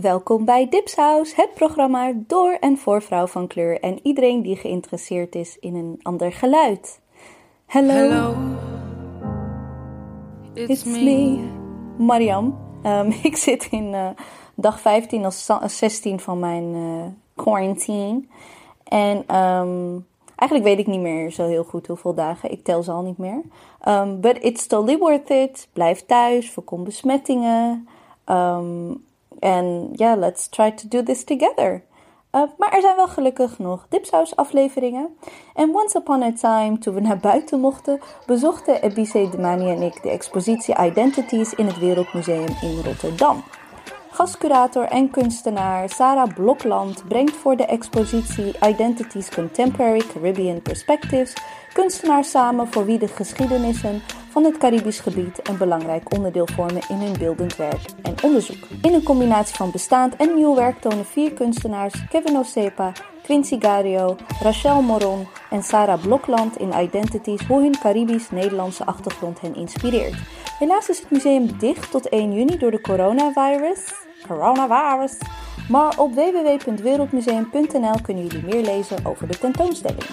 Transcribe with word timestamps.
Welkom 0.00 0.44
bij 0.44 0.68
Dipsaus, 0.68 1.34
het 1.34 1.54
programma 1.54 2.12
door 2.16 2.52
en 2.52 2.78
voor 2.78 3.02
vrouw 3.02 3.26
van 3.26 3.46
kleur 3.46 3.80
en 3.80 3.98
iedereen 4.02 4.42
die 4.42 4.56
geïnteresseerd 4.56 5.34
is 5.34 5.58
in 5.58 5.74
een 5.74 6.00
ander 6.02 6.32
geluid. 6.32 7.00
Hallo, 7.66 7.92
Hello, 7.92 8.34
it's, 10.54 10.70
it's 10.70 10.84
me. 10.84 11.02
me, 11.04 11.48
Mariam. 12.04 12.58
Ehm, 12.82 13.10
ik 13.22 13.36
zit 13.36 13.68
in 13.70 13.94
eh, 13.94 14.08
dag 14.54 14.80
15 14.80 15.26
of 15.26 15.34
za- 15.34 15.68
16 15.68 16.20
van 16.20 16.38
mijn 16.38 16.74
eh, 16.74 17.42
quarantine. 17.44 18.22
En 18.84 19.24
ehm, 19.26 19.98
eigenlijk 20.36 20.68
weet 20.68 20.78
ik 20.78 20.86
niet 20.86 21.00
meer 21.00 21.30
zo 21.30 21.46
heel 21.46 21.64
goed 21.64 21.86
hoeveel 21.86 22.14
dagen. 22.14 22.50
Ik 22.50 22.64
tel 22.64 22.82
ze 22.82 22.92
al 22.92 23.02
niet 23.02 23.18
meer. 23.18 23.42
Um, 23.88 24.20
but 24.20 24.42
it's 24.42 24.66
totally 24.66 24.98
worth 24.98 25.30
it. 25.30 25.68
Blijf 25.72 26.06
thuis, 26.06 26.50
voorkom 26.50 26.84
besmettingen. 26.84 27.88
Um, 28.26 29.08
en 29.40 29.88
ja, 29.92 30.16
let's 30.16 30.48
try 30.48 30.70
to 30.70 30.88
do 30.88 31.02
this 31.02 31.24
together. 31.24 31.82
Uh, 32.32 32.42
maar 32.58 32.72
er 32.72 32.80
zijn 32.80 32.96
wel 32.96 33.08
gelukkig 33.08 33.58
nog 33.58 33.86
dipsaus 33.88 34.36
afleveringen. 34.36 35.16
En 35.54 35.74
once 35.74 35.98
upon 35.98 36.22
a 36.22 36.32
time, 36.32 36.78
toen 36.78 36.94
we 36.94 37.00
naar 37.00 37.18
buiten 37.18 37.60
mochten, 37.60 38.00
bezochten 38.26 38.82
Ebice 38.82 39.28
Demani 39.30 39.70
en 39.70 39.82
ik 39.82 40.02
de 40.02 40.10
expositie 40.10 40.76
Identities 40.78 41.54
in 41.54 41.66
het 41.66 41.78
Wereldmuseum 41.78 42.48
in 42.60 42.80
Rotterdam. 42.84 43.42
Gastcurator 44.20 44.84
en 44.84 45.10
kunstenaar 45.10 45.88
Sarah 45.88 46.34
Blokland 46.34 47.04
brengt 47.08 47.36
voor 47.36 47.56
de 47.56 47.64
expositie 47.64 48.54
Identities 48.68 49.28
Contemporary 49.28 50.02
Caribbean 50.12 50.62
Perspectives 50.62 51.32
kunstenaars 51.72 52.30
samen 52.30 52.72
voor 52.72 52.84
wie 52.84 52.98
de 52.98 53.08
geschiedenissen 53.08 54.02
van 54.30 54.44
het 54.44 54.56
Caribisch 54.56 55.00
gebied 55.00 55.48
een 55.48 55.56
belangrijk 55.58 56.14
onderdeel 56.14 56.48
vormen 56.54 56.82
in 56.88 56.96
hun 56.96 57.18
beeldend 57.18 57.56
werk 57.56 57.80
en 58.02 58.14
onderzoek. 58.22 58.66
In 58.82 58.94
een 58.94 59.02
combinatie 59.02 59.56
van 59.56 59.70
bestaand 59.70 60.16
en 60.16 60.34
nieuw 60.34 60.54
werk 60.54 60.80
tonen 60.80 61.06
vier 61.06 61.32
kunstenaars 61.32 61.94
Kevin 62.08 62.36
Osepa, 62.36 62.92
Quincy 63.22 63.56
Gario, 63.60 64.16
Rachel 64.42 64.82
Moron 64.82 65.26
en 65.50 65.62
Sarah 65.62 66.00
Blokland 66.00 66.56
in 66.56 66.72
Identities 66.80 67.46
hoe 67.46 67.60
hun 67.60 67.78
Caribisch-Nederlandse 67.78 68.84
achtergrond 68.84 69.40
hen 69.40 69.54
inspireert. 69.54 70.14
Helaas 70.58 70.88
is 70.88 70.98
het 70.98 71.10
museum 71.10 71.58
dicht 71.58 71.90
tot 71.90 72.08
1 72.08 72.32
juni 72.32 72.58
door 72.58 72.70
de 72.70 72.80
coronavirus. 72.80 74.08
Coronavirus. 74.26 75.18
Maar 75.68 75.98
op 75.98 76.14
www.wereldmuseum.nl 76.14 78.00
kunnen 78.02 78.26
jullie 78.26 78.44
meer 78.44 78.64
lezen 78.64 79.06
over 79.06 79.26
de 79.28 79.38
tentoonstelling. 79.38 80.06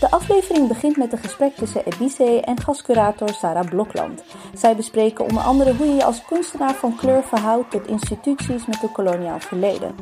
De 0.00 0.10
aflevering 0.10 0.68
begint 0.68 0.96
met 0.96 1.12
een 1.12 1.18
gesprek 1.18 1.54
tussen 1.54 1.84
Ebice 1.84 2.40
en 2.40 2.60
gastcurator 2.60 3.28
Sarah 3.28 3.68
Blokland. 3.68 4.24
Zij 4.54 4.76
bespreken 4.76 5.24
onder 5.24 5.42
andere 5.42 5.74
hoe 5.74 5.86
je 5.86 5.94
je 5.94 6.04
als 6.04 6.24
kunstenaar 6.24 6.74
van 6.74 6.96
kleur 6.96 7.22
verhoudt 7.22 7.70
tot 7.70 7.86
instituties 7.86 8.66
met 8.66 8.82
een 8.82 8.92
koloniaal 8.92 9.40
verleden. 9.40 9.94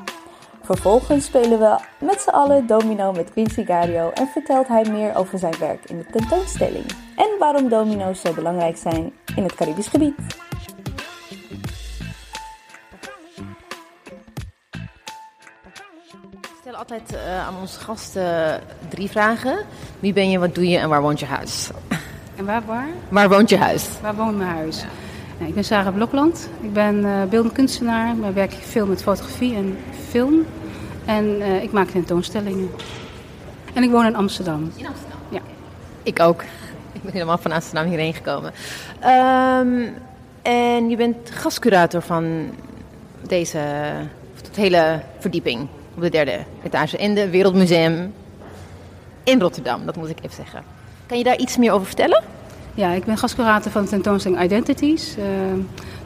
Vervolgens 0.63 1.25
spelen 1.25 1.59
we 1.59 1.79
met 1.99 2.21
z'n 2.21 2.29
allen 2.31 2.67
domino 2.67 3.13
met 3.13 3.31
Quincy 3.31 3.65
Gario 3.65 4.11
en 4.11 4.27
vertelt 4.27 4.69
hij 4.69 4.85
meer 4.91 5.17
over 5.17 5.39
zijn 5.39 5.55
werk 5.59 5.91
in 5.91 5.99
de 5.99 6.07
tentoonstelling. 6.07 6.85
En 7.17 7.29
waarom 7.39 7.69
domino's 7.69 8.21
zo 8.21 8.33
belangrijk 8.33 8.77
zijn 8.77 9.13
in 9.37 9.43
het 9.43 9.55
Caribisch 9.55 9.89
gebied. 9.89 10.15
Stellen 16.77 17.01
altijd 17.01 17.25
eh, 17.25 17.47
aan 17.47 17.55
onze 17.61 17.81
gasten 17.81 18.61
drie 18.89 19.11
vragen. 19.11 19.59
Wie 20.01 20.13
ben 20.13 20.31
je, 20.31 20.39
wat 20.39 20.55
doe 20.55 20.69
je 20.69 20.79
en 20.79 20.89
waar 20.89 21.03
woont 21.03 21.21
je 21.21 21.27
huis? 21.27 21.71
En 22.37 22.45
waar, 22.45 22.63
waar? 22.67 22.89
Waar 23.09 23.29
woont 23.29 23.49
je 23.49 23.57
huis? 23.57 23.89
Waar 24.03 24.15
woont 24.15 24.37
mijn 24.37 24.51
huis? 24.51 24.85
Nou, 25.39 25.49
ik 25.49 25.55
ben 25.55 25.65
Sarah 25.65 25.95
Blokland. 25.95 26.49
Ik 26.61 26.73
ben 26.73 27.05
eh 27.05 27.23
beeldend 27.29 27.55
kunstenaar. 27.55 28.15
Ik 28.17 28.35
werk 28.35 28.53
veel 28.53 28.87
met 28.87 29.03
fotografie 29.03 29.55
en 29.55 29.79
film. 30.09 30.47
En 31.05 31.41
eh, 31.41 31.63
ik 31.63 31.73
maak 31.73 31.89
tentoonstellingen. 31.89 32.71
En 33.75 33.83
ik 33.83 33.91
woon 33.91 34.07
in 34.07 34.17
Amsterdam. 34.17 34.73
In 34.77 34.87
Amsterdam. 34.87 35.19
Ja. 35.29 35.41
Ik 36.03 36.21
ook. 36.21 36.43
Ik 36.93 37.03
ben 37.03 37.13
helemaal 37.13 37.39
van 37.39 37.53
Amsterdam 37.53 37.87
hierheen 37.87 38.15
gekomen. 38.15 38.53
Ehm, 39.01 39.89
en 40.43 40.91
je 40.91 40.97
bent 40.97 41.31
gastcurator 41.31 42.03
van 42.03 42.51
deze 43.27 43.59
hele 44.55 45.01
verdieping 45.19 45.69
op 45.97 46.03
de 46.03 46.09
derde 46.09 46.39
etage 46.63 46.97
in 46.97 47.17
het 47.17 47.31
Wereldmuseum 47.31 48.13
in 49.25 49.41
Rotterdam. 49.41 49.87
Dat 49.87 49.97
moet 49.97 50.09
ik 50.09 50.19
even 50.19 50.37
zeggen. 50.37 50.63
Kan 51.07 51.19
je 51.19 51.25
daar 51.25 51.39
iets 51.39 51.57
meer 51.57 51.73
over 51.73 51.87
vertellen? 51.87 52.23
Ja, 52.75 52.93
ik 52.93 53.05
ben 53.05 53.19
gastcurator 53.19 53.73
van 53.73 53.83
de 53.83 53.89
tentoonstelling 53.89 54.43
Identities. 54.43 55.17
eh, 55.17 55.25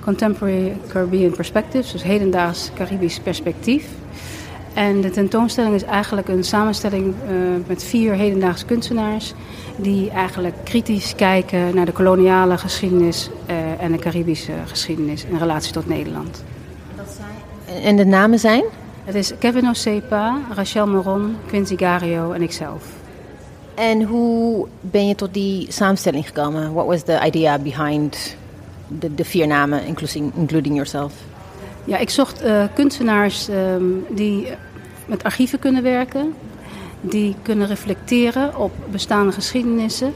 Contemporary 0.01 0.77
Caribbean 0.89 1.33
Perspectives, 1.33 1.93
dus 1.93 2.03
hedendaags 2.03 2.71
Caribisch 2.75 3.21
perspectief. 3.21 3.87
En 4.75 5.01
de 5.01 5.11
tentoonstelling 5.11 5.75
is 5.75 5.84
eigenlijk 5.84 6.28
een 6.28 6.45
samenstelling 6.45 7.15
eh, 7.27 7.34
met 7.67 7.84
vier 7.84 8.15
hedendaagse 8.15 8.65
kunstenaars... 8.65 9.34
die 9.77 10.11
eigenlijk 10.11 10.55
kritisch 10.65 11.15
kijken 11.15 11.75
naar 11.75 11.87
de 11.87 11.93
koloniale 11.93 12.59
geschiedenis 12.59 13.31
eh, 13.47 13.83
en 13.83 13.93
de 13.93 13.99
Caribische 13.99 14.53
geschiedenis 14.67 15.25
in 15.25 15.39
relatie 15.39 15.72
tot 15.72 15.89
Nederland. 15.89 16.45
En 17.83 17.97
de 17.97 18.05
namen 18.05 18.39
zijn? 18.39 18.65
Het 19.05 19.15
is 19.15 19.33
Kevin 19.38 19.69
Osepa, 19.69 20.38
Rachel 20.55 20.87
Moron, 20.87 21.37
Quincy 21.47 21.77
Gario 21.77 22.33
en 22.33 22.43
ikzelf. 22.43 22.84
En 23.75 24.03
hoe 24.03 24.66
ben 24.81 25.06
je 25.06 25.15
tot 25.15 25.34
die 25.34 25.72
samenstelling 25.72 26.27
gekomen? 26.27 26.72
What 26.72 26.87
was 26.87 27.03
the 27.03 27.21
idea 27.27 27.59
behind 27.59 28.37
de, 28.89 29.15
de 29.15 29.25
vier 29.25 29.47
namen, 29.47 29.84
including, 29.84 30.33
including 30.37 30.75
yourself? 30.75 31.12
Ja, 31.84 31.97
ik 31.97 32.10
zocht 32.10 32.41
eh, 32.43 32.65
kunstenaars 32.75 33.49
ehm, 33.49 33.84
die 34.09 34.47
met 35.06 35.22
archieven 35.22 35.59
kunnen 35.59 35.83
werken, 35.83 36.34
die 37.00 37.34
kunnen 37.43 37.66
reflecteren 37.66 38.59
op 38.59 38.72
bestaande 38.91 39.33
geschiedenissen. 39.33 40.12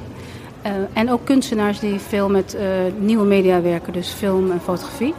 eh, 0.62 0.72
en 0.92 1.10
ook 1.10 1.24
kunstenaars 1.24 1.78
die 1.78 1.98
veel 1.98 2.28
met 2.28 2.54
eh, 2.54 2.66
nieuwe 2.98 3.24
media 3.26 3.62
werken, 3.62 3.92
dus 3.92 4.08
film 4.08 4.50
en 4.50 4.60
fotografie. 4.60 5.14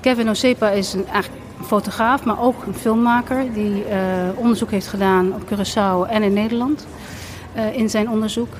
Kevin 0.00 0.28
Osepa 0.28 0.70
is 0.70 0.92
een, 0.92 1.06
eigenlijk 1.06 1.42
fotograaf, 1.64 2.24
maar 2.24 2.42
ook 2.42 2.66
een 2.66 2.74
filmmaker 2.74 3.52
die 3.52 3.84
eh, 3.84 3.98
onderzoek 4.34 4.70
heeft 4.70 4.86
gedaan 4.86 5.34
op 5.34 5.42
Curaçao 5.44 6.10
en 6.10 6.22
in 6.22 6.32
Nederland 6.32 6.86
eh, 7.52 7.76
in 7.76 7.90
zijn 7.90 8.10
onderzoek. 8.10 8.52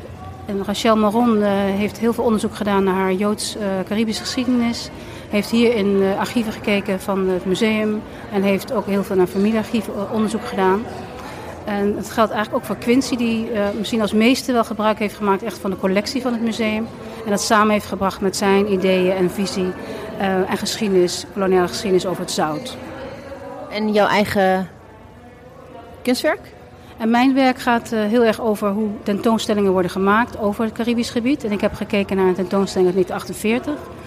En 0.46 0.64
Rachel 0.64 0.96
Maron 0.96 1.42
eh, 1.42 1.50
heeft 1.52 1.98
heel 1.98 2.12
veel 2.12 2.24
onderzoek 2.24 2.54
gedaan 2.54 2.84
naar 2.84 2.94
haar 2.94 3.12
Joods-Caribische 3.12 4.22
geschiedenis. 4.22 4.90
Heeft 5.28 5.50
hier 5.50 5.74
in 5.74 6.02
archieven 6.18 6.52
gekeken 6.52 7.00
van 7.00 7.28
het 7.28 7.44
museum 7.44 8.02
en 8.32 8.42
heeft 8.42 8.72
ook 8.72 8.86
heel 8.86 9.02
veel 9.04 9.16
naar 9.16 9.26
familiearchieven 9.26 10.12
onderzoek 10.12 10.44
gedaan. 10.44 10.82
En 11.64 11.96
het 11.96 12.10
geldt 12.10 12.32
eigenlijk 12.32 12.62
ook 12.62 12.68
voor 12.68 12.84
Quincy, 12.84 13.16
die 13.16 13.50
misschien 13.78 14.00
als 14.00 14.12
meeste 14.12 14.52
wel 14.52 14.64
gebruik 14.64 14.98
heeft 14.98 15.16
gemaakt 15.16 15.42
echt 15.42 15.58
van 15.58 15.70
de 15.70 15.76
collectie 15.76 16.22
van 16.22 16.32
het 16.32 16.42
museum. 16.42 16.86
En 17.24 17.30
dat 17.30 17.40
samen 17.40 17.72
heeft 17.72 17.86
gebracht 17.86 18.20
met 18.20 18.36
zijn 18.36 18.72
ideeën 18.72 19.16
en 19.16 19.30
visie 19.30 19.72
en 20.18 20.56
geschiedenis, 20.58 21.26
koloniale 21.32 21.68
geschiedenis 21.68 22.06
over 22.06 22.22
het 22.22 22.30
zout. 22.30 22.76
En 23.70 23.92
jouw 23.92 24.06
eigen 24.06 24.68
kunstwerk? 26.02 26.52
En 26.98 27.10
mijn 27.10 27.34
werk 27.34 27.58
gaat 27.58 27.92
uh, 27.92 28.04
heel 28.04 28.24
erg 28.24 28.40
over 28.40 28.70
hoe 28.70 28.88
tentoonstellingen 29.02 29.72
worden 29.72 29.90
gemaakt 29.90 30.38
over 30.38 30.64
het 30.64 30.72
Caribisch 30.72 31.10
gebied. 31.10 31.44
En 31.44 31.52
ik 31.52 31.60
heb 31.60 31.74
gekeken 31.74 32.16
naar 32.16 32.26
een 32.26 32.34
tentoonstelling 32.34 32.96
uit 32.96 33.06
1948. 33.06 33.98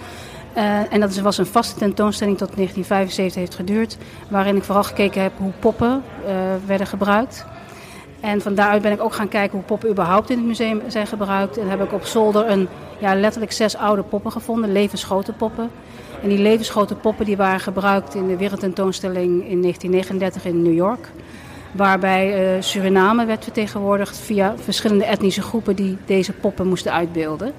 Uh, 0.56 0.92
en 0.92 1.00
dat 1.00 1.16
was 1.16 1.38
een 1.38 1.46
vaste 1.46 1.78
tentoonstelling 1.78 2.38
tot 2.38 2.56
1975 2.56 3.40
heeft 3.40 3.54
geduurd. 3.54 3.96
Waarin 4.28 4.56
ik 4.56 4.62
vooral 4.62 4.84
gekeken 4.84 5.22
heb 5.22 5.32
hoe 5.36 5.52
poppen 5.58 6.02
uh, 6.26 6.30
werden 6.66 6.86
gebruikt. 6.86 7.44
En 8.20 8.40
van 8.40 8.54
daaruit 8.54 8.82
ben 8.82 8.92
ik 8.92 9.02
ook 9.02 9.14
gaan 9.14 9.28
kijken 9.28 9.56
hoe 9.56 9.66
poppen 9.66 9.90
überhaupt 9.90 10.30
in 10.30 10.36
het 10.36 10.46
museum 10.46 10.82
zijn 10.86 11.06
gebruikt. 11.06 11.58
En 11.58 11.68
heb 11.68 11.82
ik 11.82 11.92
op 11.92 12.04
zolder 12.04 12.50
een, 12.50 12.68
ja, 12.98 13.14
letterlijk 13.14 13.52
zes 13.52 13.76
oude 13.76 14.02
poppen 14.02 14.32
gevonden, 14.32 14.72
levensgrote 14.72 15.32
poppen. 15.32 15.70
En 16.24 16.30
die 16.30 16.38
levensgrote 16.38 16.94
poppen 16.94 17.24
die 17.24 17.36
waren 17.36 17.60
gebruikt 17.60 18.14
in 18.14 18.26
de 18.26 18.36
wereldtentoonstelling 18.36 19.48
in 19.48 19.60
1939 19.60 20.44
in 20.44 20.62
New 20.62 20.74
York. 20.74 21.10
Waarbij 21.72 22.56
uh, 22.56 22.62
Suriname 22.62 23.24
werd 23.24 23.44
vertegenwoordigd 23.44 24.18
via 24.18 24.54
verschillende 24.56 25.04
etnische 25.04 25.42
groepen 25.42 25.76
die 25.76 25.96
deze 26.06 26.32
poppen 26.32 26.66
moesten 26.66 26.92
uitbeelden. 26.92 27.52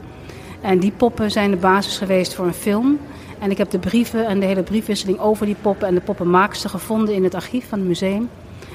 En 0.62 0.80
die 0.80 0.92
poppen 0.92 1.32
zijn 1.32 1.52
de 1.52 1.58
basis 1.58 1.98
geweest 1.98 2.34
voor 2.34 2.46
een 2.46 2.54
film. 2.54 3.00
En 3.40 3.52
ik 3.52 3.58
heb 3.58 3.70
de 3.70 3.80
brieven 3.80 4.28
en 4.28 4.40
de 4.40 4.46
hele 4.46 4.64
briefwisseling 4.64 5.20
over 5.20 5.46
die 5.46 5.58
poppen 5.62 5.88
en 5.88 5.96
de 5.96 6.02
poppenmaakster 6.02 6.70
gevonden 6.70 7.16
in 7.16 7.24
het 7.24 7.36
archief 7.36 7.70
van 7.70 7.80
het 7.80 7.88
museum. 7.88 8.30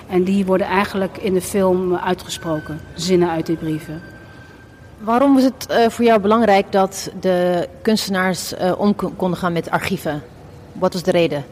En 0.09 0.25
die 0.25 0.47
worden 0.47 0.67
eigenlijk 0.67 1.19
in 1.19 1.35
de 1.35 1.43
film 1.43 1.95
uitgesproken, 1.95 2.81
zinnen 2.95 3.31
uit 3.31 3.47
die 3.47 3.57
brieven. 3.57 4.03
Waarom 5.01 5.35
was 5.35 5.43
het 5.43 5.67
uh, 5.71 5.89
voor 5.89 6.05
jou 6.05 6.21
belangrijk 6.21 6.73
dat 6.73 7.11
de 7.21 7.69
kunstenaars 7.83 8.53
uh, 8.53 8.73
om 8.81 8.95
konden 8.95 9.39
gaan 9.39 9.53
met 9.53 9.71
archieven? 9.71 10.23
Wat 10.73 10.93
was 10.93 11.03
de 11.03 11.11
reden? 11.11 11.45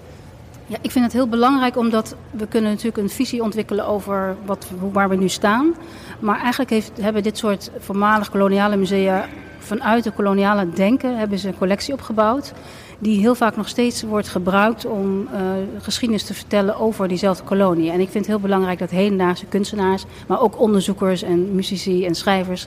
Ja, 0.66 0.76
ik 0.80 0.90
vind 0.90 1.04
het 1.04 1.12
heel 1.12 1.28
belangrijk 1.28 1.76
omdat 1.76 2.14
we 2.30 2.46
kunnen 2.46 2.70
natuurlijk 2.70 2.96
een 2.96 3.10
visie 3.10 3.42
ontwikkelen 3.42 3.86
over 3.86 4.36
wat, 4.44 4.66
waar 4.92 5.08
we 5.08 5.16
nu 5.16 5.28
staan. 5.28 5.74
Maar 6.18 6.40
eigenlijk 6.40 6.70
heeft, 6.70 6.92
hebben 7.00 7.22
dit 7.22 7.38
soort 7.38 7.70
voormalig 7.78 8.30
koloniale 8.30 8.76
musea 8.76 9.26
vanuit 9.69 10.05
de 10.05 10.11
koloniale 10.11 10.70
denken 10.70 11.19
hebben 11.19 11.38
ze 11.38 11.49
een 11.49 11.59
collectie 11.59 11.94
opgebouwd 11.94 12.53
die 12.99 13.20
heel 13.20 13.35
vaak 13.35 13.56
nog 13.56 13.69
steeds 13.69 14.03
wordt 14.03 14.29
gebruikt 14.29 14.85
om 14.85 15.20
uh, 15.20 15.41
geschiedenis 15.82 16.25
te 16.25 16.35
vertellen 16.35 16.76
over 16.76 17.09
diezelfde 17.09 17.44
kolonie. 17.44 17.91
En 17.91 18.00
ik 18.00 18.09
vind 18.09 18.26
het 18.26 18.26
heel 18.26 18.43
belangrijk 18.43 18.79
dat 18.79 18.91
hedendaagse 18.91 19.47
kunstenaars, 19.47 20.05
maar 20.26 20.41
ook 20.41 20.61
onderzoekers 20.61 21.23
en 21.23 21.55
muzici 21.55 22.06
en 22.06 22.15
schrijvers 22.15 22.67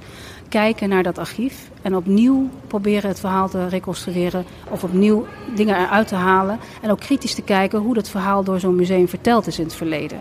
kijken 0.50 0.90
naar 0.90 1.04
dat 1.04 1.18
archief 1.18 1.70
en 1.82 1.96
opnieuw 1.96 2.50
proberen 2.68 3.10
het 3.10 3.20
verhaal 3.20 3.50
te 3.50 3.68
reconstrueren 3.68 4.46
of 4.70 4.84
opnieuw 4.84 5.26
dingen 5.56 5.76
eruit 5.76 6.08
te 6.08 6.16
halen. 6.16 6.60
En 6.82 6.92
ook 6.92 7.00
kritisch 7.00 7.36
te 7.36 7.42
kijken 7.42 7.80
hoe 7.80 7.94
dat 7.94 8.10
verhaal 8.10 8.44
door 8.44 8.60
zo'n 8.60 8.76
museum 8.76 9.08
verteld 9.08 9.48
is 9.48 9.60
in 9.60 9.66
het 9.66 9.76
verleden. 9.76 10.20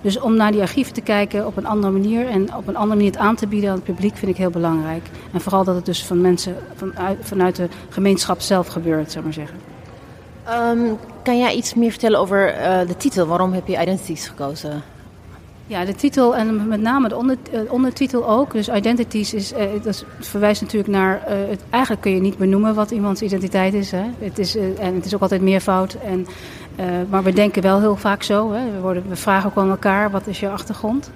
Dus 0.00 0.20
om 0.20 0.36
naar 0.36 0.52
die 0.52 0.60
archieven 0.60 0.92
te 0.92 1.00
kijken 1.00 1.46
op 1.46 1.56
een 1.56 1.66
andere 1.66 1.92
manier 1.92 2.28
en 2.28 2.54
op 2.54 2.68
een 2.68 2.76
andere 2.76 2.96
manier 2.96 3.10
het 3.10 3.20
aan 3.20 3.36
te 3.36 3.46
bieden 3.46 3.70
aan 3.70 3.76
het 3.76 3.84
publiek 3.84 4.16
vind 4.16 4.30
ik 4.30 4.36
heel 4.36 4.50
belangrijk. 4.50 5.02
En 5.32 5.40
vooral 5.40 5.64
dat 5.64 5.74
het 5.74 5.86
dus 5.86 6.04
van 6.04 6.20
mensen 6.20 6.56
vanuit, 6.74 7.18
vanuit 7.20 7.56
de 7.56 7.68
gemeenschap 7.88 8.40
zelf 8.40 8.66
gebeurt, 8.66 9.12
zou 9.12 9.24
maar 9.24 9.32
zeggen. 9.32 9.58
Um, 10.70 10.98
kan 11.22 11.38
jij 11.38 11.54
iets 11.54 11.74
meer 11.74 11.90
vertellen 11.90 12.18
over 12.18 12.54
uh, 12.54 12.78
de 12.86 12.96
titel? 12.96 13.26
Waarom 13.26 13.52
heb 13.52 13.66
je 13.66 13.80
Identities 13.80 14.28
gekozen? 14.28 14.82
Ja, 15.66 15.84
de 15.84 15.94
titel 15.94 16.36
en 16.36 16.68
met 16.68 16.80
name 16.80 17.08
de 17.08 17.16
onder, 17.16 17.36
uh, 17.52 17.72
ondertitel 17.72 18.28
ook. 18.28 18.52
Dus 18.52 18.68
Identities 18.68 19.34
is, 19.34 19.52
uh, 19.52 19.58
dat 19.82 20.04
verwijst 20.20 20.60
natuurlijk 20.60 20.92
naar. 20.92 21.22
het, 21.26 21.60
eigenlijk 21.70 22.02
kun 22.02 22.14
je 22.14 22.20
niet 22.20 22.38
benoemen 22.38 22.74
wat 22.74 22.90
iemands 22.90 23.22
identiteit 23.22 23.74
is. 23.74 23.90
Hè? 23.90 24.04
Het 24.18 24.38
is 24.38 24.56
en 24.56 24.94
het 24.94 25.04
is 25.04 25.14
ook 25.14 25.22
altijd 25.22 25.42
meervoud. 25.42 25.96
En 26.04 26.26
uh, 26.76 26.86
maar 27.08 27.22
we 27.22 27.32
denken 27.32 27.62
wel 27.62 27.80
heel 27.80 27.96
vaak 27.96 28.22
zo. 28.22 28.52
Hè. 28.52 28.70
We, 28.70 28.80
worden, 28.80 29.04
we 29.08 29.16
vragen 29.16 29.50
ook 29.50 29.56
aan 29.56 29.70
elkaar, 29.70 30.10
wat 30.10 30.26
is 30.26 30.40
je 30.40 30.48
achtergrond? 30.48 31.10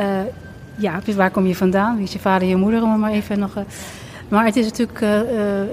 Uh, 0.00 0.06
ja, 0.76 1.00
dus 1.04 1.14
waar 1.14 1.30
kom 1.30 1.46
je 1.46 1.56
vandaan? 1.56 1.94
Wie 1.94 2.04
is 2.04 2.12
je 2.12 2.18
vader 2.18 2.48
je 2.48 2.56
moeder? 2.56 2.82
Om 2.82 2.98
maar 2.98 3.12
even 3.12 3.38
nog... 3.38 3.56
Uh, 3.56 3.62
maar 4.28 4.44
het 4.44 4.56
is 4.56 4.64
natuurlijk, 4.64 5.04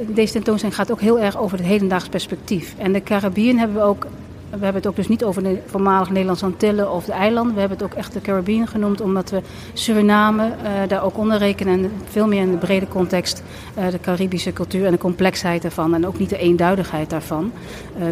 deze 0.08 0.32
tentoonstelling 0.34 0.78
gaat 0.78 0.92
ook 0.92 1.02
heel 1.02 1.20
erg 1.20 1.38
over 1.38 1.58
het 1.58 1.68
hedendaags 1.68 2.08
perspectief. 2.10 2.76
En 2.78 2.94
de 2.94 3.04
Caribbean 3.04 3.58
hebben 3.58 3.78
we 3.78 3.84
ook 3.84 4.08
we 4.50 4.64
hebben 4.64 4.74
het 4.74 4.88
ook 4.88 4.96
dus 4.96 5.08
niet 5.08 5.24
over 5.24 5.44
de 5.44 5.62
voormalig 5.66 6.10
Nederlandse 6.10 6.46
Antillen 6.46 6.92
of 6.92 7.06
de 7.06 7.12
eilanden. 7.12 7.54
We 7.54 7.60
hebben 7.60 7.78
het 7.78 7.88
ook 7.88 7.98
echt 7.98 8.14
de 8.14 8.22
Caribbean 8.22 8.68
genoemd, 8.68 9.02
omdat 9.02 9.30
we 9.30 9.42
Suriname 9.74 10.52
daar 10.88 11.04
ook 11.04 11.18
onder 11.18 11.38
rekenen. 11.38 11.84
En 11.84 11.92
veel 12.10 12.28
meer 12.28 12.42
in 12.42 12.52
de 12.52 12.58
brede 12.58 12.88
context 12.88 13.44
de 13.92 14.00
Caribische 14.00 14.54
cultuur 14.54 14.86
en 14.86 14.92
de 14.92 14.98
complexheid 14.98 15.62
daarvan. 15.62 15.94
En 15.94 16.08
ook 16.08 16.20
niet 16.20 16.30
de 16.30 16.38
eenduidigheid 16.38 17.10
daarvan 17.10 17.52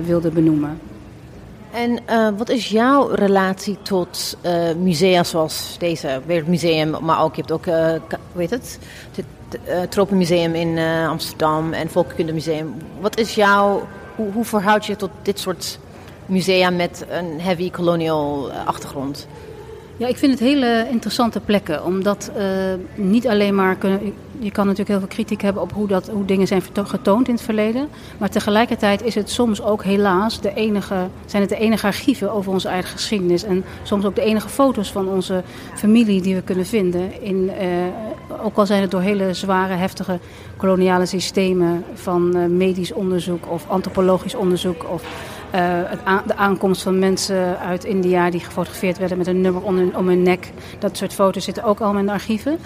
wilden 0.06 0.34
benoemen. 0.34 0.80
En 1.76 2.00
uh, 2.10 2.28
wat 2.38 2.50
is 2.50 2.70
jouw 2.70 3.08
relatie 3.08 3.78
tot 3.82 4.38
uh, 4.46 4.74
musea 4.78 5.24
zoals 5.24 5.76
deze 5.80 6.22
Wereldmuseum, 6.26 6.96
maar 7.02 7.24
ook 7.24 7.36
je 7.36 7.42
hebt 7.42 7.54
ook, 7.54 7.66
uh, 7.66 7.92
weet 8.32 8.50
het, 8.50 8.80
het 9.16 9.92
Tropenmuseum 9.92 10.56
in 10.56 10.78
Amsterdam 11.08 11.74
en 11.74 11.90
Volkenkundemuseum. 11.90 12.74
Wat 13.00 13.18
is 13.18 13.36
jouw, 13.36 13.88
hoe, 14.16 14.32
hoe 14.32 14.46
verhoud 14.46 14.86
je 14.86 14.96
tot 14.96 15.10
dit 15.22 15.40
soort 15.40 15.80
musea 16.26 16.70
met 16.70 17.06
een 17.10 17.42
heavy 17.42 17.72
colonial 17.72 18.52
achtergrond? 18.52 19.28
Ja, 19.98 20.08
ik 20.08 20.18
vind 20.18 20.32
het 20.32 20.42
hele 20.42 20.88
interessante 20.90 21.40
plekken. 21.40 21.86
Omdat 21.86 22.32
uh, 22.38 22.44
niet 22.96 23.28
alleen 23.28 23.56
maar 23.56 23.76
kunnen. 23.76 24.14
Je 24.40 24.52
kan 24.52 24.64
natuurlijk 24.64 24.90
heel 24.90 25.00
veel 25.00 25.16
kritiek 25.16 25.42
hebben 25.42 25.62
op 25.62 25.72
hoe, 25.72 25.88
dat, 25.88 26.10
hoe 26.10 26.26
dingen 26.26 26.48
zijn 26.48 26.64
getoond 26.74 27.28
in 27.28 27.34
het 27.34 27.44
verleden. 27.44 27.88
Maar 28.18 28.30
tegelijkertijd 28.30 29.02
is 29.02 29.16
het 29.16 29.30
soms 29.30 29.62
ook 29.62 29.84
helaas 29.84 30.42
de 30.42 30.54
enige, 30.54 31.08
zijn 31.26 31.42
het 31.42 31.52
de 31.52 31.58
enige 31.58 31.86
archieven 31.86 32.32
over 32.32 32.52
onze 32.52 32.68
eigen 32.68 32.92
geschiedenis. 32.92 33.44
En 33.44 33.64
soms 33.84 34.06
ook 34.06 34.16
de 34.16 34.22
enige 34.22 34.50
foto's 34.50 34.92
van 34.92 35.08
onze 35.08 35.44
familie 35.76 36.22
die 36.22 36.36
we 36.36 36.42
kunnen 36.42 36.66
vinden. 36.66 37.22
In, 37.22 37.52
uh, 37.62 38.46
ook 38.46 38.58
al 38.58 38.66
zijn 38.66 38.82
het 38.82 38.92
door 38.92 39.02
hele 39.02 39.34
zware, 39.34 39.74
heftige 39.74 40.20
koloniale 40.58 41.06
systemen 41.06 41.84
van 41.94 42.38
uh, 42.38 42.46
medisch 42.46 42.94
onderzoek 42.94 43.52
of 43.52 43.70
antropologisch 43.70 44.36
onderzoek. 44.36 44.86
Of, 44.92 45.04
de 46.26 46.36
aankomst 46.36 46.82
van 46.82 47.00
mensen 47.00 47.60
uit 47.60 47.84
India 47.84 48.30
die 48.30 48.40
gefotografeerd 48.40 48.98
werden 48.98 49.18
met 49.18 49.28
een 49.28 49.42
nummer 49.42 49.62
om 49.62 49.78
hun, 49.78 49.98
om 49.98 50.08
hun 50.08 50.22
nek. 50.22 50.52
Dat 50.80 50.98
soort 50.98 51.14
foto's 51.14 51.44
zitten 51.44 51.64
ook 51.64 51.80
allemaal 51.80 52.00
in 52.00 52.06
de 52.06 52.12
archieven. 52.12 52.58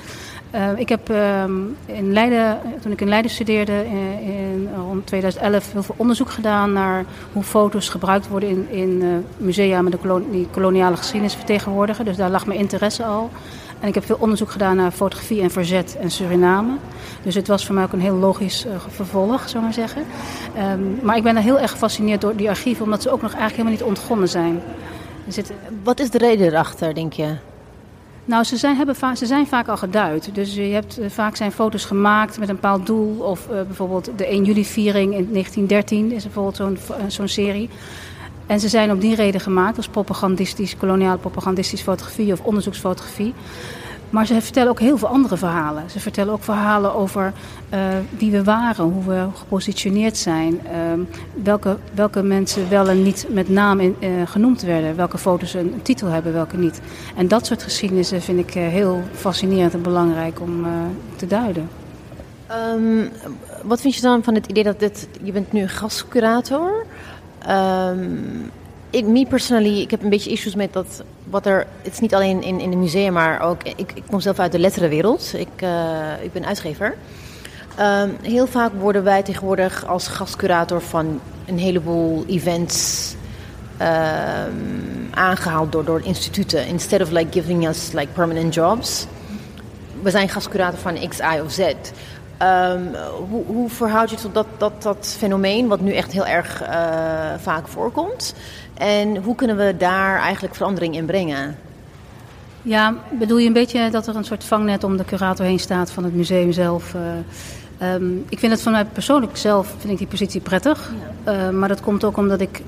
Uh, 0.56 0.80
ik 0.80 0.90
heb 0.90 1.10
uh, 1.10 1.44
in 1.86 2.14
Leiden, 2.14 2.60
toen 2.82 2.92
ik 2.92 3.02
in 3.02 3.10
Leiden 3.10 3.32
studeerde 3.32 3.86
in, 3.86 4.22
in, 4.22 4.70
rond 4.76 5.08
2011 5.08 5.72
heel 5.72 5.84
veel 5.84 5.96
onderzoek 5.98 6.30
gedaan 6.30 6.74
naar 6.74 7.06
hoe 7.34 7.44
foto's 7.44 7.90
gebruikt 7.90 8.28
worden 8.28 8.50
in, 8.50 8.68
in 8.70 9.26
musea 9.38 9.82
met 9.82 9.92
de 9.92 10.46
koloniale 10.52 10.98
geschiedenis 10.98 11.36
vertegenwoordigen. 11.36 12.06
Dus 12.06 12.18
daar 12.18 12.30
lag 12.30 12.46
mijn 12.46 12.60
interesse 12.60 13.04
al. 13.06 13.30
En 13.80 13.88
ik 13.88 13.94
heb 13.94 14.06
veel 14.06 14.18
onderzoek 14.20 14.52
gedaan 14.52 14.76
naar 14.76 14.92
fotografie 14.92 15.42
en 15.42 15.52
verzet 15.52 15.98
en 16.00 16.12
Suriname. 16.12 16.78
Dus 17.24 17.36
het 17.36 17.48
was 17.48 17.66
voor 17.66 17.76
mij 17.76 17.84
ook 17.84 17.94
een 17.94 18.02
heel 18.02 18.16
logisch 18.16 18.66
uh, 18.66 18.72
vervolg, 18.88 19.50
zou 19.50 19.64
maar 19.64 19.74
zeggen. 19.74 20.04
Um, 20.72 21.00
maar 21.04 21.18
ik 21.18 21.24
ben 21.24 21.36
er 21.36 21.42
heel 21.42 21.60
erg 21.60 21.72
gefascineerd 21.72 22.22
door 22.22 22.36
die 22.36 22.50
archieven, 22.50 22.84
omdat 22.86 23.02
ze 23.02 23.10
ook 23.10 23.22
nog 23.22 23.34
eigenlijk 23.34 23.56
helemaal 23.56 23.88
niet 23.88 23.98
ontgonnen 23.98 24.30
zijn. 24.30 24.62
Zit... 25.28 25.52
Wat 25.84 26.00
is 26.00 26.10
de 26.10 26.18
reden 26.18 26.48
erachter, 26.48 26.94
denk 26.94 27.14
je? 27.14 27.36
Nou, 28.26 28.44
ze 28.44 28.58
zijn, 28.58 28.76
hebben 28.76 28.96
va 28.96 29.16
ze 29.16 29.26
zijn 29.26 29.48
vaak 29.48 29.68
al 29.68 29.78
geduid. 29.78 30.36
Dus 30.36 30.56
je 30.56 30.62
hebt, 30.62 31.00
uh, 31.00 31.10
vaak 31.10 31.36
zijn 31.36 31.52
foto's 31.52 31.86
gemaakt 31.86 32.40
met 32.40 32.50
een 32.50 32.56
bepaald 32.56 32.86
doel. 32.86 33.20
Of 33.20 33.48
uh, 33.52 33.62
bijvoorbeeld 33.62 34.10
de 34.16 34.26
1 34.26 34.44
juli-viering 34.44 35.14
in 35.14 35.28
1913 35.32 36.12
is 36.12 36.24
bijvoorbeeld 36.24 36.56
zo'n 36.56 36.78
zo'n 37.08 37.28
serie. 37.28 37.70
En 38.50 38.60
ze 38.60 38.68
zijn 38.68 38.92
om 38.92 39.00
die 39.00 39.16
reden 39.16 39.42
gemaakt 39.42 39.78
als 39.78 39.88
propagandistisch, 39.88 40.78
koloniale 40.78 41.18
propagandistisch 41.18 41.82
fotografie 41.82 42.32
of 42.32 42.42
onderzoeksfotografie. 42.42 43.34
Maar 44.10 44.26
ze 44.26 44.42
vertellen 44.42 44.70
ook 44.70 44.80
heel 44.80 44.98
veel 44.98 45.08
andere 45.08 45.38
verhalen. 45.38 45.90
Ze 45.90 46.00
vertellen 46.00 46.34
ook 46.34 46.44
verhalen 46.44 46.96
over 46.96 47.34
uh, 47.74 47.80
wie 48.18 48.32
we 48.32 48.44
waren, 48.44 48.86
hoe 48.86 49.04
we 49.04 49.28
gepositioneerd 49.34 50.18
zijn, 50.18 50.54
uh, 50.64 50.72
welke, 51.44 51.78
welke 51.94 52.22
mensen 52.22 52.70
wel 52.70 52.90
en 52.90 53.04
niet 53.04 53.28
met 53.30 53.50
naam 53.50 53.80
in, 53.80 53.96
uh, 54.00 54.10
genoemd 54.26 54.62
werden, 54.62 54.96
welke 54.96 55.18
foto's 55.18 55.54
een, 55.54 55.80
titel 55.82 56.08
hebben, 56.08 56.34
welke 56.34 56.58
niet. 56.58 56.82
En 57.16 57.28
dat 57.28 57.46
soort 57.46 57.64
geschiedenissen 57.64 58.22
vind 58.22 58.40
ik 58.40 58.54
heel 58.54 59.04
fascinerend 59.14 59.74
en 59.74 59.82
belangrijk 59.82 60.42
om 60.42 60.66
te 61.16 61.28
duiden. 61.28 61.70
Um, 62.76 63.10
wat 63.64 63.82
vind 63.82 63.96
je 63.96 64.02
dan 64.02 64.24
van 64.24 64.36
het 64.36 64.48
idee 64.48 64.64
dat 64.64 64.80
dit, 64.80 65.08
je 65.24 65.32
bent 65.32 65.52
nu 65.52 65.68
gastcurator 65.68 66.86
Um, 67.50 68.52
ik, 68.90 69.06
me 69.06 69.26
personally, 69.26 69.80
ik 69.80 69.92
heb 69.92 70.04
een 70.04 70.10
beetje 70.10 70.32
issues 70.32 70.56
met 70.56 70.74
dat 70.74 71.04
wat 71.24 71.46
er. 71.46 71.68
Het 71.82 71.94
is 71.94 72.00
niet 72.00 72.16
alleen 72.16 72.44
in, 72.44 72.60
in 72.60 72.70
de 72.70 72.76
musea, 72.76 73.12
maar 73.12 73.42
ook. 73.42 73.64
Ik, 73.64 73.92
ik 73.94 74.04
kom 74.10 74.20
zelf 74.20 74.40
uit 74.40 74.52
de 74.52 74.60
letterenwereld. 74.60 75.34
Ik, 75.36 75.62
uh, 75.64 76.24
ik 76.24 76.34
ben 76.34 76.46
uitgever. 76.46 76.96
Um, 77.80 78.18
heel 78.22 78.48
vaak 78.48 78.72
worden 78.80 79.04
wij 79.04 79.24
tegenwoordig 79.24 79.86
als 79.86 80.08
gastcurator 80.08 80.82
van 80.82 81.20
een 81.46 81.58
heleboel 81.58 82.26
events 82.28 83.16
um, 83.82 85.08
aangehaald 85.12 85.72
door, 85.72 85.86
door 85.86 86.02
instituten. 86.04 86.68
Instead 86.68 87.02
of 87.02 87.12
like 87.12 87.32
giving 87.32 87.68
us 87.68 87.92
like 87.92 88.08
permanent 88.14 88.54
jobs. 88.54 89.06
We 90.02 90.10
zijn 90.10 90.30
gastcurator 90.30 90.80
van 90.80 91.10
X, 91.10 91.20
Y 91.20 91.40
of 91.44 91.52
Z. 91.52 91.74
Um, 92.44 92.96
hoe, 93.30 93.44
hoe 93.46 93.70
verhoud 93.70 94.10
je 94.10 94.16
tot 94.16 94.34
dat, 94.34 94.46
dat, 94.58 94.84
dat 94.84 95.16
fenomeen, 95.18 95.68
wat 95.68 95.82
nu 95.82 95.94
echt 95.94 96.12
heel 96.12 96.26
erg 96.26 96.62
uh, 96.62 96.70
vaak 97.38 97.68
voorkomt? 97.68 98.36
En 98.74 99.18
hoe 99.18 99.36
kunnen 99.36 99.58
we 99.58 99.78
daar 99.78 100.20
eigenlijk 100.20 100.56
verandering 100.56 100.96
in 100.96 101.06
brengen? 101.06 101.58
Ja, 102.62 102.96
bedoel 103.12 103.38
je 103.38 103.48
een 103.48 103.54
beetje 103.54 103.90
dat 103.90 104.08
er 104.08 104.16
een 104.16 104.24
soort 104.24 104.44
vangnet 104.44 104.84
om 104.84 104.98
de 104.98 105.06
curator 105.06 105.46
heen 105.46 105.60
staat 105.60 105.92
van 105.92 106.04
het 106.04 106.16
museum 106.16 106.52
zelf? 106.52 106.94
Uh, 107.80 107.94
um, 107.94 108.26
ik 108.30 108.40
vind 108.40 108.52
het 108.52 108.62
van 108.62 108.72
mij 108.72 108.86
persoonlijk 108.86 109.38
zelf 109.38 109.76
vind 109.78 109.92
ik 109.92 109.98
die 109.98 110.08
positie 110.08 110.42
prettig. 110.42 110.92
Ja. 111.26 111.34
Uh, 111.34 111.50
maar 111.50 111.68
dat 111.68 111.82
komt 111.82 112.04
ook 112.04 112.18
omdat 112.18 112.42
ik 112.42 112.62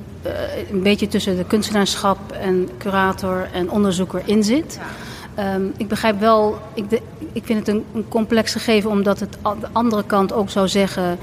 een 0.72 0.84
beetje 0.84 1.08
tussen 1.08 1.38
de 1.38 1.46
kunstenaarschap 1.46 2.32
en 2.32 2.70
curator 2.78 3.48
en 3.54 3.70
onderzoeker 3.70 4.22
in 4.26 4.44
zit. 4.44 4.80
Ja. 4.80 5.11
Um, 5.40 5.72
ik 5.78 5.88
begrijp 5.88 6.20
wel, 6.20 6.58
ik, 6.74 6.86
ik 7.34 7.46
vind 7.46 7.60
het 7.60 7.68
een, 7.68 7.84
een, 7.94 8.06
complex 8.10 8.52
gegeven 8.52 8.90
omdat 8.90 9.20
het 9.20 9.38
de 9.60 9.68
andere 9.72 10.04
kant 10.04 10.34
ook 10.34 10.50
zou 10.50 10.68
zeggen 10.68 11.18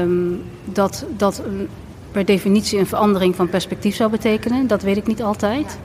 um, 0.00 0.42
dat 0.64 1.04
dat 1.16 1.42
per 2.12 2.24
definitie 2.24 2.78
een 2.78 2.86
verandering 2.86 3.36
van 3.36 3.48
perspectief 3.48 3.94
zou 3.96 4.10
betekenen. 4.10 4.66
Dat 4.66 4.82
weet 4.82 4.96
ik 4.96 5.06
niet 5.06 5.22
altijd. 5.22 5.78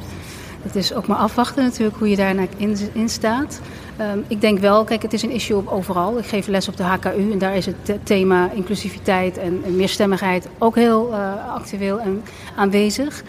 Het 0.61 0.75
is 0.75 0.93
ook 0.93 1.07
maar 1.07 1.17
afwachten 1.17 1.63
natuurlijk 1.63 1.97
hoe 1.97 2.09
je 2.09 2.15
daar 2.15 2.35
in, 2.57 2.77
in 2.93 3.09
staat. 3.09 3.59
Um, 4.01 4.25
ik 4.27 4.41
denk 4.41 4.59
wel, 4.59 4.83
kijk, 4.83 5.01
het 5.01 5.13
is 5.13 5.21
een 5.21 5.31
issue 5.31 5.57
op 5.57 5.67
overal. 5.67 6.17
Ik 6.17 6.25
geef 6.25 6.47
les 6.47 6.67
op 6.67 6.77
de 6.77 6.83
HKU 6.83 7.31
en 7.31 7.37
daar 7.37 7.55
is 7.55 7.65
het 7.65 7.99
thema 8.03 8.51
inclusiviteit 8.51 9.37
en, 9.37 9.75
meerstemmigheid 9.75 10.47
ook 10.57 10.75
heel 10.75 11.09
uh, 11.11 11.53
actueel 11.53 11.99
en 11.99 12.23
aanwezig. 12.55 13.23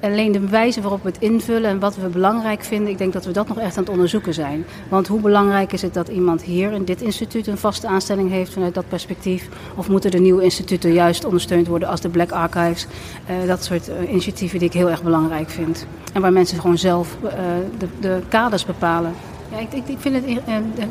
Alleen 0.00 0.32
de 0.32 0.48
wijze 0.48 0.80
waarop 0.80 1.02
we 1.02 1.08
het 1.08 1.20
invullen 1.20 1.70
en 1.70 1.78
wat 1.78 1.96
we 1.96 2.08
belangrijk 2.08 2.64
vinden, 2.64 2.90
ik 2.90 2.98
denk 2.98 3.12
dat 3.12 3.24
we 3.24 3.32
dat 3.32 3.48
nog 3.48 3.58
echt 3.58 3.76
aan 3.76 3.82
het 3.82 3.92
onderzoeken 3.92 4.34
zijn. 4.34 4.64
Want 4.88 5.06
hoe 5.06 5.20
belangrijk 5.20 5.72
is 5.72 5.82
het 5.82 5.94
dat 5.94 6.08
iemand 6.08 6.42
hier 6.42 6.72
in 6.72 6.84
dit 6.84 7.02
instituut 7.02 7.46
een 7.46 7.58
vaste 7.58 7.86
aanstelling 7.86 8.30
heeft 8.30 8.52
vanuit 8.52 8.74
dat 8.74 8.88
perspectief? 8.88 9.48
Of 9.76 9.88
moeten 9.88 10.10
de 10.10 10.18
nieuwe 10.18 10.42
instituten 10.42 10.92
juist 10.92 11.24
ondersteund 11.24 11.66
worden 11.66 11.88
als 11.88 12.00
de 12.00 12.08
Black 12.08 12.30
Archives? 12.30 12.86
Uh, 13.30 13.46
dat 13.46 13.64
soort 13.64 13.88
uh, 13.88 14.10
initiatieven 14.10 14.58
die 14.58 14.68
ik 14.68 14.74
heel 14.74 14.90
erg 14.90 15.02
belangrijk 15.02 15.50
vind. 15.50 15.86
En 16.12 16.20
waar 16.20 16.32
mensen 16.32 16.60
gewoon 16.60 16.78
zelf 16.78 17.16
uh, 17.24 17.30
de, 17.78 17.86
de 18.00 18.20
kaders 18.28 18.64
bepalen. 18.64 19.12
Ja, 19.50 19.58
ik, 19.58 19.72
ik, 19.72 19.88
ik 19.88 19.98
vind 19.98 20.14
het. 20.14 20.40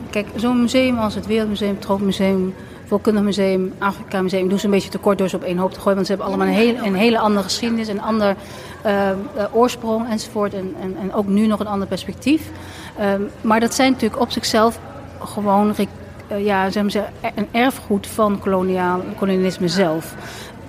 Kijk, 0.09 0.27
zo'n 0.35 0.61
museum 0.61 0.97
als 0.97 1.15
het 1.15 1.25
Wereldmuseum, 1.25 1.69
het 1.69 1.81
Tropenmuseum, 1.81 2.53
Volkundig 2.85 3.23
Museum, 3.23 3.73
Afrika 3.77 4.21
Museum, 4.21 4.49
doen 4.49 4.59
ze 4.59 4.65
een 4.65 4.71
beetje 4.71 4.89
tekort 4.89 5.17
door 5.17 5.29
ze 5.29 5.35
op 5.35 5.43
één 5.43 5.57
hoop 5.57 5.73
te 5.73 5.79
gooien. 5.79 5.95
Want 5.95 6.07
ze 6.07 6.13
hebben 6.13 6.29
allemaal 6.29 6.47
een, 6.47 6.61
heel, 6.61 6.75
een 6.85 6.95
hele 6.95 7.19
andere 7.19 7.43
geschiedenis, 7.43 7.87
een 7.87 8.01
ander 8.01 8.35
uh, 8.85 9.09
oorsprong 9.51 10.09
enzovoort. 10.09 10.53
En, 10.53 10.75
en, 10.81 10.95
en, 11.01 11.13
ook 11.13 11.27
nu 11.27 11.47
nog 11.47 11.59
een 11.59 11.67
ander 11.67 11.87
perspectief. 11.87 12.49
Um, 13.01 13.29
maar 13.41 13.59
dat 13.59 13.73
zijn 13.73 13.91
natuurlijk 13.91 14.21
op 14.21 14.31
zichzelf 14.31 14.79
gewoon 15.19 15.75
uh, 16.31 16.45
ja, 16.45 16.69
zeg 16.69 16.83
maar, 16.83 17.11
een 17.35 17.47
erfgoed 17.51 18.07
van 18.07 18.39
koloniaal, 18.39 19.01
kolonialisme 19.17 19.67
zelf. 19.67 20.15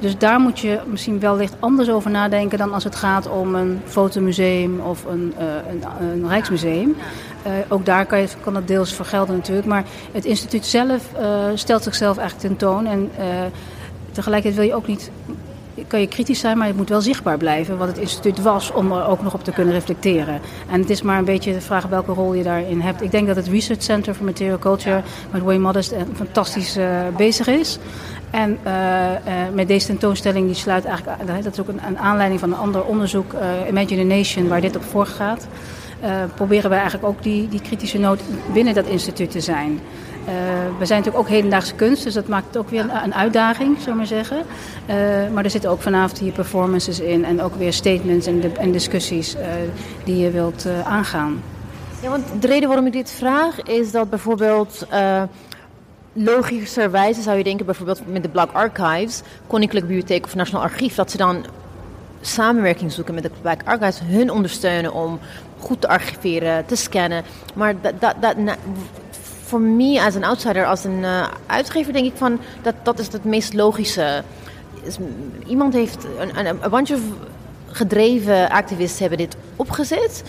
Dus 0.00 0.18
daar 0.18 0.40
moet 0.40 0.58
je 0.58 0.80
misschien 0.86 1.20
wellicht 1.20 1.54
anders 1.58 1.90
over 1.90 2.10
nadenken 2.10 2.58
dan 2.58 2.72
als 2.72 2.84
het 2.84 2.96
gaat 2.96 3.28
om 3.28 3.54
een 3.54 3.80
fotomuseum 3.84 4.80
of 4.80 5.04
een, 5.04 5.34
uh, 5.38 5.44
een, 5.70 5.82
een 6.22 6.28
Rijksmuseum. 6.28 6.96
Uh, 7.46 7.52
ook 7.68 7.86
daar 7.86 8.06
kan, 8.06 8.20
je, 8.20 8.28
kan 8.40 8.54
dat 8.54 8.66
deels 8.66 8.94
vergelden 8.94 9.36
natuurlijk. 9.36 9.66
Maar 9.66 9.84
het 10.12 10.24
instituut 10.24 10.66
zelf 10.66 11.10
uh, 11.20 11.44
stelt 11.54 11.82
zichzelf 11.82 12.18
eigenlijk 12.18 12.48
tentoon. 12.48 12.86
En 12.86 13.10
tegelijkertijd 14.12 14.54
wil 14.54 14.68
je 14.68 14.74
ook 14.74 14.86
niet 14.86 15.10
kan 15.86 16.00
je 16.00 16.08
kritisch 16.08 16.40
zijn, 16.40 16.58
maar 16.58 16.66
het 16.66 16.76
moet 16.76 16.88
wel 16.88 17.00
zichtbaar 17.00 17.38
blijven 17.38 17.78
wat 17.78 17.88
het 17.88 17.98
instituut 17.98 18.42
was 18.42 18.72
om 18.72 18.92
er 18.92 19.06
ook 19.06 19.22
nog 19.22 19.34
op 19.34 19.44
te 19.44 19.52
kunnen 19.52 19.74
reflecteren. 19.74 20.40
En 20.70 20.80
het 20.80 20.90
is 20.90 21.02
maar 21.02 21.18
een 21.18 21.24
beetje 21.24 21.52
de 21.52 21.60
vraag 21.60 21.86
welke 21.86 22.12
rol 22.12 22.34
je 22.34 22.42
daarin 22.42 22.80
hebt. 22.80 23.02
Ik 23.02 23.10
denk 23.10 23.26
dat 23.26 23.36
het 23.36 23.48
Research 23.48 23.82
Center 23.82 24.14
for 24.14 24.24
Material 24.24 24.58
Culture 24.58 25.02
met 25.30 25.42
Wayne 25.42 25.60
Modest 25.60 25.94
fantastisch 26.14 26.78
bezig 27.16 27.46
is. 27.46 27.78
En 28.30 28.58
uh, 28.66 28.72
uh, 28.72 29.14
met 29.52 29.68
deze 29.68 29.86
tentoonstelling, 29.86 30.46
die 30.46 30.54
sluit 30.54 30.84
eigenlijk, 30.84 31.42
dat 31.42 31.52
is 31.52 31.60
ook 31.60 31.68
een, 31.68 31.80
een 31.86 31.98
aanleiding 31.98 32.40
van 32.40 32.52
een 32.52 32.58
ander 32.58 32.84
onderzoek, 32.84 33.34
Imagination, 33.68 34.48
waar 34.48 34.60
dit 34.60 34.76
op 34.76 34.84
voorgaat. 34.84 35.46
proberen 36.34 36.70
wij 36.70 36.78
eigenlijk 36.78 37.08
ook 37.08 37.22
die, 37.22 37.48
die 37.48 37.60
kritische 37.60 37.98
noot 37.98 38.20
binnen 38.52 38.74
dat 38.74 38.86
instituut 38.86 39.30
te 39.30 39.40
zijn. 39.40 39.80
Uh, 40.20 40.34
we 40.78 40.86
zijn 40.86 40.98
natuurlijk 40.98 41.28
ook 41.28 41.34
hedendaagse 41.34 41.74
kunst, 41.74 42.04
dus 42.04 42.14
dat 42.14 42.28
maakt 42.28 42.46
het 42.46 42.56
ook 42.56 42.68
weer 42.68 42.86
een, 43.02 43.14
uitdaging, 43.14 43.84
we 43.84 43.94
maar 43.94 44.06
zeggen. 44.06 44.36
Uh, 44.36 44.94
maar 45.32 45.44
er 45.44 45.50
zitten 45.50 45.70
ook 45.70 45.80
vanavond 45.80 46.18
hier 46.18 46.32
performances 46.32 47.00
in 47.00 47.24
en 47.24 47.42
ook 47.42 47.54
weer 47.54 47.72
statements 47.72 48.26
en, 48.26 48.72
discussies 48.72 49.34
uh, 49.34 49.42
die 50.04 50.16
je 50.16 50.30
wilt 50.30 50.66
aangaan. 50.84 51.42
Ja, 52.02 52.08
want 52.08 52.24
de 52.40 52.46
reden 52.46 52.68
waarom 52.68 52.86
ik 52.86 52.92
dit 52.92 53.10
vraag 53.10 53.62
is 53.62 53.90
dat 53.90 54.10
bijvoorbeeld 54.10 54.86
logischerwijze 56.12 57.22
zou 57.22 57.38
je 57.38 57.44
denken, 57.44 57.66
bijvoorbeeld 57.66 58.00
met 58.06 58.22
de 58.22 58.28
Black 58.28 58.52
Archives, 58.52 59.22
Koninklijke 59.46 59.88
Bibliotheek 59.88 60.24
of 60.24 60.34
Nationaal 60.34 60.62
Archief, 60.62 60.94
dat 60.94 61.10
ze 61.10 61.16
dan 61.16 61.44
samenwerking 62.20 62.92
zoeken 62.92 63.14
met 63.14 63.22
de 63.22 63.30
Black 63.40 63.60
Archives, 63.64 64.00
hun 64.04 64.30
ondersteunen 64.30 64.92
om 64.92 65.18
goed 65.58 65.80
te 65.80 65.88
archiveren, 65.88 66.66
te 66.66 66.76
scannen. 66.76 67.22
Maar 67.54 67.74
dat, 67.80 68.00
dat, 68.00 68.14
dat, 68.20 68.56
voor 69.44 69.60
mij 69.60 70.00
als 70.04 70.14
een 70.14 70.24
outsider, 70.24 70.66
als 70.66 70.84
een 70.84 70.98
uh, 70.98 71.26
uitgever, 71.46 71.92
denk 71.92 72.06
ik 72.06 72.16
van 72.16 72.40
dat 72.62 72.74
dat 72.82 72.98
is 72.98 73.12
het 73.12 73.24
meest 73.24 73.54
logische. 73.54 74.22
Iemand 75.46 75.72
heeft 75.72 76.06
een, 76.18 76.46
een, 76.46 76.58
een 76.62 76.72
of 76.72 77.00
gedreven 77.66 78.50
activisten 78.50 79.00
hebben 79.00 79.18
dit 79.18 79.36
opgezet. 79.56 80.22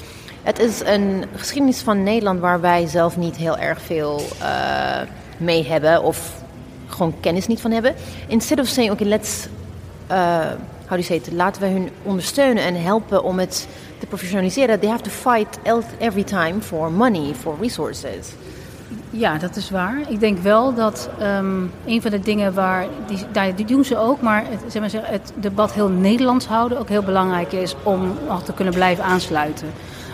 Het 0.43 0.59
is 0.59 0.79
een 0.79 1.25
geschiedenis 1.35 1.79
van 1.79 2.03
Nederland 2.03 2.39
waar 2.39 2.61
wij 2.61 2.87
zelf 2.87 3.17
niet 3.17 3.35
heel 3.35 3.57
erg 3.57 3.81
veel 3.81 4.21
uh, 4.41 5.01
mee 5.41 5.67
hebben 5.67 6.03
of 6.03 6.41
gewoon 6.87 7.13
kennis 7.19 7.47
niet 7.47 7.61
van 7.61 7.71
hebben. 7.71 7.95
Instead 8.27 8.59
of 8.59 8.67
saying, 8.67 8.91
oké, 8.91 9.01
okay, 9.01 9.17
let's, 9.17 9.47
uh, 10.11 10.39
how 10.87 10.99
do 10.99 11.03
you 11.03 11.03
say 11.03 11.21
laten 11.31 11.61
we 11.61 11.67
hun 11.67 11.89
ondersteunen 12.03 12.63
en 12.63 12.83
helpen 12.83 13.23
om 13.23 13.39
het 13.39 13.67
te 14.01 14.07
professionaliseren. 14.07 14.79
They 14.79 14.89
have 14.89 15.03
to 15.03 15.09
fight 15.09 15.59
every 15.99 16.23
time 16.23 16.61
for 16.61 16.91
money, 16.91 17.33
for 17.35 17.57
resources. 17.61 18.33
Ja, 19.09 19.37
dat 19.37 19.55
is 19.55 19.69
waar. 19.69 19.99
Ik 20.07 20.19
denk 20.19 20.37
wel 20.37 20.73
dat 20.73 21.09
um, 21.21 21.71
een 21.85 22.01
van 22.01 22.11
de 22.11 22.19
dingen 22.19 22.53
waar, 22.53 22.85
die, 23.07 23.17
daar, 23.31 23.65
doen 23.65 23.83
ze 23.83 23.97
ook, 23.97 24.21
maar 24.21 24.43
het, 24.49 24.59
zeg 24.67 24.81
maar, 24.81 25.11
het 25.11 25.33
debat 25.35 25.73
heel 25.73 25.89
Nederlands 25.89 26.45
houden 26.45 26.79
ook 26.79 26.89
heel 26.89 27.03
belangrijk 27.03 27.51
is 27.51 27.75
om 27.83 28.17
nog 28.27 28.43
te 28.43 28.53
kunnen 28.53 28.73
blijven 28.73 29.03
aansluiten. 29.03 29.67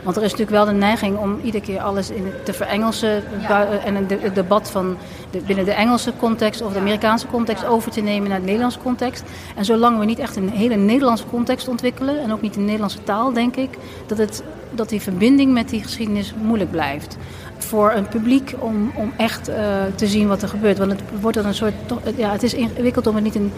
Want 0.04 0.16
er 0.16 0.24
is 0.24 0.32
natuurlijk 0.32 0.58
wel 0.58 0.66
de 0.66 0.80
neiging 0.80 1.18
om 1.18 1.40
iedere 1.44 1.64
keer 1.64 1.80
alles 1.80 2.10
in 2.10 2.26
te 2.44 2.54
verengelsen 2.54 3.24
ja. 3.42 3.68
en 3.86 3.96
het 3.96 4.36
debat 4.36 4.70
van 4.72 4.98
de, 5.32 5.40
binnen 5.40 5.66
de 5.66 5.72
Engelse 5.72 6.14
context 6.20 6.62
of 6.62 6.74
de 6.74 6.80
Amerikaanse 6.80 7.28
context 7.28 7.66
over 7.66 7.92
te 7.92 8.02
nemen 8.02 8.30
naar 8.30 8.40
de 8.40 8.46
Nederlandse 8.46 8.80
context. 8.80 9.24
En 9.56 9.66
zolang 9.66 10.00
we 10.00 10.06
niet 10.06 10.20
echt 10.20 10.36
een 10.36 10.50
hele 10.50 10.76
Nederlandse 10.76 11.26
context 11.30 11.68
ontwikkelen 11.68 12.22
en 12.22 12.32
ook 12.32 12.42
niet 12.42 12.54
in 12.54 12.60
de 12.60 12.66
Nederlandse 12.66 13.04
taal, 13.04 13.34
denk 13.34 13.56
ik, 13.56 13.78
dat, 14.06 14.18
het, 14.18 14.44
dat 14.72 14.90
die 14.90 15.02
verbinding 15.02 15.54
met 15.54 15.70
die 15.70 15.84
geschiedenis 15.84 16.34
moeilijk 16.42 16.72
blijft 16.72 17.18
voor 17.58 17.92
een 17.92 18.08
publiek 18.08 18.56
om, 18.60 18.92
om 18.96 19.14
echt 19.18 19.50
uh, 19.50 19.56
te 19.96 20.08
zien 20.08 20.28
wat 20.28 20.42
er 20.42 20.48
gebeurt. 20.48 20.78
Want 20.78 20.92
het 20.92 21.02
wordt 21.22 21.38
dan 21.38 21.46
een 21.46 21.54
soort. 21.54 21.74
Ja, 22.16 22.32
het 22.32 22.44
is 22.44 22.54
ingewikkeld 22.54 23.08
om 23.08 23.16
het 23.16 23.24
niet 23.24 23.36
een 23.36 23.52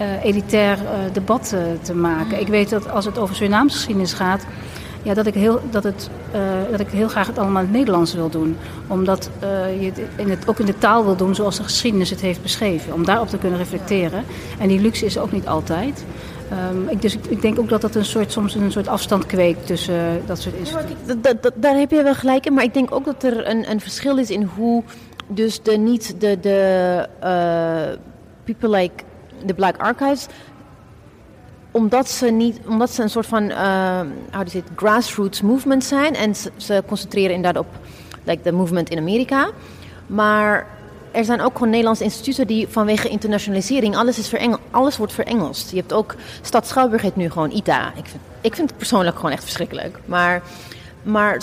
uh, 0.00 0.24
elitair 0.24 0.78
uh, 0.78 0.88
debat 1.12 1.54
te 1.82 1.94
maken. 1.94 2.40
Ik 2.40 2.48
weet 2.48 2.70
dat 2.70 2.90
als 2.90 3.04
het 3.04 3.18
over 3.18 3.34
Surinaamse 3.34 3.76
geschiedenis 3.76 4.12
gaat. 4.12 4.44
Ja, 5.02 5.14
dat 5.14 5.26
ik, 5.26 5.34
heel, 5.34 5.60
dat, 5.70 5.84
het, 5.84 6.10
dat 6.70 6.80
ik 6.80 6.88
heel 6.88 7.08
graag 7.08 7.26
het 7.26 7.38
allemaal 7.38 7.62
in 7.62 7.68
het 7.68 7.76
Nederlands 7.76 8.14
wil 8.14 8.28
doen. 8.28 8.56
Omdat 8.86 9.30
je 9.80 9.92
het, 9.94 10.00
in 10.16 10.30
het 10.30 10.48
ook 10.48 10.58
in 10.58 10.66
de 10.66 10.78
taal 10.78 11.04
wil 11.04 11.16
doen 11.16 11.34
zoals 11.34 11.56
de 11.56 11.62
geschiedenis 11.62 12.10
het 12.10 12.20
heeft 12.20 12.42
beschreven. 12.42 12.92
Om 12.92 13.04
daarop 13.04 13.28
te 13.28 13.38
kunnen 13.38 13.58
reflecteren. 13.58 14.24
En 14.58 14.68
die 14.68 14.80
luxe 14.80 15.04
is 15.04 15.18
ook 15.18 15.32
niet 15.32 15.46
altijd. 15.46 16.04
Um, 16.70 16.88
ik, 16.88 17.02
dus 17.02 17.14
ik, 17.14 17.26
ik, 17.26 17.42
denk 17.42 17.58
ook 17.58 17.68
dat 17.68 17.80
dat 17.80 17.94
een 17.94 18.04
soort, 18.04 18.32
soms 18.32 18.54
een 18.54 18.72
soort 18.72 18.88
afstand 18.88 19.26
kweekt 19.26 19.66
tussen 19.66 19.94
uh, 19.94 20.26
dat 20.26 20.38
soort 20.38 20.54
instituten. 20.54 20.96
Ja, 21.22 21.50
daar 21.54 21.76
heb 21.76 21.90
je 21.90 22.02
wel 22.02 22.14
gelijk 22.14 22.46
in, 22.46 22.52
maar 22.52 22.64
ik 22.64 22.74
denk 22.74 22.92
ook 22.92 23.04
dat 23.04 23.22
er 23.22 23.48
een, 23.48 23.70
een 23.70 23.80
verschil 23.80 24.18
is 24.18 24.30
in 24.30 24.42
hoe 24.42 24.82
dus 25.26 25.62
de 25.62 25.76
niet 25.76 26.14
de, 26.20 26.40
de 26.40 27.06
uh, 27.22 27.98
people 28.44 28.68
like 28.68 29.04
the 29.46 29.54
Black 29.54 29.76
Archives 29.76 30.26
omdat 31.72 32.08
ze, 32.08 32.26
niet, 32.26 32.58
omdat 32.66 32.90
ze 32.90 33.02
een 33.02 33.10
soort 33.10 33.26
van 33.26 33.42
uh, 33.42 34.00
it, 34.52 34.64
grassroots 34.76 35.40
movement 35.40 35.84
zijn 35.84 36.14
en 36.14 36.34
ze, 36.56 36.82
concentreren 36.86 37.34
inderdaad 37.34 37.62
op 37.62 37.68
like, 38.24 38.42
de 38.42 38.52
movement 38.52 38.88
in 38.88 38.98
Amerika. 38.98 39.50
Maar 40.06 40.66
er 41.10 41.24
zijn 41.24 41.40
ook 41.40 41.52
gewoon 41.52 41.68
Nederlandse 41.68 42.04
instituten 42.04 42.46
die 42.46 42.68
vanwege 42.68 43.08
internationalisering, 43.08 43.96
alles, 43.96 44.18
is 44.18 44.28
verengel, 44.28 44.58
alles 44.70 44.96
wordt 44.96 45.12
verengelst. 45.12 45.70
Je 45.70 45.76
hebt 45.76 45.92
ook, 45.92 46.14
Stad 46.42 46.66
Schouwburg 46.66 47.02
heet 47.02 47.16
nu 47.16 47.30
gewoon 47.30 47.50
ITA. 47.50 47.88
Ik 47.88 48.06
vind, 48.06 48.22
ik 48.40 48.54
vind 48.54 48.68
het 48.68 48.78
persoonlijk 48.78 49.16
gewoon 49.16 49.30
echt 49.30 49.42
verschrikkelijk. 49.42 49.98
Maar, 50.04 50.42
maar 51.02 51.40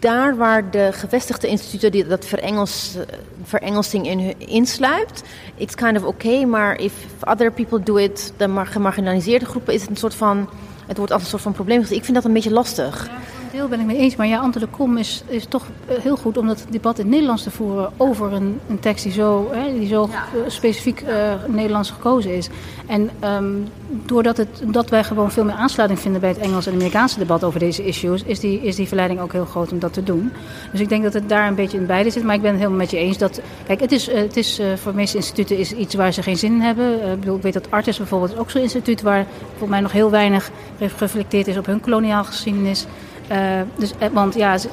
daar 0.00 0.36
waar 0.36 0.70
de 0.70 0.88
gevestigde 0.92 1.48
instituten 1.48 1.90
die 1.90 2.06
dat 2.06 2.26
verengels, 2.26 2.96
verengelsing 3.42 4.06
in 4.06 4.38
insluipt, 4.38 5.22
it's 5.56 5.74
kind 5.74 5.96
of 5.96 6.04
okay. 6.04 6.44
Maar 6.44 6.78
if 6.78 6.92
other 7.20 7.52
people 7.52 7.82
do 7.82 7.96
it, 7.96 8.32
de 8.36 8.60
gemarginaliseerde 8.64 9.44
groepen, 9.44 9.74
is 9.74 9.80
het 9.80 9.90
een 9.90 9.96
soort 9.96 10.14
van, 10.14 10.48
het 10.86 10.96
wordt 10.96 11.12
als 11.12 11.22
een 11.22 11.28
soort 11.28 11.42
van 11.42 11.52
probleem. 11.52 11.80
Ik 11.80 12.04
vind 12.04 12.14
dat 12.14 12.24
een 12.24 12.32
beetje 12.32 12.52
lastig. 12.52 13.10
Deel 13.52 13.68
ben 13.68 13.80
ik 13.80 13.86
mee 13.86 13.96
eens. 13.96 14.16
Maar 14.16 14.26
ja, 14.26 14.38
Ante 14.38 14.58
de 14.58 14.66
Kom 14.66 14.96
is, 14.96 15.22
is 15.26 15.44
toch 15.44 15.66
eh, 15.86 15.98
heel 15.98 16.16
goed 16.16 16.36
om 16.36 16.46
dat 16.46 16.66
debat 16.70 16.98
in 16.98 17.04
het 17.04 17.12
Nederlands 17.12 17.42
te 17.42 17.50
voeren 17.50 17.92
over 17.96 18.32
een, 18.32 18.60
een 18.68 18.78
tekst 18.78 19.04
die 19.04 19.12
zo, 19.12 19.48
hè, 19.52 19.78
die 19.78 19.88
zo 19.88 20.08
ja. 20.10 20.50
specifiek 20.50 21.02
uh, 21.02 21.32
Nederlands 21.46 21.90
gekozen 21.90 22.36
is. 22.36 22.48
En 22.86 23.10
um, 23.24 23.68
doordat 23.90 24.36
het, 24.36 24.62
dat 24.64 24.90
wij 24.90 25.04
gewoon 25.04 25.30
veel 25.30 25.44
meer 25.44 25.54
aansluiting 25.54 26.00
vinden 26.00 26.20
bij 26.20 26.30
het 26.30 26.38
Engels 26.38 26.66
en 26.66 26.72
Amerikaanse 26.72 27.18
debat 27.18 27.44
over 27.44 27.60
deze 27.60 27.84
issues, 27.84 28.22
is 28.22 28.40
die, 28.40 28.60
is 28.60 28.76
die 28.76 28.88
verleiding 28.88 29.20
ook 29.20 29.32
heel 29.32 29.44
groot 29.44 29.72
om 29.72 29.78
dat 29.78 29.92
te 29.92 30.02
doen. 30.02 30.32
Dus 30.70 30.80
ik 30.80 30.88
denk 30.88 31.02
dat 31.02 31.12
het 31.12 31.28
daar 31.28 31.48
een 31.48 31.54
beetje 31.54 31.78
in 31.78 31.86
beide 31.86 32.10
zit. 32.10 32.22
Maar 32.22 32.34
ik 32.34 32.42
ben 32.42 32.50
het 32.50 32.58
helemaal 32.58 32.80
met 32.80 32.90
je 32.90 32.96
eens 32.96 33.18
dat. 33.18 33.40
Kijk, 33.66 33.80
het 33.80 33.92
is, 33.92 34.08
uh, 34.08 34.14
het 34.14 34.36
is 34.36 34.60
uh, 34.60 34.66
voor 34.76 34.92
de 34.92 34.98
meeste 34.98 35.16
instituten 35.16 35.58
is 35.58 35.72
iets 35.72 35.94
waar 35.94 36.12
ze 36.12 36.22
geen 36.22 36.38
zin 36.38 36.52
in 36.52 36.60
hebben. 36.60 37.12
Ik, 37.12 37.20
bedoel, 37.20 37.36
ik 37.36 37.42
weet 37.42 37.52
dat 37.52 37.70
Artis 37.70 37.96
bijvoorbeeld 37.96 38.38
ook 38.38 38.50
zo'n 38.50 38.62
instituut 38.62 39.02
waar 39.02 39.26
volgens 39.48 39.70
mij 39.70 39.80
nog 39.80 39.92
heel 39.92 40.10
weinig 40.10 40.50
gereflecteerd 40.78 41.46
is 41.46 41.56
op 41.56 41.66
hun 41.66 41.80
koloniaal 41.80 42.24
geschiedenis. 42.24 42.86
Uh, 43.32 43.60
dus, 43.76 43.92
want 44.12 44.34
ja, 44.34 44.58
ze, 44.58 44.68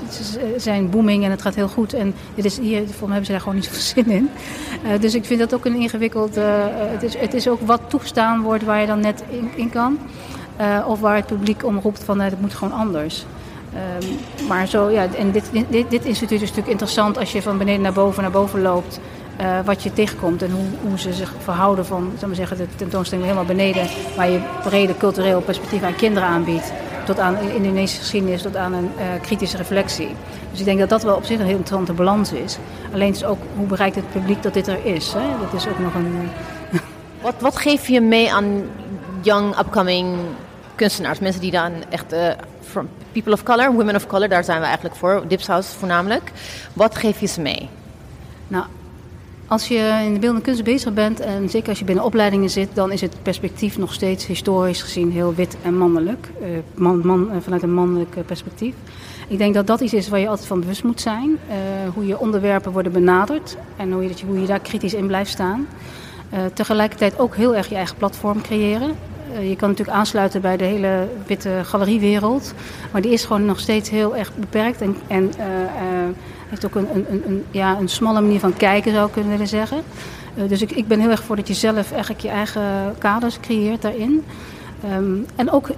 zijn 0.58 0.90
booming 0.90 1.24
en 1.24 1.32
het 1.32 1.42
gaat 1.42 1.56
heel 1.56 1.68
goed. 1.68 1.94
En 1.94 2.14
dit 2.36 2.46
is, 2.46 2.60
hier 2.60 2.78
volgens 2.78 3.00
hebben 3.00 3.26
ze 3.26 3.32
daar 3.32 3.42
gewoon 3.42 3.56
niet 3.56 3.66
zoveel 3.74 3.82
zin 3.82 4.10
in. 4.10 4.30
Uh, 4.86 5.00
dus 5.00 5.16
ik 5.16 5.26
vind 5.26 5.40
dat 5.40 5.54
ook 5.54 5.66
een 5.66 5.76
ingewikkeld... 5.76 6.36
Het, 6.36 7.04
is, 7.04 7.18
het 7.18 7.34
is 7.34 7.48
ook 7.48 7.62
wat 7.62 7.82
toegestaan 7.88 8.42
wordt 8.42 8.64
waar 8.64 8.80
je 8.80 8.88
dan 8.88 9.00
net 9.00 9.24
in, 9.56 9.70
kan. 9.70 10.00
of 10.88 11.00
waar 11.00 11.16
het 11.16 11.26
publiek 11.26 11.66
om 11.66 11.80
roept 11.80 12.04
van 12.04 12.20
het 12.20 12.42
moet 12.42 12.54
gewoon 12.54 12.80
anders. 12.80 13.26
Um, 13.74 14.48
maar 14.48 14.68
zo, 14.68 14.90
ja, 14.90 15.08
en 15.18 15.32
dit, 15.32 15.52
dit, 15.70 15.90
dit 15.90 16.06
instituut 16.06 16.42
is 16.42 16.50
natuurlijk 16.50 16.68
interessant 16.68 17.18
als 17.18 17.32
je 17.32 17.42
van 17.42 17.58
beneden 17.58 17.82
naar 17.82 17.94
boven 17.94 18.22
naar 18.22 18.32
boven 18.32 18.62
loopt. 18.62 19.00
Wat 19.66 19.84
je 19.84 19.94
tegenkomt 19.94 20.42
en 20.42 20.52
hoe, 20.52 20.90
hoe 20.90 21.00
ze 21.00 21.14
zich 21.14 21.34
verhouden 21.40 21.86
van 21.86 22.12
maar 22.26 22.36
zeggen, 22.36 22.58
de 22.58 22.68
tentoonstelling 22.76 23.26
helemaal 23.26 23.48
beneden, 23.48 23.88
waar 24.16 24.30
je 24.30 24.40
brede 24.64 24.98
cultureel 24.98 25.42
perspectief 25.42 25.84
aan 25.84 25.96
kinderen 25.96 26.30
aanbiedt 26.30 26.72
tot 27.08 27.20
aan 27.20 27.38
Indonesische 27.40 28.00
geschiedenis, 28.00 28.42
tot 28.42 28.56
aan 28.56 28.74
een 28.74 28.92
uh, 28.98 29.04
kritische 29.22 29.58
reflectie. 29.58 30.16
Dus 30.52 30.60
ik 30.60 30.66
denk 30.66 30.80
dat 30.80 30.90
dat 30.90 31.04
wel 31.04 31.16
op 31.16 31.26
zich 31.26 31.40
een 31.40 31.46
heel 31.46 31.58
interessante 31.58 31.94
balans 31.94 32.32
is. 32.32 32.58
Alleen 32.94 33.12
is 33.12 33.24
ook 33.24 33.40
hoe 33.56 33.68
bereikt 33.68 33.96
het 33.96 34.12
publiek 34.12 34.44
dat 34.44 34.54
dit 34.54 34.68
er 34.68 34.86
is. 34.86 35.14
Hè? 35.14 35.26
Dat 35.42 35.54
is 35.54 35.68
ook 35.68 35.80
nog 35.80 35.94
een. 35.94 36.30
wat, 37.22 37.36
wat 37.40 37.58
geef 37.58 37.88
je 37.88 38.02
mee 38.02 38.34
aan 38.34 38.70
young, 39.22 39.60
upcoming 39.60 40.16
kunstenaars? 40.76 41.20
Mensen 41.20 41.42
die 41.42 41.52
dan 41.52 41.72
echt. 41.90 42.14
Uh, 42.14 42.30
from 42.62 42.90
people 43.12 43.34
of 43.34 43.44
color, 43.44 43.74
women 43.74 43.96
of 43.96 44.08
color, 44.08 44.30
daar 44.30 44.44
zijn 44.44 44.60
we 44.60 44.66
eigenlijk 44.66 44.96
voor, 44.96 45.24
Dipshouse 45.28 45.78
voornamelijk. 45.78 46.32
Wat 46.74 46.96
geef 46.96 47.20
je 47.20 47.28
ze 47.28 47.42
mee? 47.42 47.70
Nou, 48.48 48.66
Als 49.50 49.68
je 49.68 50.02
in 50.06 50.14
de 50.14 50.20
beeldende 50.20 50.46
kunst 50.46 50.64
bezig 50.64 50.94
bent, 50.94 51.20
en 51.20 51.50
zeker 51.50 51.70
als 51.70 51.80
je 51.80 51.86
binnen 51.86 52.04
opleidingen 52.04 52.50
zit, 52.50 52.70
dan 52.74 52.92
is 52.92 53.02
het 53.02 53.16
perspectief 53.22 53.78
nog 53.78 53.94
steeds 53.94 54.26
historisch 54.26 54.82
gezien 54.82 55.12
heel 55.12 55.34
wit 55.36 55.58
en 55.64 55.78
mannelijk. 55.78 56.30
Uh, 56.42 56.48
man, 56.74 57.02
man, 57.06 57.30
vanuit 57.40 57.64
een 57.64 57.74
mannelijk 57.74 58.26
perspectief. 58.26 58.74
Ik 59.28 59.38
denk 59.38 59.54
dat 59.54 59.68
dat 59.68 59.80
iets 59.82 59.94
is 59.94 60.10
waar 60.10 60.20
je 60.20 60.28
altijd 60.28 60.48
van 60.48 60.60
bewust 60.60 60.84
moet 60.84 61.02
zijn. 61.02 61.38
Hoe 61.94 62.08
je 62.08 62.20
onderwerpen 62.20 62.72
worden 62.72 62.92
benaderd 62.92 63.58
en 63.78 63.92
hoe 63.92 64.04
je, 64.04 64.14
hoe 64.26 64.42
je 64.42 64.48
daar 64.48 64.60
kritisch 64.60 64.94
in 64.94 65.08
blijft 65.08 65.32
staan. 65.32 65.68
Tegelijkertijd 66.54 67.20
ook 67.20 67.36
heel 67.36 67.56
erg 67.56 67.70
je 67.70 67.76
eigen 67.76 67.98
platform 67.98 68.42
creëren. 68.42 68.96
Je 69.42 69.56
kan 69.56 69.70
natuurlijk 69.70 69.98
aansluiten 69.98 70.42
bij 70.42 70.58
de 70.58 70.64
hele 70.64 71.08
witte 71.26 71.60
galeriewereld. 71.64 72.54
Maar 72.92 73.02
die 73.02 73.12
is 73.12 73.26
gewoon 73.26 73.46
nog 73.46 73.60
steeds 73.60 73.90
heel 73.90 74.16
erg 74.16 74.36
beperkt. 74.36 74.82
En, 74.82 74.96
en 75.08 75.32
heeft 76.50 76.66
ook 76.66 76.76
een, 76.76 76.88
een, 76.94 77.22
een, 77.26 77.44
ja, 77.52 77.78
een 77.78 77.90
smalle 77.90 78.22
manier 78.22 78.40
van 78.40 78.54
kijken, 78.54 78.92
zou 78.92 79.06
ik 79.08 79.12
kunnen 79.12 79.32
willen 79.32 79.48
zeggen. 79.48 79.82
dus 80.48 80.62
ik, 80.62 80.72
ik 80.72 80.88
ben 80.88 81.00
heel 81.00 81.10
erg 81.10 81.24
voor 81.24 81.36
dat 81.36 81.48
je 81.48 81.54
zelf 81.54 81.92
eigenlijk 81.92 82.22
je 82.22 82.30
eigen 82.30 82.96
kaders 82.98 83.40
creëert 83.40 83.82
daarin. 83.82 84.24
Um, 84.94 85.26
en 85.36 85.52
ook 85.52 85.70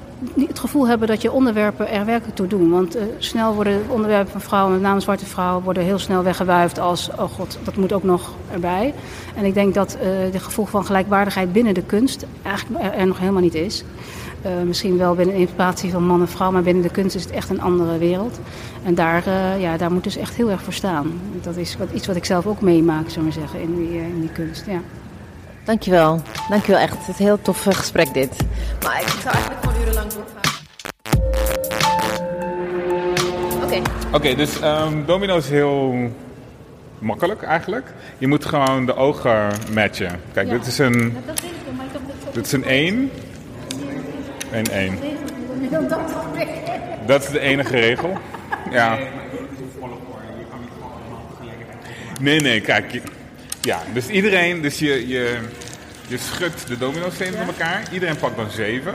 het 0.48 0.60
gevoel 0.60 0.88
hebben 0.88 1.08
dat 1.08 1.22
je 1.22 1.32
onderwerpen 1.32 1.90
er 1.90 2.06
werkelijk 2.06 2.36
toe 2.36 2.48
doen. 2.48 2.70
Want 2.70 2.96
uh, 2.96 3.02
snel 3.18 3.54
worden 3.54 3.82
onderwerpen 3.88 4.32
van 4.32 4.42
vrouwen, 4.42 4.74
met 4.74 4.82
name 4.82 5.00
zwarte 5.00 5.26
vrouwen, 5.26 5.64
worden 5.64 5.84
heel 5.84 6.00
snel 6.00 6.24
weggewuifd 6.24 6.80
als, 6.80 7.10
oh 7.10 7.32
god, 7.32 7.58
dat 7.64 7.76
moet 7.76 7.94
ook 7.94 8.04
nog 8.04 8.34
erbij. 8.52 8.94
En 9.36 9.46
ik 9.46 9.54
denk 9.54 9.74
dat 9.74 9.98
het 10.00 10.42
gevoel 10.42 10.66
van 10.66 10.86
gelijkwaardigheid 10.86 11.52
binnen 11.54 11.74
de 11.74 11.84
kunst 11.84 12.26
eigenlijk 12.42 12.96
er 12.96 13.08
nog 13.08 13.20
helemaal 13.20 13.42
niet 13.42 13.56
is. 13.56 13.84
Uh, 14.46 14.51
misschien 14.65 14.98
wel 14.98 15.15
binnen 15.15 15.36
de 15.36 15.41
inspiratie 15.41 15.91
van 15.91 16.03
man 16.03 16.22
en 16.22 16.27
vrouw, 16.27 16.51
maar 16.51 16.63
binnen 16.63 16.84
de 16.84 16.89
kunst 16.89 17.15
is 17.15 17.24
het 17.24 17.31
echt 17.31 17.50
een 17.50 17.62
andere 17.62 17.98
wereld. 17.98 18.39
En 18.84 18.96
daar, 18.96 19.29
ja, 19.60 19.77
daar 19.77 19.91
moet 19.91 20.03
dus 20.03 20.17
echt 20.17 20.36
heel 20.36 20.50
erg 20.50 20.62
voor 20.62 20.74
staan. 20.74 21.19
Dat 21.41 21.55
is 21.55 21.77
wat, 21.77 21.88
iets 21.93 22.08
wat 22.08 22.15
ik 22.15 22.25
zelf 22.25 22.46
ook 22.46 22.62
meemaak, 22.62 23.10
zou 23.10 23.24
maar 23.24 23.34
zeggen, 23.34 23.62
in 23.62 23.75
die, 23.75 23.98
in 23.98 24.19
die 24.19 24.31
kunst. 24.31 24.65
Ja. 24.65 24.81
Dankjewel. 25.63 26.22
Dankjewel 26.50 26.81
echt. 26.81 26.98
Het 26.98 27.08
is 27.08 27.19
een 27.19 27.25
heel 27.25 27.41
tof 27.41 27.63
gesprek 27.63 28.13
dit. 28.13 28.36
Maar 28.84 29.01
ik 29.01 29.08
zou 29.08 29.36
eigenlijk 29.36 29.63
gewoon 29.63 29.81
urenlang 29.81 30.12
doorgaan. 30.13 30.50
Oké. 33.55 33.65
Okay. 33.65 33.79
Oké, 33.79 34.15
okay, 34.15 34.36
dus 34.36 34.62
um, 34.62 35.05
domino 35.05 35.38
is 35.38 35.50
heel 35.50 36.12
makkelijk 37.00 37.43
eigenlijk. 37.43 37.93
Je 38.17 38.27
moet 38.27 38.46
gewoon 38.46 38.86
de 38.86 38.96
ogen 38.96 39.50
matchen. 39.74 40.19
Kijk, 40.34 40.48
ja. 40.48 40.53
dit 40.53 40.65
is 40.65 40.77
een... 40.77 41.17
Dit 42.34 42.46
is 42.46 42.51
een 42.51 42.63
1. 42.63 43.12
En 44.51 44.72
1. 44.72 45.00
Dat 47.06 47.24
is 47.24 47.29
de 47.29 47.39
enige 47.39 47.79
regel. 47.79 48.18
Ja. 48.72 48.98
Nee, 52.20 52.39
nee, 52.39 52.62
kijk. 52.62 53.01
Ja, 53.62 53.79
dus 53.94 54.08
iedereen, 54.08 54.62
dus 54.62 54.79
je, 54.79 55.08
je, 55.08 55.39
je 56.08 56.18
schudt 56.18 56.68
de 56.68 56.77
domino-stenen 56.77 57.38
van 57.38 57.48
elkaar. 57.48 57.84
Iedereen 57.91 58.18
pakt 58.18 58.36
dan 58.36 58.50
zeven. 58.50 58.94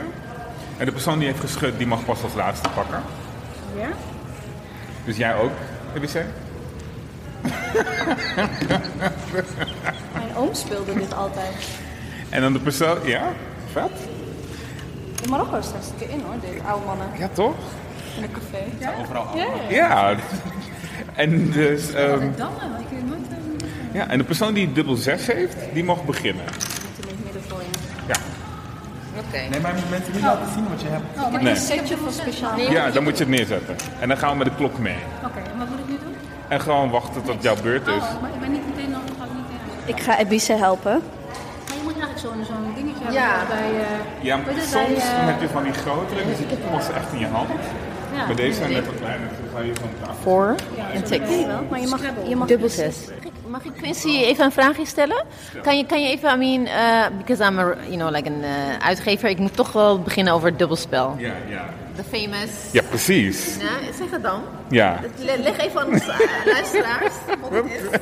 En 0.77 0.85
de 0.85 0.91
persoon 0.91 1.19
die 1.19 1.27
heeft 1.27 1.39
geschud, 1.39 1.77
die 1.77 1.87
mag 1.87 2.05
pas 2.05 2.23
als 2.23 2.33
laatste 2.33 2.69
pakken. 2.69 3.01
Ja? 3.77 3.89
Dus 5.05 5.17
jij 5.17 5.35
ook, 5.35 5.51
Elise? 5.95 6.23
Mijn 10.13 10.35
oom 10.35 10.53
speelde 10.53 10.93
dit 10.93 11.13
altijd. 11.13 11.53
En 12.29 12.41
dan 12.41 12.53
de 12.53 12.59
persoon, 12.59 12.97
ja, 13.03 13.33
vet. 13.71 13.91
In 15.25 15.31
Marokko 15.31 15.61
staat 15.61 15.91
het 15.97 16.09
in 16.09 16.21
hoor, 16.21 16.35
dit 16.41 16.63
oude 16.65 16.85
mannen. 16.85 17.07
Ja, 17.17 17.27
toch? 17.33 17.55
In 18.17 18.23
een 18.23 18.31
café. 18.31 18.63
Ja, 18.79 18.93
overal. 19.01 19.27
Ja, 19.35 19.45
ja. 19.69 20.09
ja. 20.09 20.15
en 21.15 21.51
dus... 21.51 21.89
Um, 21.89 22.21
um, 22.21 22.29
ik 22.79 22.85
weet 22.89 23.07
nooit... 23.07 23.19
Ja, 23.91 24.07
en 24.09 24.17
de 24.17 24.23
persoon 24.23 24.53
die 24.53 24.71
dubbel 24.71 24.95
6 24.95 25.27
heeft, 25.27 25.55
die 25.73 25.83
mag 25.83 26.05
beginnen. 26.05 26.43
Ja. 28.07 28.15
Oké. 29.17 29.25
Okay. 29.27 29.47
Nee, 29.47 29.59
maar 29.59 29.73
mensen 29.89 30.13
niet 30.13 30.21
laten 30.21 30.53
zien 30.53 30.69
wat 30.69 30.81
je 30.81 30.87
hebt. 30.87 31.03
Oh, 31.15 31.31
maar 31.31 31.43
nee. 31.43 31.53
een 31.53 31.59
setje 31.59 31.97
van 31.97 32.11
speciaal. 32.11 32.59
Ja, 32.59 32.89
dan 32.91 33.03
moet 33.03 33.17
je 33.17 33.23
het 33.23 33.33
neerzetten. 33.33 33.75
En 33.99 34.07
dan 34.07 34.17
gaan 34.17 34.31
we 34.31 34.37
met 34.37 34.47
de 34.47 34.55
klok 34.55 34.77
mee. 34.77 34.97
Oké, 35.17 35.25
okay, 35.25 35.51
en 35.51 35.59
wat 35.59 35.69
moet 35.69 35.79
ik 35.79 35.87
nu 35.87 35.97
doen? 36.03 36.15
En 36.47 36.61
gewoon 36.61 36.89
wachten 36.89 37.23
tot 37.23 37.43
jouw 37.43 37.55
beurt 37.61 37.87
is. 37.87 37.93
Oh, 37.93 38.21
maar 38.21 38.29
ik 38.33 38.39
ben 38.39 38.51
niet 38.51 38.75
meteen 38.75 38.91
nog, 38.91 39.01
ga 39.17 39.23
ik 39.23 39.29
niet 39.31 39.43
meteen 39.85 39.95
Ik 39.95 40.01
ga 40.01 40.19
Ebise 40.19 40.53
helpen. 40.53 41.01
Moet 41.85 41.97
eigenlijk 41.99 42.19
zo'n 42.25 42.45
zo'n 42.49 42.73
dingetje 42.75 43.03
hebben 43.03 43.21
ja. 43.21 43.45
bij... 43.47 43.69
Uh, 43.71 44.23
ja, 44.27 44.37
maar 44.37 44.53
soms 44.53 44.71
bij, 44.71 45.21
uh, 45.21 45.25
heb 45.31 45.41
je 45.41 45.49
van 45.49 45.63
die 45.63 45.73
grotere, 45.73 46.25
dus 46.25 46.39
ik 46.39 46.49
heb 46.49 46.59
hem 46.63 46.73
als 46.73 46.89
echt 46.89 47.13
in 47.13 47.19
je 47.19 47.27
hand. 47.27 47.49
Ja, 48.15 48.25
maar 48.25 48.35
deze 48.35 48.53
zijn 48.53 48.71
net 48.71 48.85
wat 48.85 48.95
kleiner, 48.95 49.27
dus 49.29 49.37
dan 49.37 49.49
ga 49.55 49.65
je 49.65 49.73
van 49.75 50.15
Voor 50.21 50.55
en 50.93 51.03
tik. 51.03 51.21
Maar 51.69 51.79
je 51.79 51.87
mag, 51.87 52.01
je 52.27 52.35
mag 52.35 52.47
dubbel 52.47 52.69
6. 52.69 52.95
Mag 53.47 53.63
ik 53.63 53.71
Quincy 53.77 54.07
even 54.07 54.45
een 54.45 54.51
vraagje 54.51 54.85
stellen? 54.85 55.23
Kan 55.61 55.77
je, 55.77 55.85
kan 55.85 56.01
je 56.01 56.09
even, 56.09 56.33
I 56.33 56.37
mean, 56.37 56.65
uh, 56.65 57.17
because 57.17 57.43
I'm 57.43 57.59
a, 57.59 57.75
you 57.87 57.97
know, 57.97 58.11
like 58.11 58.29
een 58.29 58.41
uh, 58.41 58.77
uitgever, 58.79 59.29
ik 59.29 59.37
moet 59.37 59.55
toch 59.55 59.71
wel 59.71 59.99
beginnen 59.99 60.33
over 60.33 60.47
het 60.47 60.59
dubbelspel. 60.59 61.15
Ja, 61.17 61.33
ja. 61.49 61.65
The 61.95 62.03
famous. 62.03 62.49
Ja, 62.71 62.81
precies. 62.81 63.57
Ja, 63.59 63.93
zeg 63.97 64.11
het 64.11 64.23
dan. 64.23 64.43
Ja. 64.69 64.99
Leg 65.23 65.57
even 65.57 65.81
aan 65.81 65.91
de 65.91 66.41
luisteraars 66.53 67.13
wat 67.41 67.51
het 67.51 67.65
is. 67.65 67.99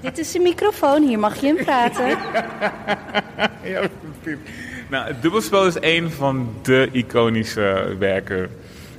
Dit 0.00 0.18
is 0.18 0.34
een 0.34 0.42
microfoon, 0.42 1.02
hier 1.02 1.18
mag 1.18 1.40
je 1.40 1.46
in 1.46 1.64
praten. 1.64 2.08
ja, 3.72 3.88
precies. 4.22 4.40
Nou, 4.90 5.06
het 5.06 5.22
dubbelspel 5.22 5.66
is 5.66 5.76
een 5.80 6.10
van 6.10 6.54
de 6.62 6.88
iconische 6.92 7.96
werken 7.98 8.50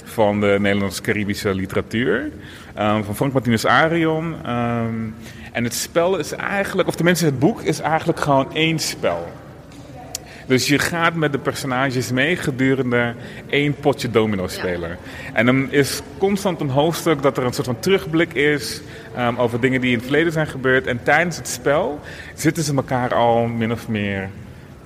van 0.03 0.39
de 0.39 0.57
Nederlands-Caribische 0.59 1.53
literatuur. 1.53 2.31
Um, 2.79 3.03
van 3.03 3.15
Frank 3.15 3.33
Martinus 3.33 3.65
Arion. 3.65 4.49
Um, 4.49 5.15
en 5.51 5.63
het 5.63 5.73
spel 5.73 6.17
is 6.17 6.31
eigenlijk, 6.31 6.87
of 6.87 6.95
tenminste 6.95 7.25
het 7.25 7.39
boek, 7.39 7.61
is 7.61 7.79
eigenlijk 7.79 8.19
gewoon 8.19 8.53
één 8.53 8.79
spel. 8.79 9.27
Dus 10.53 10.67
je 10.67 10.79
gaat 10.79 11.15
met 11.15 11.31
de 11.31 11.37
personages 11.37 12.11
mee 12.11 12.35
gedurende 12.35 13.13
één 13.49 13.75
potje 13.75 14.09
domino 14.09 14.47
spelen. 14.47 14.89
Ja. 14.89 14.97
En 15.33 15.45
dan 15.45 15.71
is 15.71 16.01
constant 16.17 16.59
een 16.59 16.69
hoofdstuk 16.69 17.21
dat 17.21 17.37
er 17.37 17.43
een 17.43 17.53
soort 17.53 17.67
van 17.67 17.79
terugblik 17.79 18.33
is 18.33 18.81
um, 19.17 19.37
over 19.37 19.59
dingen 19.59 19.81
die 19.81 19.89
in 19.89 19.95
het 19.95 20.05
verleden 20.05 20.31
zijn 20.31 20.47
gebeurd. 20.47 20.87
En 20.87 21.03
tijdens 21.03 21.37
het 21.37 21.47
spel 21.47 21.99
zitten 22.33 22.63
ze 22.63 22.75
elkaar 22.75 23.13
al 23.13 23.45
min 23.45 23.71
of 23.71 23.87
meer 23.87 24.29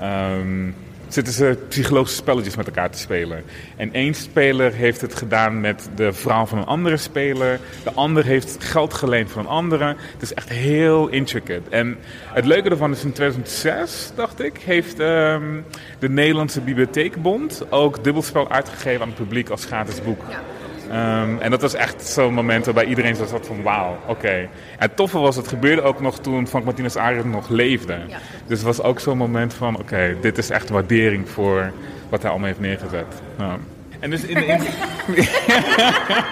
um, 0.01 0.75
zitten 1.13 1.34
ze 1.34 1.58
psychologische 1.70 2.17
spelletjes 2.17 2.56
met 2.56 2.65
elkaar 2.65 2.89
te 2.89 2.98
spelen. 2.98 3.43
En 3.76 3.93
één 3.93 4.13
speler 4.13 4.74
heeft 4.74 5.02
het 5.02 5.15
gedaan 5.15 5.60
met 5.62 5.89
de 5.96 6.13
vrouw 6.13 6.46
van 6.46 6.58
een 6.58 6.65
andere 6.65 6.98
speler. 6.98 7.60
De 7.84 7.91
ander 7.93 8.26
heeft 8.26 8.58
geld 8.60 8.93
geleend 8.93 9.32
van 9.32 9.41
een 9.41 9.52
andere. 9.52 9.86
Het 10.13 10.22
is 10.22 10.34
echt 10.34 10.50
heel 10.50 11.08
intricate. 11.08 11.70
En 11.70 11.98
het 12.34 12.46
leuke 12.46 12.70
ervan 12.70 12.91
is 12.91 13.04
in 13.04 13.12
2006, 13.12 14.12
dacht 14.15 14.43
ik, 14.43 14.58
heeft 14.58 15.00
um, 15.00 15.65
de 16.00 16.10
Nederlandse 16.10 16.62
Bibliotheekbond 16.62 17.72
ook 17.72 18.04
dubbelspel 18.04 18.50
uitgegeven 18.50 19.02
aan 19.02 19.08
het 19.08 19.17
publiek 19.17 19.50
als 19.50 19.65
gratis 19.65 20.02
boek. 20.02 20.22
Ja. 20.30 20.57
Um, 20.91 21.39
en 21.39 21.52
dat 21.52 21.62
was 21.62 21.73
echt 21.73 22.08
zo'n 22.08 22.34
moment 22.34 22.65
waarbij 22.65 22.86
iedereen 22.86 23.15
zo 23.15 23.26
zat 23.26 23.47
van 23.47 23.62
wauw, 23.62 23.91
oké. 24.02 24.12
Okay. 24.12 24.41
En 24.41 24.50
het 24.78 24.95
toffe 24.95 25.17
was, 25.17 25.36
het 25.36 25.47
gebeurde 25.47 25.82
ook 25.82 26.02
nog 26.02 26.19
toen 26.19 26.47
Frank 26.47 26.65
Martinez 26.65 26.95
Arendt 26.95 27.28
nog 27.28 27.50
leefde. 27.50 27.93
Ja. 28.08 28.17
Dus 28.45 28.58
het 28.58 28.67
was 28.67 28.82
ook 28.82 29.00
zo'n 29.00 29.17
moment 29.17 29.54
van 29.54 29.73
oké, 29.73 29.82
okay, 29.82 30.17
dit 30.21 30.38
is 30.38 30.50
echt 30.50 30.69
waardering 30.69 31.30
voor 31.30 31.71
wat 32.10 32.21
hij 32.21 32.30
allemaal 32.30 32.47
heeft 32.47 32.60
neergezet. 32.60 33.21
Ja. 33.38 33.58
En 34.00 34.10
dus 34.10 34.23
in 34.23 34.36
de... 34.36 34.45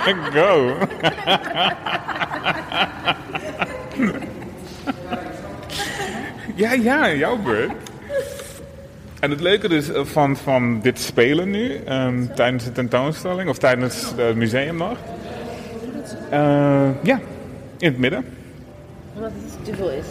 In... 0.06 0.18
Go! 0.34 0.78
ja, 6.56 6.74
ja, 6.74 7.14
jouw 7.14 7.38
beurt. 7.38 7.72
En 9.26 9.32
het 9.32 9.42
leuke 9.42 9.68
dus 9.70 9.90
van, 9.94 10.38
van 10.38 10.80
dit 10.82 11.00
spelen 11.00 11.50
nu, 11.50 11.80
um, 11.90 12.36
tijdens 12.36 12.64
de 12.64 12.72
tentoonstelling 12.72 13.50
of 13.50 13.58
tijdens 13.58 14.16
de 14.16 14.34
museumnacht. 14.36 15.00
Uh, 16.34 16.90
ja, 17.04 17.20
in 17.78 17.88
het 17.88 17.98
midden. 17.98 18.26
Omdat 19.16 19.32
het 19.36 19.66
dubbel 19.66 19.92
is. 19.92 20.06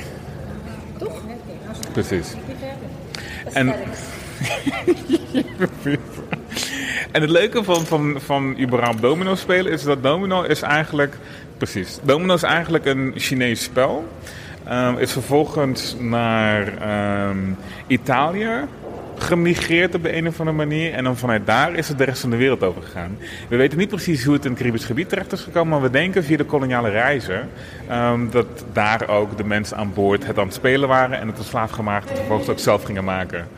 Toch? 0.98 1.20
Precies. 1.92 2.35
En, 3.53 3.68
en 7.12 7.20
het 7.20 7.31
leuke 7.31 7.64
van, 7.64 7.87
van, 7.87 8.20
van 8.20 8.59
überhaupt 8.61 9.00
domino 9.00 9.35
spelen 9.35 9.72
is 9.72 9.83
dat 9.83 10.03
domino 10.03 10.42
is 10.42 10.62
eigenlijk... 10.62 11.16
Precies. 11.57 11.98
Domino 12.03 12.35
is 12.35 12.42
eigenlijk 12.42 12.87
een 12.87 13.12
Chinees 13.16 13.62
spel. 13.62 14.09
Um, 14.70 14.98
is 14.98 15.12
vervolgens 15.12 15.96
naar 15.98 16.72
um, 17.29 17.57
Italië 17.87 18.66
gemigreerd 19.18 19.94
op 19.94 20.03
de 20.03 20.16
een 20.16 20.27
of 20.27 20.38
andere 20.38 20.57
manier. 20.57 20.92
En 20.92 21.05
dan 21.05 21.16
vanuit 21.16 21.46
daar 21.46 21.74
is 21.74 21.88
het 21.88 21.98
de 21.98 22.05
rest 22.05 22.20
van 22.20 22.31
de 22.31 22.37
wereld 22.37 22.62
over 22.62 22.83
gegaan. 22.83 23.18
We 23.48 23.57
weten 23.57 23.79
niet 23.79 23.88
precies 23.88 24.24
hoe 24.24 24.35
het 24.35 24.44
in 24.44 24.50
het 24.50 24.59
Caribisch 24.59 24.85
gebied 24.85 25.09
terecht 25.09 25.33
is 25.33 25.40
gekomen. 25.40 25.68
Maar 25.68 25.83
we 25.83 25.90
denken 25.90 26.24
via 26.24 26.37
de 26.37 26.44
koloniale 26.44 26.90
reizen 26.90 27.48
um, 27.90 28.31
dat 28.31 28.64
daar 28.72 29.09
ook 29.09 29.37
de 29.37 29.44
mensen 29.44 29.77
aan 29.77 29.92
boord 29.94 30.27
het 30.27 30.38
aan 30.38 30.44
het 30.44 30.55
spelen 30.55 30.88
waren. 30.88 31.20
En 31.20 31.29
het 31.29 31.38
een 31.38 31.44
slaafgemaakt 31.44 32.09
het 32.09 32.18
vervolgens 32.18 32.48
ook 32.48 32.59
zelf 32.59 32.83
gingen 32.83 33.05
maken. 33.05 33.48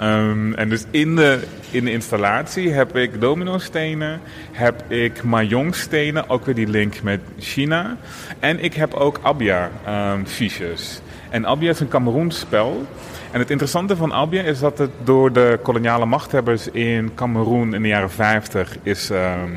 Um, 0.00 0.54
en 0.54 0.68
dus 0.68 0.84
in 0.90 1.16
de, 1.16 1.40
in 1.70 1.84
de 1.84 1.90
installatie 1.90 2.72
heb 2.72 2.96
ik 2.96 3.20
domino-stenen, 3.20 4.20
heb 4.52 4.82
ik 4.88 5.22
mahjong-stenen, 5.22 6.28
ook 6.28 6.44
weer 6.44 6.54
die 6.54 6.68
link 6.68 7.02
met 7.02 7.20
China. 7.38 7.96
En 8.38 8.64
ik 8.64 8.74
heb 8.74 8.94
ook 8.94 9.20
abia-fiches. 9.22 10.96
Um, 10.96 11.07
En 11.30 11.46
Abia 11.46 11.70
is 11.70 11.80
een 11.80 11.88
Cameroens 11.88 12.38
spel. 12.38 12.86
En 13.30 13.38
het 13.38 13.50
interessante 13.50 13.96
van 13.96 14.12
Abia 14.12 14.42
is 14.42 14.58
dat 14.58 14.78
het 14.78 14.90
door 15.04 15.32
de 15.32 15.58
koloniale 15.62 16.06
machthebbers 16.06 16.68
in 16.68 17.14
Cameroen 17.14 17.74
in 17.74 17.82
de 17.82 17.88
jaren 17.88 18.10
50 18.10 18.76
is 18.82 19.10
ehm 19.10 19.50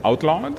outlawed. 0.00 0.58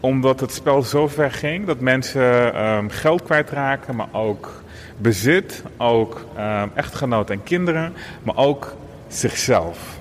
Omdat 0.00 0.40
het 0.40 0.52
spel 0.52 0.82
zo 0.82 1.08
ver 1.08 1.30
ging 1.30 1.66
dat 1.66 1.80
mensen 1.80 2.54
ehm, 2.54 2.88
geld 2.88 3.22
kwijtraken, 3.22 3.96
maar 3.96 4.08
ook 4.12 4.62
bezit, 4.96 5.62
ook 5.76 6.26
ehm, 6.36 6.68
echtgenoten 6.74 7.34
en 7.34 7.42
kinderen, 7.42 7.92
maar 8.22 8.36
ook 8.36 8.76
zichzelf. 9.08 9.98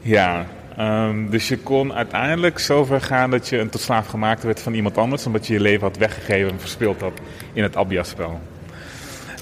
Ja, 0.00 0.46
ehm, 0.78 1.30
dus 1.30 1.48
je 1.48 1.58
kon 1.58 1.92
uiteindelijk 1.92 2.58
zo 2.58 2.84
ver 2.84 3.00
gaan 3.00 3.30
dat 3.30 3.48
je 3.48 3.58
een 3.58 3.68
tot 3.68 3.80
slaaf 3.80 4.06
gemaakt 4.06 4.42
werd 4.42 4.60
van 4.60 4.74
iemand 4.74 4.98
anders, 4.98 5.26
omdat 5.26 5.46
je 5.46 5.52
je 5.52 5.60
leven 5.60 5.86
had 5.86 5.96
weggegeven 5.96 6.50
en 6.50 6.60
verspeeld 6.60 7.00
had 7.00 7.20
in 7.52 7.62
het 7.62 7.76
Abia-spel. 7.76 8.40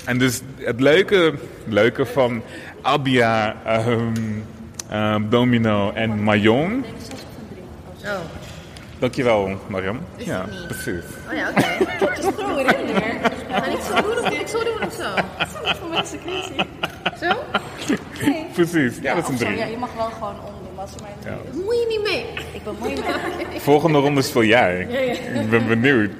En 0.04 0.18
dus 0.18 0.40
het 0.58 0.80
leuke, 0.80 1.34
leuke 1.64 2.06
van 2.06 2.42
Abia, 2.82 3.56
ehm, 3.64 4.12
ehm, 4.90 5.28
Domino 5.28 5.92
en 5.92 6.22
Mahjong. 6.22 6.84
Oh, 8.04 8.20
Dankjewel, 8.98 9.58
Mariam. 9.66 10.00
Ja, 10.16 10.46
niet. 10.50 10.66
precies. 10.66 11.04
oh 11.28 11.34
ja, 11.34 11.48
oké. 11.48 11.94
Just 12.04 12.36
throw 12.36 12.58
it 12.58 12.72
in 12.72 12.86
there. 12.86 13.18
Ga 13.50 13.64
ik 13.64 13.80
zo 13.80 14.02
doen 14.02 14.18
of 14.18 14.30
ik 14.30 14.46
zo 14.46 14.64
doen 14.64 14.86
of 14.86 14.94
zo? 14.94 15.14
Voor 15.80 15.90
mensen 15.90 16.18
crazy. 16.18 16.68
Zo? 17.20 17.32
Precies, 18.52 18.98
ja, 19.02 19.14
dat 19.14 19.24
is 19.24 19.30
een 19.30 19.38
zo, 19.38 19.44
drie. 19.44 19.56
ja, 19.56 19.64
je 19.64 19.76
mag 19.76 19.94
wel 19.94 20.10
gewoon 20.10 20.34
omdoen 20.44 20.55
als 20.86 20.94
je 20.94 21.00
mij 21.02 21.32
Ja. 21.32 21.38
Dat 21.52 21.64
moet 21.64 21.74
je 21.74 21.86
niet 21.88 22.02
mee. 22.02 22.24
Ik 22.52 22.64
ben 22.64 22.74
mooi 22.78 22.94
met 22.94 23.62
Volgende 23.70 23.98
ronde 23.98 24.22
speel 24.22 24.44
jij. 24.44 24.80
Ik 25.34 25.50
ben 25.50 25.66
benieuwd. 25.66 26.10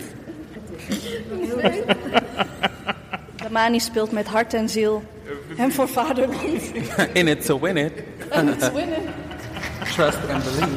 Damani 3.42 3.80
speelt 3.80 4.12
met 4.12 4.26
hart 4.26 4.54
en 4.54 4.68
ziel. 4.68 5.02
En 5.56 5.72
voor 5.72 5.88
vaderland. 5.88 6.42
In 7.12 7.28
it 7.28 7.44
to 7.44 7.60
win 7.60 7.76
it. 7.76 7.92
En 8.30 8.46
het 8.46 8.72
winnen. 8.72 8.98
Trust 9.94 10.18
and 10.32 10.44
believe. 10.44 10.68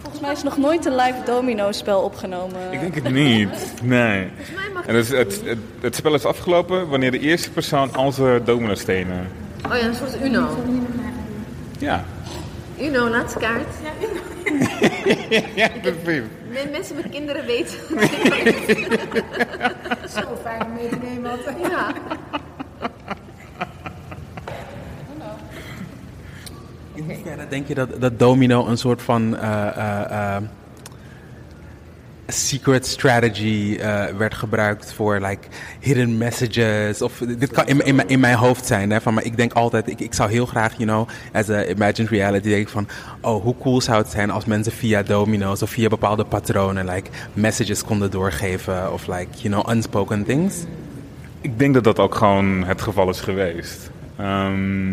Volgens 0.00 0.20
mij 0.20 0.32
is 0.32 0.42
nog 0.42 0.56
nooit 0.56 0.84
een 0.84 0.94
live 0.94 1.18
domino-spel 1.24 2.00
opgenomen. 2.00 2.72
Ik 2.72 2.80
denk 2.80 2.94
het 2.94 3.12
niet. 3.12 3.72
Nee. 3.82 4.28
En 4.86 4.94
dus 4.94 5.08
het, 5.08 5.40
het, 5.44 5.58
het 5.80 5.94
spel 5.96 6.14
is 6.14 6.24
afgelopen 6.24 6.88
wanneer 6.88 7.10
de 7.10 7.18
eerste 7.18 7.50
persoon 7.50 7.94
al 7.94 8.12
zijn 8.12 8.44
domino-stenen. 8.44 9.26
Oh 9.70 9.76
ja, 9.76 9.86
een 9.86 9.94
soort 9.94 10.20
Uno. 10.22 10.48
Ja. 11.78 12.04
Uno, 12.80 13.08
laatste 13.08 13.38
kaart. 13.38 13.66
Ja, 15.54 15.68
precies. 15.82 16.22
Men- 16.52 16.70
Mensen 16.70 16.96
met 16.96 17.08
kinderen 17.10 17.44
weten. 17.46 17.78
Zo 20.14 20.38
fijn 20.42 20.62
om 20.64 20.72
mee 20.72 20.88
te 20.88 20.96
nemen. 21.02 21.30
Ja. 21.70 21.92
In 26.94 27.04
hoeverre 27.04 27.48
denk 27.48 27.68
je 27.68 27.74
dat, 27.74 28.00
dat 28.00 28.18
domino 28.18 28.66
een 28.66 28.78
soort 28.78 29.02
van 29.02 29.36
eh, 29.36 29.66
eh, 29.76 30.34
eh, 30.36 30.42
secret 32.26 32.86
strategy 32.86 33.76
eh, 33.80 34.04
werd 34.16 34.34
gebruikt 34.34 34.92
voor 34.92 35.20
like 35.20 35.48
hidden 35.80 36.18
messages? 36.18 37.02
Of 37.02 37.18
dit 37.38 37.50
kan 37.50 37.66
in, 37.66 37.84
in, 37.84 37.94
mijn- 37.94 38.08
in 38.08 38.20
mijn 38.20 38.36
hoofd 38.36 38.66
zijn. 38.66 38.90
Hè, 38.90 39.00
van, 39.00 39.14
maar 39.14 39.24
ik 39.24 39.36
denk 39.36 39.52
altijd, 39.52 39.88
ik, 39.90 40.00
ik 40.00 40.14
zou 40.14 40.30
heel 40.30 40.46
graag, 40.46 40.72
you 40.76 40.84
know, 40.84 41.08
as 41.32 41.48
a 41.50 41.64
imagined 41.66 42.08
reality, 42.10 42.48
denk 42.48 42.68
van, 42.68 42.88
oh, 43.20 43.42
hoe 43.42 43.54
cool 43.58 43.80
zou 43.80 43.98
het 43.98 44.10
zijn 44.10 44.30
als 44.30 44.44
mensen 44.44 44.72
via 44.72 45.02
domino's 45.02 45.62
of 45.62 45.70
via 45.70 45.88
bepaalde 45.88 46.24
patronen 46.24 46.84
like 46.88 47.10
messages 47.32 47.84
konden 47.84 48.10
doorgeven 48.10 48.92
of 48.92 49.06
like, 49.06 49.28
you 49.36 49.54
know, 49.54 49.70
unspoken 49.74 50.24
things? 50.24 50.54
Ik 51.40 51.58
denk 51.58 51.74
dat 51.74 51.84
dat 51.84 51.98
ook 51.98 52.14
gewoon 52.14 52.64
het 52.64 52.82
geval 52.82 53.08
is 53.08 53.20
geweest. 53.20 53.90
Ehm, 54.16 54.92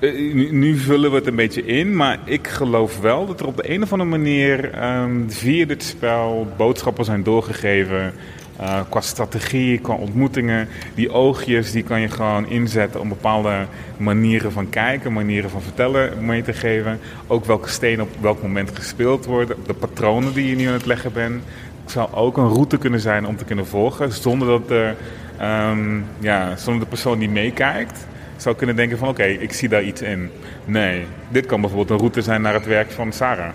eh, 0.00 0.34
nu, 0.50 0.76
vullen 0.76 1.10
we 1.10 1.16
het 1.16 1.26
een 1.26 1.36
beetje 1.36 1.64
in, 1.64 1.96
maar 1.96 2.18
ik 2.24 2.48
geloof 2.48 3.00
wel 3.00 3.26
dat 3.26 3.40
er 3.40 3.46
op 3.46 3.56
de 3.56 3.70
een 3.70 3.82
of 3.82 3.92
andere 3.92 4.10
manier 4.10 4.70
ehm, 4.70 5.28
via 5.28 5.66
dit 5.66 5.82
spel 5.82 6.48
boodschappen 6.56 7.04
zijn 7.04 7.22
doorgegeven. 7.22 8.12
eh, 8.56 8.80
qua 8.88 9.00
strategie, 9.00 9.78
qua 9.78 9.94
ontmoetingen. 9.94 10.68
Die 10.94 11.10
oogjes 11.10 11.72
die 11.72 11.82
kan 11.82 12.00
je 12.00 12.08
gewoon 12.08 12.46
inzetten 12.48 13.00
om 13.00 13.08
bepaalde 13.08 13.66
manieren 13.96 14.52
van 14.52 14.68
kijken, 14.68 15.12
manieren 15.12 15.50
van 15.50 15.62
vertellen 15.62 16.24
mee 16.24 16.42
te 16.42 16.52
geven. 16.52 16.98
Ook 17.26 17.44
welke 17.44 17.68
steen 17.68 18.02
op 18.02 18.08
welk 18.20 18.42
moment 18.42 18.70
gespeeld 18.74 19.24
worden, 19.24 19.56
de 19.66 19.74
patronen 19.74 20.32
die 20.32 20.48
je 20.48 20.56
nu 20.56 20.66
aan 20.66 20.72
het 20.72 20.86
leggen 20.86 21.12
bent. 21.12 21.42
Het 21.82 21.90
zou 21.90 22.12
ook 22.12 22.36
een 22.36 22.48
route 22.48 22.78
kunnen 22.78 23.00
zijn 23.00 23.26
om 23.26 23.36
te 23.36 23.44
kunnen 23.44 23.66
volgen, 23.66 24.12
zonder 24.12 24.48
dat 24.48 24.68
de, 24.68 24.92
ehm, 25.38 26.00
ja, 26.18 26.56
zonder 26.56 26.82
de 26.82 26.88
persoon 26.88 27.18
die 27.18 27.30
meekijkt 27.30 28.06
zou 28.40 28.56
kunnen 28.56 28.76
denken 28.76 28.98
van 28.98 29.08
oké, 29.08 29.22
ik 29.24 29.52
zie 29.52 29.68
daar 29.68 29.82
iets 29.82 30.02
in. 30.02 30.30
Nee, 30.64 31.06
dit 31.28 31.46
kan 31.46 31.60
bijvoorbeeld 31.60 31.90
een 31.90 31.98
route 31.98 32.22
zijn 32.22 32.42
naar 32.42 32.54
het 32.54 32.66
werk 32.66 32.90
van 32.90 33.12
Sarah, 33.12 33.50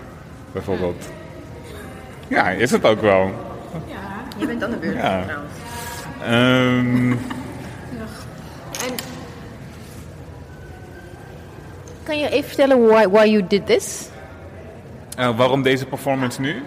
bijvoorbeeld. 0.52 1.08
Ja, 2.28 2.48
is 2.50 2.70
het 2.70 2.84
ook 2.84 3.00
wel. 3.00 3.30
Je 4.38 4.46
bent 4.46 4.64
aan 4.64 4.70
de 4.70 4.76
beurt 4.76 4.96
Ja. 4.96 5.22
trouwens. 5.22 5.52
Ehm, 6.24 7.10
En 8.86 8.94
kan 12.02 12.18
je 12.18 12.28
even 12.30 12.48
vertellen 12.48 12.86
why, 12.86 13.06
why 13.08 13.24
you 13.26 13.46
did 13.48 13.66
this? 13.66 14.08
Eh, 15.16 15.36
waarom 15.36 15.62
deze 15.62 15.86
performance 15.86 16.40
nu? 16.40 16.62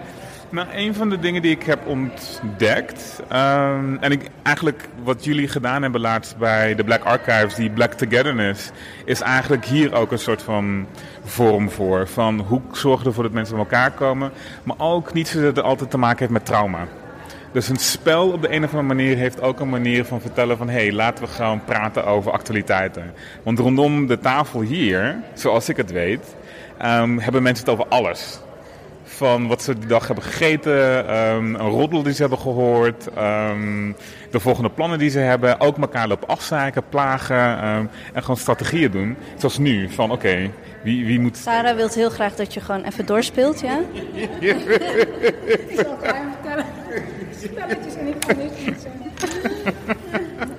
Nou, 0.51 0.67
een 0.73 0.93
van 0.95 1.09
de 1.09 1.19
dingen 1.19 1.41
die 1.41 1.51
ik 1.51 1.63
heb 1.63 1.87
ontdekt, 1.87 3.21
ehm, 3.27 3.95
en 3.99 4.11
ik, 4.11 4.29
eigenlijk 4.43 4.87
wat 5.03 5.23
jullie 5.23 5.47
gedaan 5.47 5.81
hebben 5.81 6.01
laatst 6.01 6.37
bij 6.37 6.75
de 6.75 6.83
Black 6.83 7.03
Archives, 7.03 7.55
die 7.55 7.69
Black 7.69 7.93
Togetherness, 7.93 8.71
is 9.05 9.21
eigenlijk 9.21 9.65
hier 9.65 9.93
ook 9.93 10.11
een 10.11 10.19
soort 10.19 10.41
van 10.41 10.87
vorm 11.23 11.69
voor. 11.69 12.07
Van 12.07 12.39
hoe 12.39 12.61
we 12.81 12.97
ervoor 13.05 13.23
dat 13.23 13.31
mensen 13.31 13.55
bij 13.55 13.63
elkaar 13.63 13.91
komen, 13.91 14.31
maar 14.63 14.75
ook 14.79 15.13
niet 15.13 15.27
zozeer 15.27 15.45
dat 15.45 15.55
het 15.55 15.65
altijd 15.65 15.89
te 15.89 15.97
maken 15.97 16.19
heeft 16.19 16.31
met 16.31 16.45
trauma. 16.45 16.87
Dus 17.51 17.69
een 17.69 17.77
spel 17.77 18.31
op 18.31 18.41
de 18.41 18.51
een 18.51 18.63
of 18.63 18.69
andere 18.69 18.95
manier 18.95 19.17
heeft 19.17 19.41
ook 19.41 19.59
een 19.59 19.69
manier 19.69 20.05
van 20.05 20.21
vertellen 20.21 20.57
van... 20.57 20.69
hé, 20.69 20.81
hey, 20.81 20.93
laten 20.93 21.23
we 21.23 21.29
gewoon 21.29 21.63
praten 21.63 22.05
over 22.05 22.31
actualiteiten. 22.31 23.13
Want 23.43 23.59
rondom 23.59 24.07
de 24.07 24.19
tafel 24.19 24.61
hier, 24.61 25.19
zoals 25.33 25.69
ik 25.69 25.77
het 25.77 25.91
weet, 25.91 26.35
ehm, 26.77 27.17
hebben 27.17 27.43
mensen 27.43 27.65
het 27.65 27.73
over 27.73 27.87
alles. 27.87 28.39
Van 29.19 29.47
wat 29.47 29.63
ze 29.63 29.79
die 29.79 29.87
dag 29.87 30.05
hebben 30.07 30.23
gegeten, 30.23 31.07
ehm, 31.07 31.55
een 31.55 31.69
roddel 31.69 32.03
die 32.03 32.13
ze 32.13 32.21
hebben 32.21 32.39
gehoord, 32.39 33.07
ehm, 33.15 33.91
de 34.31 34.39
volgende 34.39 34.69
plannen 34.69 34.99
die 34.99 35.09
ze 35.09 35.19
hebben. 35.19 35.59
Ook 35.59 35.77
elkaar 35.77 36.07
lopen 36.07 36.27
afzeiken, 36.27 36.83
plagen 36.89 37.61
ehm, 37.61 37.85
en 38.13 38.21
gewoon 38.21 38.37
strategieën 38.37 38.91
doen. 38.91 39.17
Zoals 39.37 39.57
nu, 39.57 39.89
van 39.89 40.11
oké, 40.11 40.51
wie, 40.83 41.05
wie 41.05 41.19
moet... 41.19 41.37
Sarah 41.37 41.75
wil 41.75 41.89
heel 41.89 42.09
graag 42.09 42.35
dat 42.35 42.53
je 42.53 42.61
gewoon 42.61 42.83
even 42.83 43.05
doorspeelt, 43.05 43.59
ja? 43.59 43.79
ik 44.39 45.71
zal 45.75 45.97
vertellen. 45.99 46.65
Spelletjes 47.41 47.95
en 47.95 48.07
ik 48.07 48.37
niks 48.37 48.65
niet 48.65 48.79
zijn. 48.81 48.99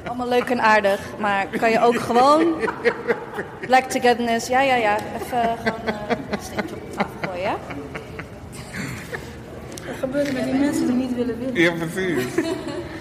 Allemaal 0.05 0.29
leuk 0.29 0.51
en 0.51 0.61
aardig, 0.61 1.01
maar 1.19 1.47
kan 1.47 1.71
je 1.71 1.81
ook 1.81 2.01
gewoon 2.01 2.55
Black 3.67 3.85
Togetherness, 3.85 4.49
ja, 4.49 4.61
ja, 4.61 4.75
ja, 4.75 4.97
even 4.97 5.57
gewoon 5.65 5.87
eh, 5.87 5.95
een 6.31 6.39
steentje 6.41 6.75
op 6.75 6.93
tafel 6.93 7.29
gooien, 7.29 7.43
ja? 7.43 7.57
Wat 10.01 10.09
gebeurt 10.09 10.29
er 10.29 10.35
met 10.35 10.45
die 10.45 10.55
mensen 10.55 10.87
die 10.87 10.95
niet 10.95 11.15
willen 11.15 11.39
winnen? 11.39 11.63
Ja, 11.63 11.73
precies. 11.73 12.35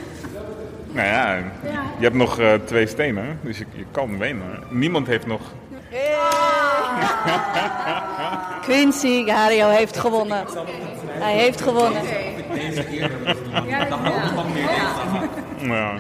nou 0.96 1.08
ja, 1.08 1.36
je 1.98 2.04
hebt 2.04 2.16
nog 2.16 2.40
eh, 2.40 2.54
twee 2.66 2.88
stenen, 2.88 3.40
dus 3.44 3.58
je, 3.58 3.66
je 3.76 3.86
kan 3.92 4.18
winnen. 4.18 4.60
Niemand 4.70 5.08
heeft 5.08 5.26
nog... 5.26 5.42
Quincy 8.66 9.26
Gario 9.26 9.68
heeft 9.68 9.98
gewonnen. 9.98 10.46
Hij 11.08 11.34
heeft 11.34 11.62
gewonnen. 11.62 12.02
Ja. 15.62 15.96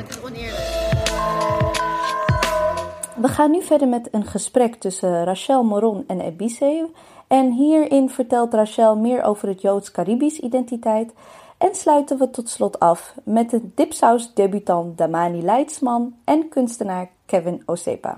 We 3.15 3.27
gaan 3.27 3.51
nu 3.51 3.63
verder 3.63 3.87
met 3.87 4.07
een 4.11 4.25
gesprek 4.25 4.75
tussen 4.75 5.23
Rachel 5.23 5.63
Moron 5.63 6.03
en 6.07 6.21
Ebise. 6.21 6.89
En 7.29 7.51
hierin 7.51 8.09
vertelt 8.09 8.53
Rachel 8.53 8.95
meer 8.97 9.23
over 9.23 9.47
het 9.47 9.61
Joods-Caribisch 9.61 10.39
identiteit. 10.39 11.13
En 11.57 11.75
sluiten 11.75 12.17
we 12.17 12.29
tot 12.29 12.49
slot 12.49 12.79
af 12.79 13.15
met 13.23 13.49
de 13.49 13.61
dipsaus-debutant 13.75 14.97
Damani 14.97 15.41
Leidsman 15.41 16.15
en 16.23 16.49
kunstenaar 16.49 17.09
Kevin 17.25 17.63
Osepa. 17.65 18.17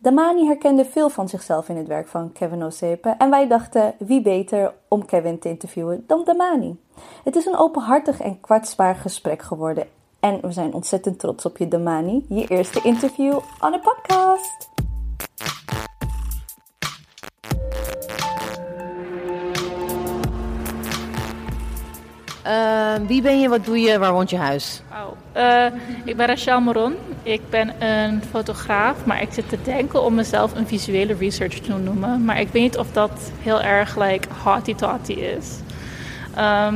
Damani 0.00 0.46
herkende 0.46 0.84
veel 0.84 1.08
van 1.08 1.28
zichzelf 1.28 1.68
in 1.68 1.76
het 1.76 1.86
werk 1.86 2.08
van 2.08 2.32
Kevin 2.32 2.62
Osepa 2.62 3.18
en 3.18 3.30
wij 3.30 3.48
dachten 3.48 3.94
wie 3.98 4.22
beter 4.22 4.74
om 4.88 5.04
Kevin 5.04 5.38
te 5.38 5.48
interviewen 5.48 6.04
dan 6.06 6.24
Damani. 6.24 6.78
Het 7.24 7.36
is 7.36 7.46
een 7.46 7.56
openhartig 7.56 8.20
en 8.20 8.40
kwetsbaar 8.40 8.94
gesprek 8.94 9.42
geworden 9.42 9.86
en 10.20 10.40
we 10.40 10.52
zijn 10.52 10.74
ontzettend 10.74 11.18
trots 11.18 11.46
op 11.46 11.58
je 11.58 11.68
Damani, 11.68 12.24
je 12.28 12.46
eerste 12.46 12.80
interview 12.82 13.38
on 13.60 13.74
a 13.74 13.78
podcast. 13.78 14.79
Wie 23.06 23.22
ben 23.22 23.40
je, 23.40 23.48
wat 23.48 23.64
doe 23.64 23.80
je, 23.80 23.98
waar 23.98 24.12
woont 24.12 24.30
je 24.30 24.36
huis? 24.36 24.82
Oh, 24.92 25.66
ik 26.04 26.16
ben 26.16 26.26
Rachel 26.26 26.60
Moron. 26.60 26.94
Ik 27.22 27.40
ben 27.50 27.82
een 27.82 28.22
fotograaf, 28.30 29.04
maar 29.04 29.22
ik 29.22 29.32
zit 29.32 29.48
te 29.48 29.58
denken 29.62 30.02
om 30.02 30.14
mezelf 30.14 30.54
een 30.54 30.66
visuele 30.66 31.14
researcher 31.14 31.60
te 31.60 31.72
noemen. 31.72 32.24
Maar 32.24 32.40
ik 32.40 32.48
weet 32.48 32.62
niet 32.62 32.78
of 32.78 32.92
dat 32.92 33.30
heel 33.42 33.62
erg 33.62 33.98
like 33.98 34.28
hotty-totty 34.44 35.12
is. 35.12 35.46
Ehm, 36.34 36.74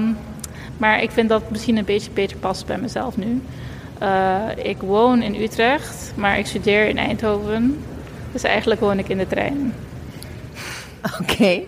maar 0.76 1.02
ik 1.02 1.10
vind 1.10 1.28
dat 1.28 1.50
misschien 1.50 1.76
een 1.76 1.84
beetje 1.84 2.10
beter 2.10 2.36
past 2.36 2.66
bij 2.66 2.78
mezelf 2.78 3.16
nu. 3.16 3.42
Eh, 3.98 4.40
ik 4.56 4.80
woon 4.80 5.22
in 5.22 5.42
Utrecht, 5.42 6.12
maar 6.14 6.38
ik 6.38 6.46
studeer 6.46 6.88
in 6.88 6.98
Eindhoven. 6.98 7.84
Dus 8.32 8.42
eigenlijk 8.42 8.80
woon 8.80 8.98
ik 8.98 9.08
in 9.08 9.18
de 9.18 9.26
trein. 9.26 9.74
Oké. 11.20 11.62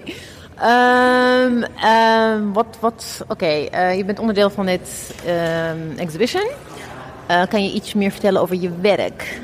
Ehm, 0.61 1.63
ehm, 1.63 2.53
wat, 2.53 2.77
wat, 2.81 3.25
oké, 3.29 3.47
eh, 3.47 3.97
je 3.97 4.05
bent 4.05 4.19
onderdeel 4.19 4.51
van 4.51 4.67
dit 4.67 5.15
ehm, 5.27 5.99
exhibition. 5.99 6.47
Eh, 7.27 7.43
kan 7.49 7.65
je 7.65 7.73
iets 7.73 7.95
meer 7.95 8.11
vertellen 8.11 8.41
over 8.41 8.57
je 8.57 8.71
werk? 8.81 9.41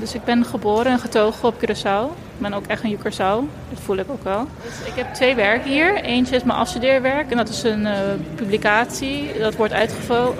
Dus 0.00 0.14
ik 0.14 0.24
ben 0.24 0.44
geboren 0.44 0.92
en 0.92 0.98
getogen 0.98 1.48
op 1.48 1.54
Curaçao. 1.54 2.16
Ik 2.34 2.38
ben 2.38 2.52
ook 2.52 2.66
echt 2.66 2.84
een 2.84 2.98
Curaçao. 2.98 3.48
Dat 3.70 3.80
voel 3.84 3.96
ik 3.96 4.10
ook 4.10 4.24
wel. 4.24 4.46
Dus 4.62 4.88
ik 4.88 4.94
heb 4.94 5.14
twee 5.14 5.34
werken 5.34 5.70
hier. 5.70 5.94
Eentje 6.02 6.36
is 6.36 6.44
mijn 6.44 6.58
afstudeerwerk. 6.58 7.30
En 7.30 7.36
dat 7.36 7.48
is 7.48 7.62
een 7.62 7.86
eh, 7.86 7.98
publicatie. 8.34 9.38
Dat 9.38 9.56
wordt 9.56 9.72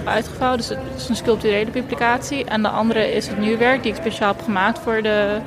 uitgevouwen. 0.05 0.57
Dus 0.57 0.69
het 0.69 0.79
is 0.97 1.09
een 1.09 1.17
sculpturele 1.17 1.71
publicatie. 1.71 2.45
En 2.45 2.63
de 2.63 2.69
andere 2.69 3.15
is 3.15 3.29
het 3.29 3.39
nieuwe 3.39 3.57
werk 3.57 3.83
die 3.83 3.93
ik 3.93 3.99
speciaal 3.99 4.33
heb 4.33 4.43
gemaakt 4.43 4.79
voor 4.79 5.03
de, 5.03 5.39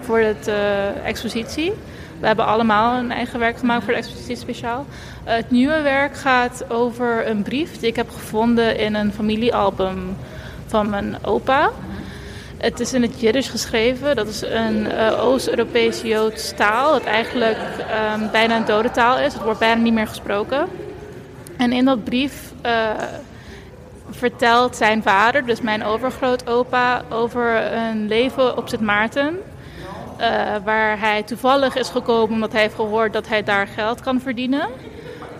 voor 0.00 0.18
het 0.18 0.50
expositie. 1.04 1.72
We 2.20 2.26
hebben 2.26 2.46
allemaal 2.46 2.98
een 2.98 3.10
eigen 3.10 3.38
werk 3.38 3.58
gemaakt 3.58 3.84
voor 3.84 3.92
de 3.92 3.98
expositie 3.98 4.36
speciaal. 4.36 4.86
Het 5.24 5.50
nieuwe 5.50 5.82
werk 5.82 6.16
gaat 6.16 6.64
over 6.70 7.28
een 7.28 7.42
brief 7.42 7.78
die 7.78 7.88
ik 7.88 7.96
heb 7.96 8.10
gevonden 8.10 8.78
in 8.78 8.94
een 8.94 9.12
familiealbum 9.12 10.16
van 10.66 10.90
mijn 10.90 11.16
opa. 11.22 11.70
Het 12.56 12.80
is 12.80 12.92
in 12.92 13.02
het 13.02 13.20
Jiddisch 13.20 13.48
geschreven. 13.48 14.16
Dat 14.16 14.28
is 14.28 14.42
een 14.42 14.90
eh, 14.90 15.24
Oost-Europees 15.24 16.02
Joods 16.02 16.52
taal. 16.56 16.92
Dat 16.92 17.04
eigenlijk 17.04 17.58
ehm, 17.90 18.30
bijna 18.30 18.56
een 18.56 18.64
dode 18.64 18.90
taal 18.90 19.18
is. 19.18 19.32
Het 19.32 19.42
wordt 19.42 19.58
bijna 19.58 19.82
niet 19.82 19.92
meer 19.92 20.06
gesproken. 20.06 20.68
En 21.56 21.72
in 21.72 21.84
dat 21.84 22.04
brief 22.04 22.52
eh, 22.62 22.90
vertelt 24.10 24.76
zijn 24.76 25.02
vader, 25.02 25.46
dus 25.46 25.60
mijn 25.60 25.84
overgrootopa, 25.84 27.02
over 27.10 27.72
een 27.72 28.08
leven 28.08 28.56
op 28.56 28.68
Sint 28.68 28.82
Maarten. 28.82 29.38
Eh, 30.16 30.54
waar 30.64 31.00
hij 31.00 31.22
toevallig 31.22 31.76
is 31.76 31.88
gekomen 31.88 32.34
omdat 32.34 32.52
hij 32.52 32.60
heeft 32.60 32.74
gehoord 32.74 33.12
dat 33.12 33.28
hij 33.28 33.42
daar 33.42 33.66
geld 33.66 34.00
kan 34.00 34.20
verdienen. 34.20 34.68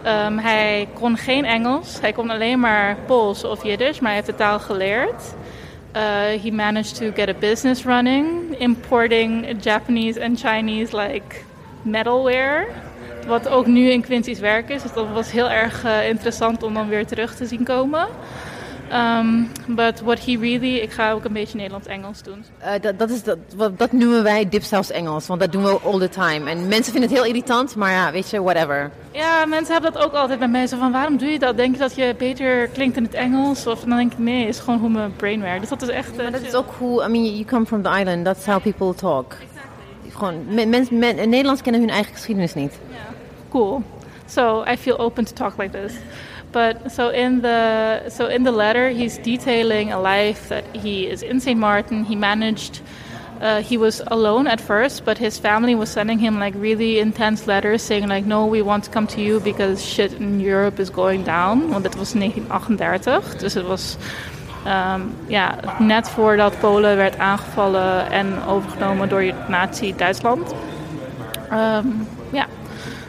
Ehm, 0.02 0.38
hij 0.38 0.88
kon 0.92 1.16
geen 1.16 1.44
Engels, 1.44 2.00
hij 2.00 2.12
kon 2.12 2.30
alleen 2.30 2.60
maar 2.60 2.96
Pools 3.06 3.44
of 3.44 3.64
Jiddisch, 3.64 4.00
maar 4.00 4.10
hij 4.10 4.20
heeft 4.20 4.30
de 4.30 4.34
taal 4.44 4.58
geleerd. 4.58 5.34
Uh, 5.96 6.02
he 6.42 6.50
managed 6.50 6.94
to 6.94 7.10
get 7.14 7.28
a 7.28 7.34
business 7.38 7.84
running, 7.84 8.58
importing 8.58 9.56
Japanese 9.60 10.24
and 10.24 10.40
Chinese 10.40 10.96
like 10.96 11.36
metalware. 11.82 12.66
Wat 13.26 13.48
ook 13.48 13.66
nu 13.66 13.90
in 13.90 14.02
Quincy's 14.02 14.38
werk 14.38 14.68
is. 14.68 14.82
Dus 14.82 14.92
dat 14.92 15.06
was 15.12 15.30
heel 15.30 15.50
erg 15.50 15.84
uh, 15.84 16.08
interessant 16.08 16.62
om 16.62 16.74
dan 16.74 16.88
weer 16.88 17.06
terug 17.06 17.34
te 17.34 17.46
zien 17.46 17.64
komen. 17.64 18.06
Um, 18.92 19.50
but 19.66 20.00
what 20.00 20.24
he 20.24 20.36
really, 20.38 20.76
ik 20.76 20.90
ga 20.90 21.12
ook 21.12 21.24
een 21.24 21.32
beetje 21.32 21.56
Nederlands-Engels 21.56 22.22
doen. 22.22 22.44
Uh, 22.62 22.70
dat, 22.80 22.98
dat, 22.98 23.10
is 23.10 23.22
dat, 23.22 23.38
wat, 23.56 23.78
dat 23.78 23.92
noemen 23.92 24.22
wij 24.22 24.48
dipsaus 24.48 24.90
Engels, 24.90 25.26
want 25.26 25.40
dat 25.40 25.52
doen 25.52 25.62
we 25.62 25.80
all 25.84 25.98
the 25.98 26.08
time. 26.08 26.50
En 26.50 26.68
mensen 26.68 26.92
vinden 26.92 27.10
het 27.10 27.18
heel 27.18 27.24
irritant, 27.24 27.76
maar 27.76 27.90
ja, 27.90 28.12
weet 28.12 28.30
je, 28.30 28.42
whatever. 28.42 28.90
Ja, 29.12 29.46
mensen 29.46 29.72
hebben 29.72 29.92
dat 29.92 30.02
ook 30.02 30.12
altijd 30.12 30.38
bij 30.38 30.48
mensen 30.48 30.78
van 30.78 30.92
waarom 30.92 31.16
doe 31.16 31.28
je 31.28 31.38
dat? 31.38 31.56
Denk 31.56 31.74
je 31.74 31.80
dat 31.80 31.94
je 31.94 32.14
beter 32.18 32.68
klinkt 32.68 32.96
in 32.96 33.02
het 33.02 33.14
Engels? 33.14 33.66
Of 33.66 33.80
dan 33.80 33.96
denk 33.96 34.12
ik 34.12 34.18
nee, 34.18 34.46
is 34.46 34.58
gewoon 34.58 34.78
hoe 34.78 34.88
mijn 34.88 35.16
brain 35.16 35.40
werkt. 35.40 35.60
Dus 35.60 35.68
dat 35.68 35.82
is 35.82 35.88
echt. 35.88 36.16
Maar 36.16 36.32
dat 36.32 36.40
is 36.40 36.54
ook 36.54 36.74
hoe, 36.78 37.04
I 37.04 37.08
mean, 37.08 37.24
you 37.24 37.44
come 37.44 37.66
from 37.66 37.82
the 37.82 37.98
island, 37.98 38.24
that's 38.24 38.46
how 38.46 38.62
people 38.62 38.94
talk. 38.94 39.32
Exactly. 39.32 40.10
Gewoon, 40.10 40.54
men, 40.54 40.68
men, 40.68 40.86
men, 40.90 41.16
Nederlands 41.16 41.62
kennen 41.62 41.80
hun 41.80 41.90
eigen 41.90 42.14
geschiedenis 42.14 42.54
niet. 42.54 42.78
Yeah. 42.90 43.00
Cool. 43.48 43.82
So 44.26 44.64
I 44.72 44.76
feel 44.76 44.98
open 44.98 45.24
to 45.24 45.32
talk 45.32 45.58
like 45.58 45.80
this. 45.80 45.92
But 46.54 46.92
so 46.92 47.08
in 47.08 47.40
the 47.40 48.08
so 48.08 48.26
in 48.26 48.44
the 48.44 48.52
letter, 48.52 48.90
he's 48.90 49.18
detailing 49.18 49.90
a 49.90 49.98
life 49.98 50.48
that 50.48 50.64
he 50.76 51.10
is 51.10 51.22
in 51.22 51.40
St. 51.40 51.58
Martin. 51.58 52.04
He 52.04 52.16
managed. 52.16 52.80
Uh, 53.40 53.60
he 53.60 53.76
was 53.76 54.00
alone 54.06 54.46
at 54.46 54.60
first, 54.60 55.04
but 55.04 55.18
his 55.18 55.38
family 55.40 55.74
was 55.74 55.90
sending 55.90 56.20
him 56.20 56.38
like 56.38 56.54
really 56.56 57.00
intense 57.00 57.48
letters 57.48 57.82
saying 57.82 58.08
like, 58.08 58.24
"No, 58.24 58.46
we 58.46 58.62
want 58.62 58.84
to 58.84 58.90
come 58.90 59.06
to 59.08 59.20
you 59.20 59.40
because 59.40 59.84
shit 59.84 60.12
in 60.12 60.40
Europe 60.40 60.78
is 60.78 60.90
going 60.90 61.24
down." 61.24 61.68
Want 61.70 61.82
dat 61.82 61.96
was 61.96 62.14
1938, 62.14 63.36
dus 63.36 63.54
het 63.54 63.66
was 63.66 63.96
um, 64.66 65.14
ja, 65.26 65.54
net 65.78 66.08
voordat 66.08 66.58
Polen 66.58 66.96
werd 66.96 67.18
aangevallen 67.18 68.10
en 68.10 68.44
overgenomen 68.46 69.08
door 69.08 69.32
Nazi-Duitsland. 69.48 70.54
Um, 71.52 72.06
ja. 72.32 72.46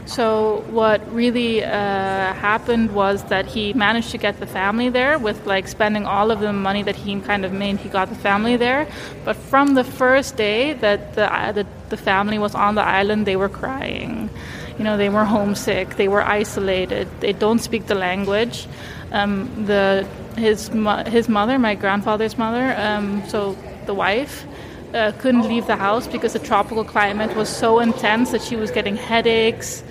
So 0.05 0.63
what 0.69 1.01
really 1.11 1.63
uh, 1.63 1.69
happened 1.69 2.93
was 2.93 3.23
that 3.25 3.47
he 3.47 3.73
managed 3.73 4.11
to 4.11 4.19
get 4.19 4.39
the 4.39 4.45
family 4.45 4.89
there 4.89 5.17
with 5.17 5.45
like 5.47 5.67
spending 5.67 6.05
all 6.05 6.29
of 6.29 6.39
the 6.39 6.53
money 6.53 6.83
that 6.83 6.95
he 6.95 7.19
kind 7.21 7.43
of 7.43 7.51
made. 7.51 7.77
He 7.77 7.89
got 7.89 8.09
the 8.09 8.15
family 8.15 8.55
there, 8.55 8.87
but 9.23 9.35
from 9.35 9.73
the 9.73 9.83
first 9.83 10.37
day 10.37 10.73
that 10.73 11.15
the 11.15 11.33
uh, 11.33 11.51
the, 11.51 11.65
the 11.89 11.97
family 11.97 12.37
was 12.37 12.53
on 12.53 12.75
the 12.75 12.83
island, 12.83 13.25
they 13.25 13.35
were 13.35 13.49
crying. 13.49 14.29
You 14.77 14.83
know, 14.83 14.97
they 14.97 15.09
were 15.09 15.25
homesick. 15.25 15.95
They 15.95 16.07
were 16.07 16.21
isolated. 16.21 17.07
They 17.19 17.33
don't 17.33 17.59
speak 17.59 17.87
the 17.87 17.95
language. 17.95 18.67
Um, 19.11 19.65
the 19.65 20.07
his 20.37 20.69
his 21.07 21.29
mother, 21.29 21.57
my 21.57 21.75
grandfather's 21.75 22.37
mother, 22.37 22.75
um, 22.77 23.23
so 23.27 23.57
the 23.85 23.93
wife. 23.93 24.45
Uh, 24.93 25.11
couldn't 25.19 25.47
leave 25.47 25.67
the 25.67 25.75
house 25.75 26.07
because 26.07 26.33
the 26.33 26.39
tropical 26.39 26.85
climate 26.85 27.35
was 27.35 27.49
so 27.49 27.79
intense 27.79 28.31
that 28.31 28.41
she 28.41 28.55
was 28.55 28.71
getting 28.71 28.95
headaches. 28.95 29.83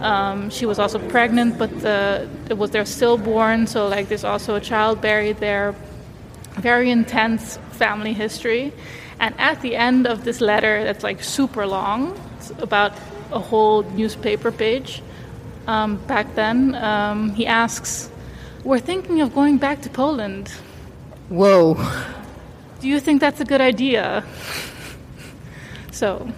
Um, 0.00 0.48
she 0.48 0.64
was 0.64 0.78
also 0.78 0.98
pregnant, 0.98 1.58
but 1.58 1.80
the, 1.80 2.26
it 2.48 2.56
was 2.56 2.70
their 2.70 2.86
stillborn, 2.86 3.66
so 3.66 3.88
like 3.88 4.08
there's 4.08 4.24
also 4.24 4.54
a 4.54 4.60
child 4.60 5.00
buried 5.00 5.38
there. 5.38 5.74
Very 6.54 6.90
intense 6.90 7.58
family 7.72 8.14
history. 8.14 8.72
And 9.20 9.34
at 9.38 9.60
the 9.60 9.76
end 9.76 10.06
of 10.06 10.24
this 10.24 10.40
letter, 10.40 10.84
that's 10.84 11.02
like 11.02 11.22
super 11.22 11.66
long, 11.66 12.18
it's 12.36 12.50
about 12.62 12.92
a 13.32 13.38
whole 13.40 13.82
newspaper 13.82 14.50
page. 14.52 15.02
Um, 15.66 15.96
back 16.06 16.34
then, 16.34 16.74
um, 16.76 17.30
he 17.34 17.46
asks, 17.46 18.08
"We're 18.64 18.80
thinking 18.80 19.20
of 19.20 19.34
going 19.34 19.58
back 19.58 19.82
to 19.82 19.90
Poland." 19.90 20.48
Whoa. 21.28 21.76
Do 22.80 22.88
you 22.88 23.00
think 23.00 23.20
that's 23.20 23.40
a 23.40 23.44
good 23.44 23.60
idea? 23.60 24.24
so, 25.90 26.28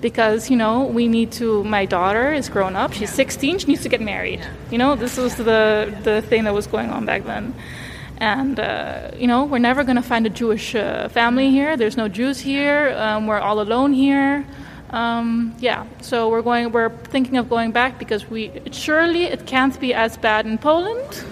because 0.00 0.50
you 0.50 0.56
know 0.56 0.84
we 0.84 1.08
need 1.08 1.32
to 1.32 1.64
my 1.64 1.84
daughter 1.84 2.32
is 2.32 2.48
grown 2.48 2.76
up 2.76 2.92
she's 2.92 3.12
16 3.12 3.58
she 3.58 3.66
needs 3.66 3.82
to 3.82 3.88
get 3.88 4.00
married. 4.00 4.40
You 4.70 4.78
know 4.78 4.96
this 4.96 5.16
was 5.16 5.36
the 5.36 5.94
the 6.02 6.22
thing 6.22 6.44
that 6.44 6.54
was 6.54 6.66
going 6.66 6.90
on 6.90 7.06
back 7.06 7.24
then. 7.24 7.54
And 8.18 8.58
uh, 8.58 9.10
you 9.16 9.26
know 9.26 9.44
we're 9.44 9.58
never 9.58 9.84
going 9.84 9.96
to 9.96 10.02
find 10.02 10.26
a 10.26 10.30
jewish 10.30 10.74
uh, 10.74 11.08
family 11.08 11.50
here. 11.50 11.76
There's 11.76 11.96
no 11.96 12.08
jews 12.08 12.40
here. 12.40 12.94
Um, 12.96 13.26
we're 13.26 13.38
all 13.38 13.60
alone 13.60 13.92
here. 13.92 14.44
Um, 14.90 15.54
yeah. 15.58 15.86
So 16.00 16.28
we're 16.28 16.42
going 16.42 16.72
we're 16.72 16.90
thinking 16.90 17.36
of 17.36 17.48
going 17.48 17.72
back 17.72 17.98
because 17.98 18.28
we 18.28 18.52
surely 18.72 19.24
it 19.24 19.46
can't 19.46 19.78
be 19.80 19.94
as 19.94 20.16
bad 20.16 20.46
in 20.46 20.58
poland 20.58 21.24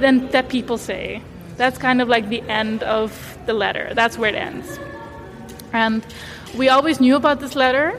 than 0.00 0.28
that 0.30 0.48
people 0.48 0.78
say. 0.78 1.22
That's 1.56 1.78
kind 1.78 2.00
of 2.00 2.08
like 2.08 2.28
the 2.28 2.42
end 2.42 2.82
of 2.82 3.31
the 3.46 3.54
letter. 3.54 3.92
That's 3.94 4.18
where 4.18 4.30
it 4.30 4.36
ends. 4.36 4.78
And 5.72 6.04
we 6.56 6.68
always 6.68 7.00
knew 7.00 7.16
about 7.16 7.40
this 7.40 7.54
letter 7.54 7.98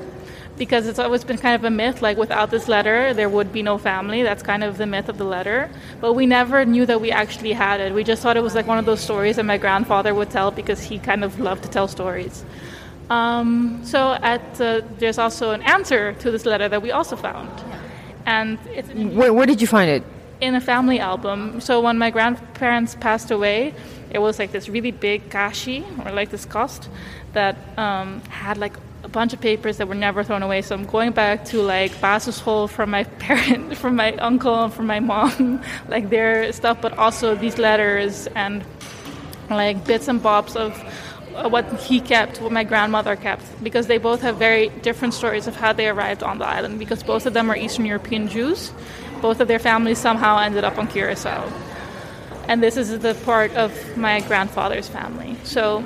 because 0.57 0.87
it's 0.87 0.99
always 0.99 1.23
been 1.23 1.37
kind 1.37 1.55
of 1.55 1.63
a 1.63 1.71
myth 1.71 2.03
like 2.03 2.15
without 2.15 2.51
this 2.51 2.67
letter 2.67 3.11
there 3.13 3.27
would 3.27 3.51
be 3.51 3.63
no 3.63 3.77
family. 3.77 4.21
That's 4.21 4.43
kind 4.43 4.63
of 4.63 4.77
the 4.77 4.85
myth 4.85 5.09
of 5.09 5.17
the 5.17 5.23
letter. 5.23 5.69
But 5.99 6.13
we 6.13 6.25
never 6.25 6.63
knew 6.65 6.85
that 6.85 7.01
we 7.01 7.11
actually 7.11 7.53
had 7.53 7.79
it. 7.79 7.93
We 7.93 8.03
just 8.03 8.21
thought 8.21 8.37
it 8.37 8.43
was 8.43 8.55
like 8.55 8.67
one 8.67 8.77
of 8.77 8.85
those 8.85 9.01
stories 9.01 9.37
that 9.37 9.45
my 9.45 9.57
grandfather 9.57 10.13
would 10.13 10.29
tell 10.29 10.51
because 10.51 10.81
he 10.83 10.99
kind 10.99 11.23
of 11.23 11.39
loved 11.39 11.63
to 11.63 11.69
tell 11.69 11.87
stories. 11.87 12.45
Um, 13.09 13.81
so 13.83 14.13
at 14.21 14.61
uh, 14.61 14.81
there's 14.97 15.17
also 15.17 15.51
an 15.51 15.61
answer 15.63 16.13
to 16.13 16.31
this 16.31 16.45
letter 16.45 16.69
that 16.69 16.81
we 16.81 16.91
also 16.91 17.15
found. 17.15 17.51
And 18.25 18.59
it's 18.67 18.89
where, 18.89 19.33
where 19.33 19.45
did 19.45 19.59
you 19.59 19.67
find 19.67 19.89
it? 19.89 20.03
in 20.43 20.55
a 20.55 20.61
family 20.61 20.99
album. 20.99 21.61
So 21.61 21.79
when 21.79 21.97
my 21.97 22.09
grandparents 22.09 22.95
passed 22.95 23.31
away 23.31 23.73
it 24.13 24.19
was 24.19 24.39
like 24.39 24.51
this 24.51 24.69
really 24.69 24.91
big 24.91 25.29
kashi 25.29 25.83
or 26.05 26.11
like 26.11 26.29
this 26.29 26.45
cost 26.45 26.89
that 27.33 27.57
um, 27.77 28.21
had 28.29 28.57
like 28.57 28.73
a 29.03 29.09
bunch 29.09 29.33
of 29.33 29.41
papers 29.41 29.77
that 29.77 29.87
were 29.87 29.95
never 29.95 30.23
thrown 30.23 30.43
away. 30.43 30.61
So 30.61 30.75
I'm 30.75 30.85
going 30.85 31.11
back 31.11 31.45
to 31.45 31.61
like 31.61 31.91
basisschool 31.93 32.69
from 32.69 32.91
my 32.91 33.03
parent, 33.19 33.77
from 33.77 33.95
my 33.95 34.13
uncle, 34.13 34.69
from 34.69 34.87
my 34.87 34.99
mom, 34.99 35.61
like 35.89 36.09
their 36.09 36.51
stuff, 36.53 36.81
but 36.81 36.97
also 36.97 37.35
these 37.35 37.57
letters 37.57 38.27
and 38.27 38.63
like 39.49 39.85
bits 39.85 40.07
and 40.07 40.23
bobs 40.23 40.55
of 40.55 40.71
uh, 41.35 41.49
what 41.49 41.65
he 41.81 41.99
kept, 41.99 42.39
what 42.41 42.51
my 42.51 42.63
grandmother 42.63 43.15
kept, 43.15 43.43
because 43.63 43.87
they 43.87 43.97
both 43.97 44.21
have 44.21 44.37
very 44.37 44.69
different 44.81 45.13
stories 45.13 45.47
of 45.47 45.55
how 45.55 45.73
they 45.73 45.89
arrived 45.89 46.23
on 46.23 46.37
the 46.37 46.45
island. 46.45 46.79
Because 46.79 47.03
both 47.03 47.25
of 47.25 47.33
them 47.33 47.49
are 47.49 47.57
Eastern 47.57 47.85
European 47.85 48.27
Jews, 48.27 48.71
both 49.21 49.39
of 49.39 49.47
their 49.47 49.59
families 49.59 49.97
somehow 49.97 50.37
ended 50.37 50.63
up 50.63 50.77
on 50.77 50.87
Curacao, 50.87 51.51
and 52.47 52.61
this 52.61 52.77
is 52.77 52.99
the 52.99 53.15
part 53.25 53.51
of 53.55 53.71
my 53.97 54.21
grandfather's 54.21 54.87
family. 54.87 55.37
So. 55.43 55.83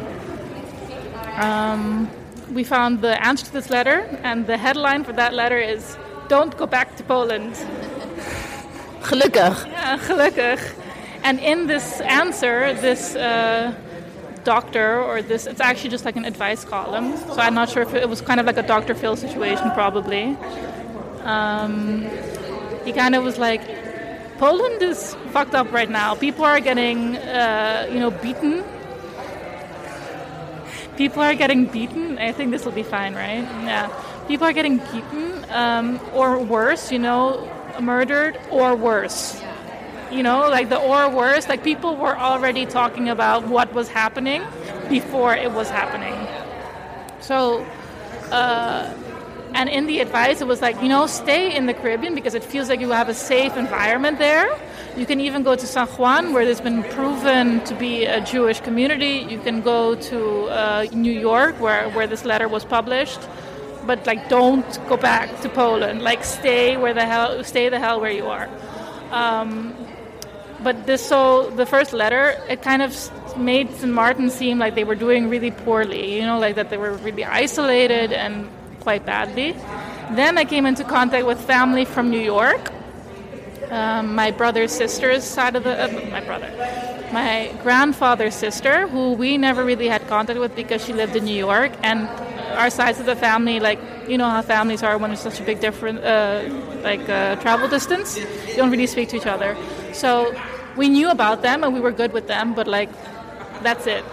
Um, 1.38 2.10
we 2.52 2.64
found 2.64 3.02
the 3.02 3.24
answer 3.24 3.46
to 3.46 3.54
this 3.54 3.70
letter, 3.70 4.00
and 4.24 4.48
the 4.48 4.58
headline 4.58 5.04
for 5.04 5.14
that 5.14 5.34
letter 5.34 5.60
is 5.60 5.98
"Don't 6.28 6.56
go 6.58 6.66
back 6.66 6.96
to 6.98 7.04
Poland." 7.04 7.54
Gelukkig. 9.02 9.68
Yeah, 9.68 9.98
gelukkig. 9.98 10.60
And 11.24 11.40
in 11.40 11.68
this 11.68 12.02
answer, 12.02 12.74
this 12.74 13.16
uh, 13.16 13.74
doctor, 14.44 15.02
or 15.02 15.22
this, 15.22 15.46
it's 15.46 15.60
actually 15.60 15.90
just 15.90 16.06
like 16.06 16.16
an 16.16 16.26
advice 16.26 16.64
column. 16.64 17.18
So 17.18 17.40
I'm 17.40 17.54
not 17.54 17.70
sure 17.70 17.84
if 17.84 17.94
it 17.94 18.10
was 18.10 18.22
kind 18.22 18.40
of 18.40 18.46
like 18.46 18.58
a 18.58 18.64
Dr. 18.64 18.96
Phil 18.96 19.16
situation, 19.16 19.72
probably. 19.72 20.38
Um, 21.24 22.08
he 22.86 22.94
kind 22.94 23.16
of 23.16 23.24
was 23.24 23.38
like, 23.38 23.62
Poland 24.38 24.82
is 24.82 25.16
fucked 25.32 25.56
up 25.56 25.72
right 25.72 25.90
now. 25.90 26.16
People 26.16 26.46
are 26.46 26.60
getting, 26.60 27.18
uh, 27.18 27.88
you 27.92 28.00
know, 28.00 28.12
beaten. 28.12 28.64
People 30.96 31.22
are 31.22 31.36
getting 31.36 31.66
beaten. 31.66 32.18
I 32.18 32.32
think 32.32 32.52
this 32.52 32.66
will 32.66 32.72
be 32.72 32.84
fine, 32.84 33.14
right? 33.14 33.44
Yeah. 33.66 33.90
People 34.28 34.48
are 34.48 34.54
getting 34.54 34.78
beaten, 34.78 35.46
um, 35.52 36.00
or 36.14 36.40
worse, 36.40 36.92
you 36.92 37.00
know, 37.00 37.50
murdered, 37.80 38.40
or 38.52 38.76
worse 38.76 39.42
you 40.12 40.24
know 40.24 40.48
like 40.50 40.70
the 40.70 40.78
or 40.80 41.10
worse 41.10 41.50
like 41.50 41.64
people 41.64 41.96
were 41.98 42.18
already 42.18 42.66
talking 42.66 43.10
about 43.10 43.46
what 43.48 43.74
was 43.74 43.90
happening 43.90 44.42
before 44.90 45.34
it 45.34 45.52
was 45.52 45.70
happening 45.70 46.16
so 47.20 47.66
uh, 48.32 48.94
and 49.54 49.70
in 49.70 49.88
the 49.88 50.00
advice 50.00 50.42
it 50.42 50.48
was 50.48 50.62
like 50.62 50.82
you 50.82 50.90
know 50.90 51.08
stay 51.08 51.56
in 51.56 51.66
the 51.66 51.74
caribbean 51.74 52.16
because 52.16 52.34
it 52.34 52.44
feels 52.44 52.70
like 52.70 52.80
you 52.80 52.90
have 52.90 53.10
a 53.10 53.14
safe 53.14 53.56
environment 53.58 54.18
there. 54.18 54.48
You 54.96 55.06
can 55.06 55.20
even 55.22 55.44
go 55.44 55.56
to 55.56 55.68
san 55.68 55.88
juan 55.88 56.34
where 56.34 56.46
there's 56.46 56.62
been 56.62 56.84
proven 56.84 57.64
to 57.66 57.76
be 57.76 58.06
a 58.06 58.22
jewish 58.22 58.60
community. 58.62 59.26
You 59.30 59.40
can 59.40 59.62
go 59.62 59.96
to 59.96 60.46
uh, 60.46 60.86
new 60.92 61.12
york 61.12 61.60
where, 61.60 61.90
where 61.92 62.08
this 62.08 62.26
letter 62.26 62.48
was 62.48 62.66
published. 62.66 63.20
But 63.86 64.06
like 64.06 64.28
don't 64.28 64.68
go 64.90 64.98
back 64.98 65.42
to 65.42 65.50
poland. 65.50 66.02
Like 66.02 66.24
stay 66.24 66.78
where 66.78 66.94
the 66.94 67.06
hell 67.06 67.44
stay 67.44 67.70
the 67.70 67.80
hell 67.80 68.02
where 68.02 68.12
you 68.12 68.28
are. 68.28 68.50
Um, 69.12 69.74
but 70.64 70.86
this 70.86 71.06
so 71.06 71.50
the 71.52 71.66
first 71.66 71.94
letter 71.94 72.36
it 72.50 72.62
kind 72.62 72.82
of 72.82 72.92
made 73.38 73.72
St. 73.76 73.94
Martin 73.94 74.30
seem 74.30 74.58
like 74.60 74.76
they 74.76 74.84
were 74.84 74.96
doing 74.96 75.30
really 75.30 75.52
poorly, 75.52 76.16
you 76.16 76.26
know, 76.26 76.40
like 76.40 76.56
that 76.56 76.70
they 76.70 76.78
were 76.78 76.94
really 76.94 77.24
isolated 77.24 78.12
and 78.12 78.50
quite 78.88 79.06
badly. 79.06 79.52
Then 80.16 80.38
I 80.38 80.46
came 80.46 80.66
into 80.66 80.86
contact 80.86 81.26
with 81.26 81.40
family 81.42 81.84
from 81.84 82.10
New 82.10 82.26
York. 82.38 82.64
Um, 83.70 84.16
my 84.16 84.32
brother's 84.32 84.72
sister's 84.72 85.26
side 85.26 85.58
of 85.58 85.64
the 85.66 85.74
uh, 85.84 85.88
my 86.18 86.22
brother, 86.30 86.50
my 87.12 87.52
grandfather's 87.64 88.34
sister, 88.46 88.88
who 88.88 89.04
we 89.24 89.38
never 89.38 89.62
really 89.66 89.90
had 89.90 90.08
contact 90.08 90.40
with 90.40 90.56
because 90.56 90.80
she 90.86 90.94
lived 90.94 91.18
in 91.18 91.26
New 91.26 91.40
York, 91.52 91.72
and 91.84 92.00
our 92.62 92.70
sides 92.70 92.98
of 93.02 93.06
the 93.06 93.18
family, 93.28 93.60
like 93.60 93.80
you 94.08 94.18
know 94.18 94.30
how 94.36 94.42
families 94.42 94.82
are 94.88 94.98
when 94.98 95.10
there's 95.10 95.26
such 95.30 95.42
a 95.42 95.44
big 95.52 95.60
different 95.60 96.00
uh, 96.00 96.48
like 96.90 97.04
uh, 97.10 97.36
travel 97.44 97.68
distance, 97.68 98.18
you 98.18 98.56
don't 98.56 98.72
really 98.72 98.88
speak 98.88 99.10
to 99.10 99.18
each 99.18 99.32
other. 99.36 99.52
So 99.92 100.34
we 100.78 100.88
knew 100.88 101.10
about 101.18 101.42
them 101.42 101.66
and 101.66 101.74
we 101.74 101.82
were 101.82 101.96
good 102.02 102.14
with 102.14 102.28
them, 102.28 102.56
but 102.56 102.68
like 102.68 102.92
that's 103.68 103.86
it. 103.86 104.06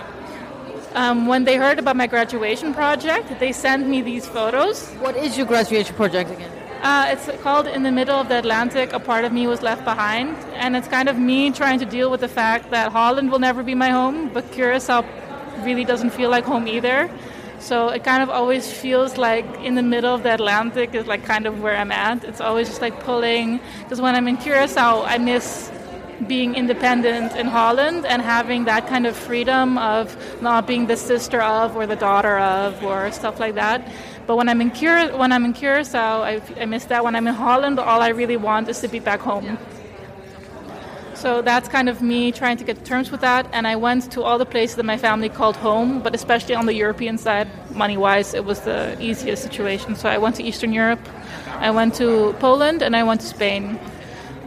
Um, 0.95 1.27
when 1.27 1.43
they 1.43 1.57
heard 1.57 1.81
about 1.81 1.97
my 1.97 2.07
graduation 2.07 2.73
project, 2.73 3.41
they 3.41 3.51
sent 3.51 3.89
me 3.89 4.01
these 4.01 4.27
photos. 4.27 4.89
What 5.01 5.17
is 5.17 5.37
your 5.37 5.45
graduation 5.45 5.97
project 5.97 6.31
again? 6.31 6.53
Uh, 6.83 7.07
it's 7.09 7.43
called 7.43 7.67
In 7.67 7.83
the 7.83 7.91
Middle 7.91 8.15
of 8.15 8.29
the 8.29 8.39
Atlantic, 8.39 8.93
A 8.93 9.01
Part 9.01 9.25
of 9.25 9.33
Me 9.33 9.49
Was 9.49 9.61
Left 9.61 9.85
Behind. 9.85 10.37
And 10.55 10.77
it's 10.77 10.87
kind 10.87 11.09
of 11.09 11.19
me 11.19 11.51
trying 11.51 11.81
to 11.81 11.85
deal 11.85 12.13
with 12.13 12.21
the 12.21 12.29
fact 12.29 12.71
that 12.71 12.93
Holland 12.93 13.33
will 13.33 13.41
never 13.41 13.65
be 13.65 13.75
my 13.75 13.91
home, 13.91 14.29
but 14.33 14.53
Curacao 14.53 15.05
really 15.65 15.85
doesn't 15.85 16.11
feel 16.11 16.31
like 16.31 16.45
home 16.45 16.69
either. 16.69 17.11
So 17.59 17.89
it 17.89 18.05
kind 18.05 18.23
of 18.23 18.31
always 18.31 18.71
feels 18.71 19.17
like 19.17 19.47
in 19.65 19.75
the 19.75 19.83
middle 19.83 20.15
of 20.15 20.23
the 20.23 20.35
Atlantic 20.35 20.95
is 20.95 21.07
like 21.07 21.25
kind 21.25 21.47
of 21.47 21.61
where 21.61 21.77
I'm 21.77 21.91
at. 21.91 22.23
It's 22.23 22.41
always 22.41 22.69
just 22.69 22.83
like 22.83 23.01
pulling, 23.01 23.59
because 23.83 24.01
when 24.01 24.15
I'm 24.15 24.29
in 24.29 24.37
Curacao, 24.37 25.03
I 25.03 25.19
miss 25.19 25.73
being 26.27 26.55
independent 26.55 27.37
in 27.37 27.47
Holland 27.47 28.07
and 28.07 28.23
having 28.23 28.65
that 28.65 28.87
kind 28.87 29.07
of 29.07 29.17
freedom 29.17 29.79
of 29.79 30.17
not 30.41 30.67
being 30.67 30.87
the 30.87 30.97
sister 30.97 31.41
of 31.43 31.77
or 31.77 31.87
the 31.87 31.97
daughter 31.97 32.39
of 32.39 32.83
or 32.85 33.11
stuff 33.13 33.41
like 33.41 33.55
that. 33.55 33.87
But 34.27 34.37
when 34.37 34.49
I'm 34.49 34.61
in 34.61 34.71
Cura- 34.71 35.17
when 35.17 35.33
I'm 35.33 35.45
in 35.45 35.53
Curacao, 35.53 36.23
I, 36.23 36.41
I 36.59 36.65
miss 36.65 36.85
that. 36.87 37.05
When 37.05 37.15
I'm 37.15 37.27
in 37.27 37.35
Holland, 37.35 37.79
all 37.79 38.01
I 38.01 38.09
really 38.09 38.37
want 38.37 38.69
is 38.69 38.81
to 38.81 38.89
be 38.89 38.99
back 38.99 39.21
home. 39.21 39.59
So 41.15 41.41
that's 41.41 41.69
kind 41.69 41.89
of 41.89 42.03
me 42.03 42.33
trying 42.33 42.59
to 42.59 42.65
get 42.65 42.77
to 42.77 42.85
terms 42.85 43.11
with 43.11 43.23
that. 43.23 43.47
And 43.53 43.67
I 43.67 43.77
went 43.77 44.13
to 44.13 44.23
all 44.23 44.37
the 44.37 44.45
places 44.45 44.77
that 44.77 44.85
my 44.85 44.99
family 44.99 45.31
called 45.31 45.57
home, 45.57 46.01
but 46.01 46.15
especially 46.15 46.55
on 46.55 46.67
the 46.67 46.75
European 46.75 47.17
side, 47.17 47.49
money 47.75 47.97
wise, 47.97 48.35
it 48.35 48.45
was 48.45 48.61
the 48.61 48.95
easiest 49.01 49.43
situation. 49.43 49.97
So 49.97 50.09
I 50.09 50.19
went 50.19 50.37
to 50.37 50.43
Eastern 50.43 50.73
Europe, 50.73 51.01
I 51.61 51.71
went 51.71 51.95
to 51.95 52.35
Poland, 52.41 52.83
and 52.83 52.95
I 52.95 53.05
went 53.05 53.23
to 53.23 53.27
Spain. 53.27 53.79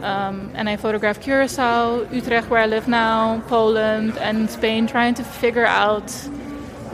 Um, 0.02 0.50
and 0.54 0.68
I 0.68 0.76
photographed 0.76 1.22
Curacao, 1.22 2.06
Utrecht, 2.12 2.48
where 2.48 2.60
I 2.60 2.66
live 2.66 2.86
now, 2.86 3.42
Poland, 3.48 4.16
and 4.18 4.48
Spain, 4.48 4.86
trying 4.86 5.14
to 5.14 5.24
figure 5.24 5.66
out 5.66 6.12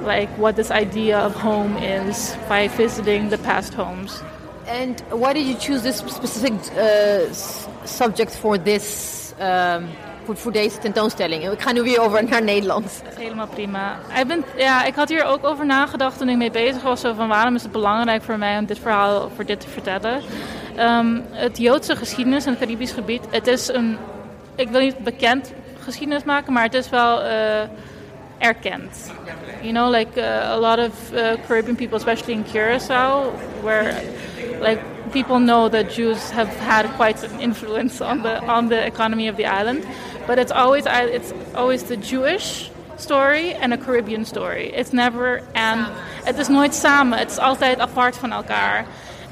like 0.05 0.29
what 0.39 0.57
this 0.57 0.71
idea 0.71 1.19
of 1.19 1.35
home 1.35 1.77
is 1.77 2.37
by 2.49 2.69
visiting 2.69 3.31
the 3.31 3.39
past 3.39 3.75
homes. 3.75 4.23
And 4.67 5.01
why 5.11 5.33
did 5.35 5.47
you 5.47 5.57
choose 5.57 5.83
this 5.83 5.99
specific 5.99 6.53
uh, 6.77 7.31
subject 7.85 8.35
for 8.37 8.59
this, 8.59 9.35
um, 9.41 9.89
voor 10.35 10.53
deze 10.53 10.79
tentoonstelling? 10.79 11.49
We 11.49 11.57
gaan 11.59 11.75
nu 11.75 11.83
weer 11.83 12.01
over 12.01 12.25
naar 12.25 12.43
Nederland. 12.43 13.01
Dat 13.05 13.13
is 13.13 13.23
helemaal 13.23 13.47
prima. 13.47 13.99
Ik, 14.19 14.27
ben, 14.27 14.45
ja, 14.57 14.85
ik 14.85 14.95
had 14.95 15.09
hier 15.09 15.25
ook 15.25 15.45
over 15.45 15.67
nagedacht 15.67 16.19
toen 16.19 16.29
ik 16.29 16.37
mee 16.37 16.51
bezig 16.51 16.83
was. 16.83 17.01
Zo 17.01 17.15
van 17.15 17.29
waarom 17.29 17.55
is 17.55 17.63
het 17.63 17.73
belangrijk 17.73 18.23
voor 18.23 18.39
mij 18.39 18.59
om 18.59 18.67
dit 18.67 18.79
verhaal 18.79 19.31
voor 19.35 19.45
dit 19.45 19.61
te 19.61 19.69
vertellen? 19.69 20.23
Um, 20.79 21.25
het 21.31 21.59
Joodse 21.59 21.97
geschiedenis 21.97 22.45
in 22.45 22.51
het 22.51 22.61
Caribisch 22.61 22.93
gebied. 22.93 23.23
Het 23.31 23.47
is 23.47 23.69
een, 23.69 23.97
ik 24.55 24.69
wil 24.69 24.81
niet 24.81 24.99
bekend 24.99 25.53
geschiedenis 25.79 26.25
maken, 26.25 26.53
maar 26.53 26.63
het 26.63 26.75
is 26.75 26.91
wel 26.91 27.23
uh, 27.23 27.61
erkend. 28.39 29.13
You 29.61 29.73
know, 29.73 29.91
like 29.91 30.21
uh, 30.21 30.51
a 30.51 30.59
lot 30.59 30.79
of 30.79 31.13
uh, 31.13 31.21
Caribbean 31.47 31.77
people, 31.77 31.97
especially 31.97 32.33
in 32.33 32.45
Curacao, 32.53 33.33
where 33.63 33.95
like 34.61 34.81
people 35.11 35.39
know 35.39 35.69
that 35.69 35.95
Jews 35.95 36.31
have 36.31 36.49
had 36.59 36.87
quite 36.97 37.25
an 37.25 37.41
influence 37.41 38.05
on 38.05 38.23
the 38.23 38.41
on 38.47 38.69
the 38.69 38.85
economy 38.87 39.29
of 39.29 39.37
the 39.37 39.47
island. 39.47 39.85
But 40.27 40.39
it's 40.39 40.53
always 40.53 40.85
it's 40.87 41.33
always 41.55 41.83
the 41.83 41.97
Jewish 41.97 42.71
story 42.97 43.55
and 43.55 43.73
a 43.73 43.77
Caribbean 43.77 44.25
story. 44.25 44.71
It's 44.75 44.93
never 44.93 45.43
and 45.53 45.87
het 46.25 46.39
is 46.39 46.49
nooit 46.49 46.75
samen. 46.75 47.27
Is 47.27 47.39
altijd 47.39 47.79
apart 47.79 48.17
van 48.17 48.33
elkaar. 48.33 48.85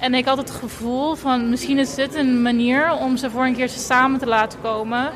En 0.03 0.15
ik 0.15 0.27
had 0.27 0.37
het 0.37 0.51
gevoel 0.51 1.15
van 1.15 1.49
misschien 1.49 1.79
is 1.79 1.95
dit 1.95 2.15
een 2.15 2.43
manier 2.43 2.93
om 2.93 3.17
ze 3.17 3.31
voor 3.31 3.45
een 3.45 3.55
keertje 3.55 3.79
samen 3.79 4.19
te 4.19 4.27
laten 4.27 4.59
komen. 4.62 5.11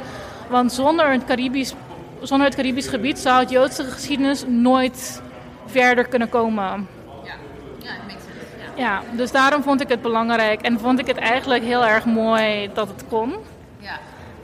Want 0.48 0.72
zonder 0.72 1.10
het 1.12 1.24
Caribisch, 1.24 1.74
zonder 2.20 2.46
het 2.46 2.56
Caribisch 2.56 2.88
gebied 2.88 3.18
zou 3.18 3.40
het 3.40 3.50
Joodse 3.50 3.84
geschiedenis 3.84 4.44
nooit 4.46 5.22
verder 5.66 6.08
kunnen 6.08 6.28
komen. 6.28 6.88
Ja, 7.24 7.32
ja, 7.78 7.90
makes 8.06 8.22
sense. 8.22 8.80
Ja, 8.80 9.02
dus 9.12 9.30
daarom 9.30 9.62
vond 9.62 9.80
ik 9.80 9.88
het 9.88 10.02
belangrijk 10.02 10.60
en 10.60 10.80
vond 10.80 10.98
ik 10.98 11.06
het 11.06 11.16
eigenlijk 11.18 11.64
heel 11.64 11.86
erg 11.86 12.04
mooi 12.04 12.70
dat 12.74 12.88
het 12.88 13.04
kon. 13.08 13.34
Ja. 13.78 13.98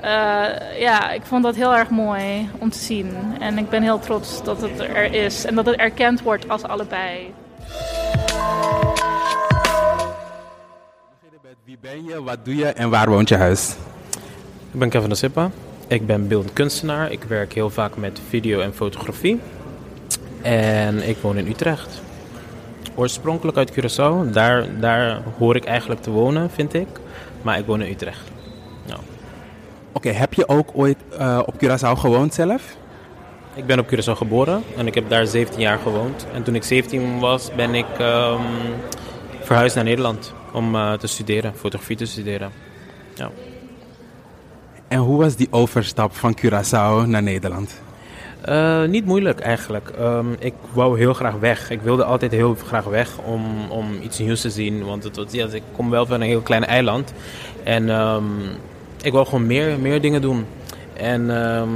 Uh, 0.05 0.81
ja, 0.81 1.11
ik 1.11 1.22
vond 1.22 1.42
dat 1.42 1.55
heel 1.55 1.76
erg 1.76 1.90
mooi 1.90 2.50
om 2.59 2.70
te 2.70 2.78
zien. 2.78 3.16
En 3.40 3.59
ik 3.59 3.70
ben 3.70 3.83
heel 3.83 3.98
trots 3.98 4.44
dat 4.44 4.61
het 4.61 4.78
er 4.78 5.14
is 5.14 5.44
en 5.44 5.55
dat 5.55 5.66
het 5.66 5.76
erkend 5.76 6.22
wordt 6.22 6.48
als 6.48 6.62
allebei. 6.62 7.35
Wie 11.64 11.78
ben 11.80 12.04
je, 12.04 12.22
wat 12.22 12.44
doe 12.44 12.56
je 12.56 12.66
en 12.66 12.90
waar 12.90 13.10
woont 13.10 13.28
je 13.28 13.36
huis? 13.36 13.76
Ik 14.72 14.78
ben 14.78 14.88
Kevin 14.88 15.08
de 15.08 15.14
Sippa. 15.14 15.50
Ik 15.86 16.06
ben 16.06 16.28
beeldend 16.28 16.52
kunstenaar. 16.52 17.12
Ik 17.12 17.22
werk 17.24 17.53
heel 17.53 17.70
vaak 17.70 17.96
met 17.96 18.20
video 18.28 18.61
en 18.61 18.74
fotografie. 18.74 19.40
En 20.42 21.09
ik 21.09 21.16
woon 21.16 21.36
in 21.36 21.46
Utrecht. 21.46 22.03
Oorspronkelijk 22.94 23.57
uit 23.57 23.72
Curaçao. 23.72 24.30
Daar, 24.30 24.80
daar 24.80 25.22
hoor 25.38 25.57
ik 25.57 25.64
eigenlijk 25.64 26.03
te 26.03 26.11
wonen, 26.11 26.50
vind 26.50 26.74
ik. 26.74 26.88
Maar 27.42 27.59
ik 27.59 27.66
woon 27.66 27.82
in 27.82 27.92
Utrecht. 27.92 28.30
Oké, 28.86 29.00
okay, 29.92 30.12
heb 30.12 30.34
je 30.34 30.48
ook 30.48 30.70
ooit 30.72 30.98
uh, 31.18 31.40
op 31.46 31.55
Curaçao 31.64 31.98
gewoond 31.98 32.34
zelf? 32.34 32.76
Ik 33.55 33.66
ben 33.66 33.78
op 33.78 33.86
Curaçao 33.86 34.16
geboren 34.16 34.62
en 34.76 34.86
ik 34.86 34.94
heb 34.94 35.09
daar 35.09 35.26
17 35.26 35.61
jaar 35.61 35.78
gewoond. 35.78 36.26
En 36.34 36.42
toen 36.42 36.55
ik 36.55 36.62
17 36.62 37.18
was, 37.18 37.55
ben 37.55 37.74
ik 37.74 37.98
um, 38.00 38.40
verhuisd 39.40 39.74
naar 39.74 39.84
Nederland 39.84 40.32
om 40.53 40.74
uh, 40.74 40.92
te 40.92 41.07
studeren, 41.07 41.53
fotografie 41.57 41.96
te 41.96 42.07
studeren. 42.07 42.50
Ja. 43.14 43.30
En 44.88 44.98
hoe 44.98 45.18
was 45.18 45.36
die 45.36 45.48
overstap 45.50 46.16
van 46.16 46.38
Curaçao 46.38 47.07
naar 47.07 47.22
Nederland? 47.22 47.80
Eh, 48.40 48.84
niet 48.84 49.05
moeilijk 49.07 49.40
eigenlijk. 49.40 49.88
Ehm, 49.88 50.26
ik 50.38 50.55
wou 50.72 50.98
heel 50.98 51.14
graag 51.14 51.34
weg. 51.34 51.70
Ik 51.70 51.80
wilde 51.80 52.05
altijd 52.05 52.32
heel 52.32 52.57
graag 52.66 52.84
weg 52.84 53.18
om, 53.18 53.70
om 53.70 53.86
iets 54.03 54.18
nieuws 54.18 54.40
te 54.40 54.50
zien. 54.50 54.84
Want 54.84 55.05
het, 55.05 55.16
was- 55.16 55.32
ja, 55.32 55.46
ik 55.53 55.62
kom 55.76 55.90
wel 55.90 56.07
van 56.07 56.20
een 56.20 56.26
heel 56.26 56.40
klein 56.40 56.64
eiland. 56.64 57.12
En 57.62 57.90
ehm, 57.90 58.24
ik 59.03 59.12
wou 59.12 59.26
gewoon 59.26 59.46
meer, 59.46 59.78
meer 59.78 60.00
dingen 60.00 60.20
doen. 60.20 60.46
En 60.94 61.44
ehm, 61.44 61.68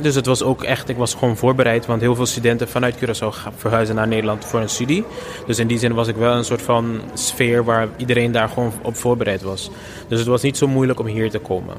dus 0.00 0.14
het 0.14 0.26
was 0.26 0.42
ook 0.42 0.62
echt, 0.62 0.88
ik 0.88 0.96
was 0.96 1.14
gewoon 1.14 1.36
voorbereid. 1.36 1.86
Want 1.86 2.00
heel 2.00 2.14
veel 2.14 2.26
studenten 2.26 2.68
vanuit 2.68 2.96
Curaçao 2.96 3.54
verhuizen 3.56 3.94
naar 3.94 4.08
Nederland 4.08 4.44
voor 4.44 4.60
een 4.60 4.68
studie. 4.68 5.04
Dus 5.46 5.58
in 5.58 5.66
die 5.66 5.78
zin 5.78 5.94
was 5.94 6.08
ik 6.08 6.16
wel 6.16 6.36
een 6.36 6.44
soort 6.44 6.62
van 6.62 7.00
sfeer 7.14 7.64
waar 7.64 7.88
iedereen 7.96 8.32
daar 8.32 8.48
gewoon 8.48 8.72
op 8.82 8.96
voorbereid 8.96 9.42
was. 9.42 9.70
Dus 10.08 10.18
het 10.18 10.28
was 10.28 10.42
niet 10.42 10.56
zo 10.56 10.68
moeilijk 10.68 11.00
om 11.00 11.06
hier 11.06 11.30
te 11.30 11.38
komen. 11.38 11.76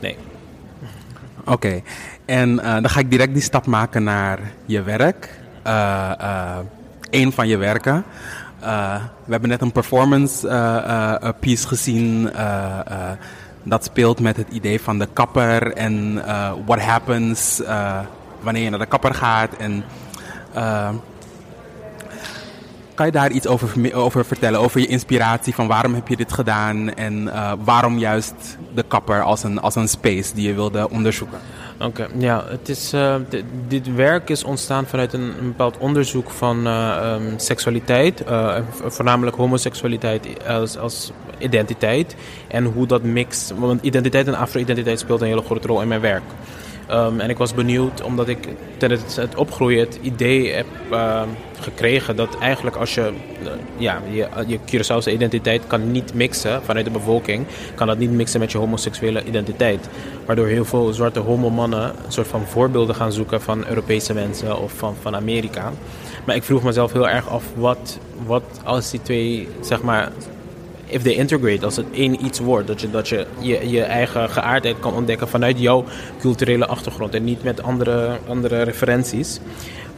Nee. 0.00 0.16
Oké, 1.44 1.82
en 2.24 2.60
eh, 2.60 2.72
dan 2.72 2.90
ga 2.90 3.00
ik 3.00 3.10
direct 3.10 3.32
die 3.32 3.42
stap 3.42 3.66
maken 3.66 4.02
naar 4.02 4.38
je 4.66 4.82
werk. 4.82 5.40
Eh 5.62 6.12
eh, 6.18 6.58
een 7.10 7.32
van 7.32 7.48
je 7.48 7.56
werken. 7.56 8.04
Eh, 8.60 8.94
we 9.24 9.30
hebben 9.30 9.48
net 9.48 9.60
een 9.60 9.72
performance 9.72 10.48
eh, 10.48 10.76
eh, 10.76 11.14
eh, 11.22 11.34
piece 11.40 11.68
gezien. 11.68 12.30
Dat 13.68 13.84
speelt 13.84 14.20
met 14.20 14.36
het 14.36 14.48
idee 14.48 14.80
van 14.80 14.98
de 14.98 15.08
kapper 15.12 15.72
en 15.72 16.22
eh, 16.26 16.52
what 16.66 16.80
happens 16.80 17.62
eh, 17.62 17.98
wanneer 18.40 18.62
je 18.62 18.70
naar 18.70 18.78
de 18.78 18.86
kapper 18.86 19.14
gaat. 19.14 19.56
En, 19.56 19.84
eh, 20.52 20.90
kan 22.98 23.06
je 23.06 23.12
daar 23.12 23.30
iets 23.30 23.46
over, 23.46 23.94
over 23.94 24.24
vertellen? 24.24 24.60
Over 24.60 24.80
je 24.80 24.86
inspiratie 24.86 25.54
van 25.54 25.66
waarom 25.66 25.94
heb 25.94 26.08
je 26.08 26.16
dit 26.16 26.32
gedaan 26.32 26.94
en 26.94 27.28
eh, 27.32 27.52
waarom 27.64 27.98
juist 27.98 28.34
de 28.74 28.82
kapper 28.88 29.22
als 29.22 29.42
een, 29.42 29.60
als 29.60 29.74
een 29.74 29.88
space 29.88 30.34
die 30.34 30.48
je 30.48 30.54
wilde 30.54 30.90
onderzoeken? 30.90 31.38
Oké, 31.80 32.08
ja, 32.18 32.44
het 32.48 32.68
is, 32.68 32.92
eh, 32.92 33.14
di- 33.28 33.44
dit 33.68 33.94
werk 33.94 34.30
is 34.30 34.44
ontstaan 34.44 34.86
vanuit 34.86 35.12
een, 35.12 35.32
bepaald 35.42 35.78
onderzoek 35.78 36.30
van 36.30 36.66
eh, 36.66 36.96
ehm, 36.96 37.22
seksualiteit, 37.36 38.24
voornamelijk 38.86 39.36
homoseksualiteit 39.36 40.46
als, 40.48 40.78
als 40.78 41.12
identiteit 41.38 42.16
en 42.48 42.64
hoe 42.64 42.86
dat 42.86 43.02
mixt. 43.02 43.52
Want 43.58 43.82
identiteit 43.82 44.26
en 44.26 44.34
afro-identiteit 44.34 44.98
speelt 44.98 45.20
een 45.20 45.26
hele 45.26 45.42
grote 45.42 45.66
rol 45.66 45.82
in 45.82 45.88
mijn 45.88 46.00
werk. 46.00 46.22
Ehm, 46.88 47.20
en 47.20 47.30
ik 47.30 47.38
was 47.38 47.54
benieuwd 47.54 48.02
omdat 48.02 48.28
ik 48.28 48.48
tijdens 48.76 49.16
het 49.16 49.34
opgroeien 49.34 49.80
het 49.80 49.98
idee 50.02 50.52
heb 50.52 50.66
eh, 50.90 51.22
gekregen 51.60 52.16
dat 52.16 52.38
eigenlijk 52.38 52.76
als 52.76 52.94
je, 52.94 53.02
eh, 53.02 53.50
ja, 53.76 54.02
je, 54.10 54.28
je 54.46 55.12
identiteit 55.12 55.66
kan 55.66 55.90
niet 55.90 56.14
mixen 56.14 56.62
vanuit 56.62 56.84
de 56.84 56.90
bevolking, 56.90 57.46
kan 57.74 57.86
dat 57.86 57.98
niet 57.98 58.10
mixen 58.10 58.40
met 58.40 58.52
je 58.52 58.58
homoseksuele 58.58 59.24
identiteit. 59.24 59.88
Waardoor 60.26 60.46
heel 60.46 60.64
veel 60.64 60.92
zwarte 60.92 61.20
homomannen 61.20 61.82
een 61.82 62.12
soort 62.12 62.28
van 62.28 62.46
voorbeelden 62.46 62.94
gaan 62.94 63.12
zoeken 63.12 63.40
van 63.40 63.66
Europese 63.66 64.14
mensen 64.14 64.60
of 64.60 64.72
van, 64.72 64.94
van 65.00 65.16
Amerika. 65.16 65.72
Maar 66.24 66.36
ik 66.36 66.42
vroeg 66.42 66.62
mezelf 66.62 66.92
heel 66.92 67.08
erg 67.08 67.28
af 67.28 67.44
wat, 67.56 67.98
wat 68.26 68.60
als 68.64 68.90
die 68.90 69.02
twee, 69.02 69.48
zeg 69.60 69.82
maar, 69.82 70.12
if 70.88 71.02
they 71.02 71.14
integrate, 71.14 71.64
als 71.64 71.76
het 71.76 71.86
één 71.92 72.24
iets 72.24 72.38
wordt, 72.38 72.66
dat 72.66 72.80
je 72.80 72.90
dat 72.90 73.08
je, 73.08 73.26
je, 73.38 73.70
je 73.70 73.82
eigen 73.82 74.30
geaardheid 74.30 74.76
kan 74.80 74.94
ontdekken 74.94 75.28
vanuit 75.28 75.60
jouw 75.60 75.84
culturele 76.20 76.66
achtergrond 76.66 77.14
en 77.14 77.24
niet 77.24 77.42
met 77.42 77.62
andere, 77.62 78.18
andere 78.28 78.62
referenties. 78.62 79.40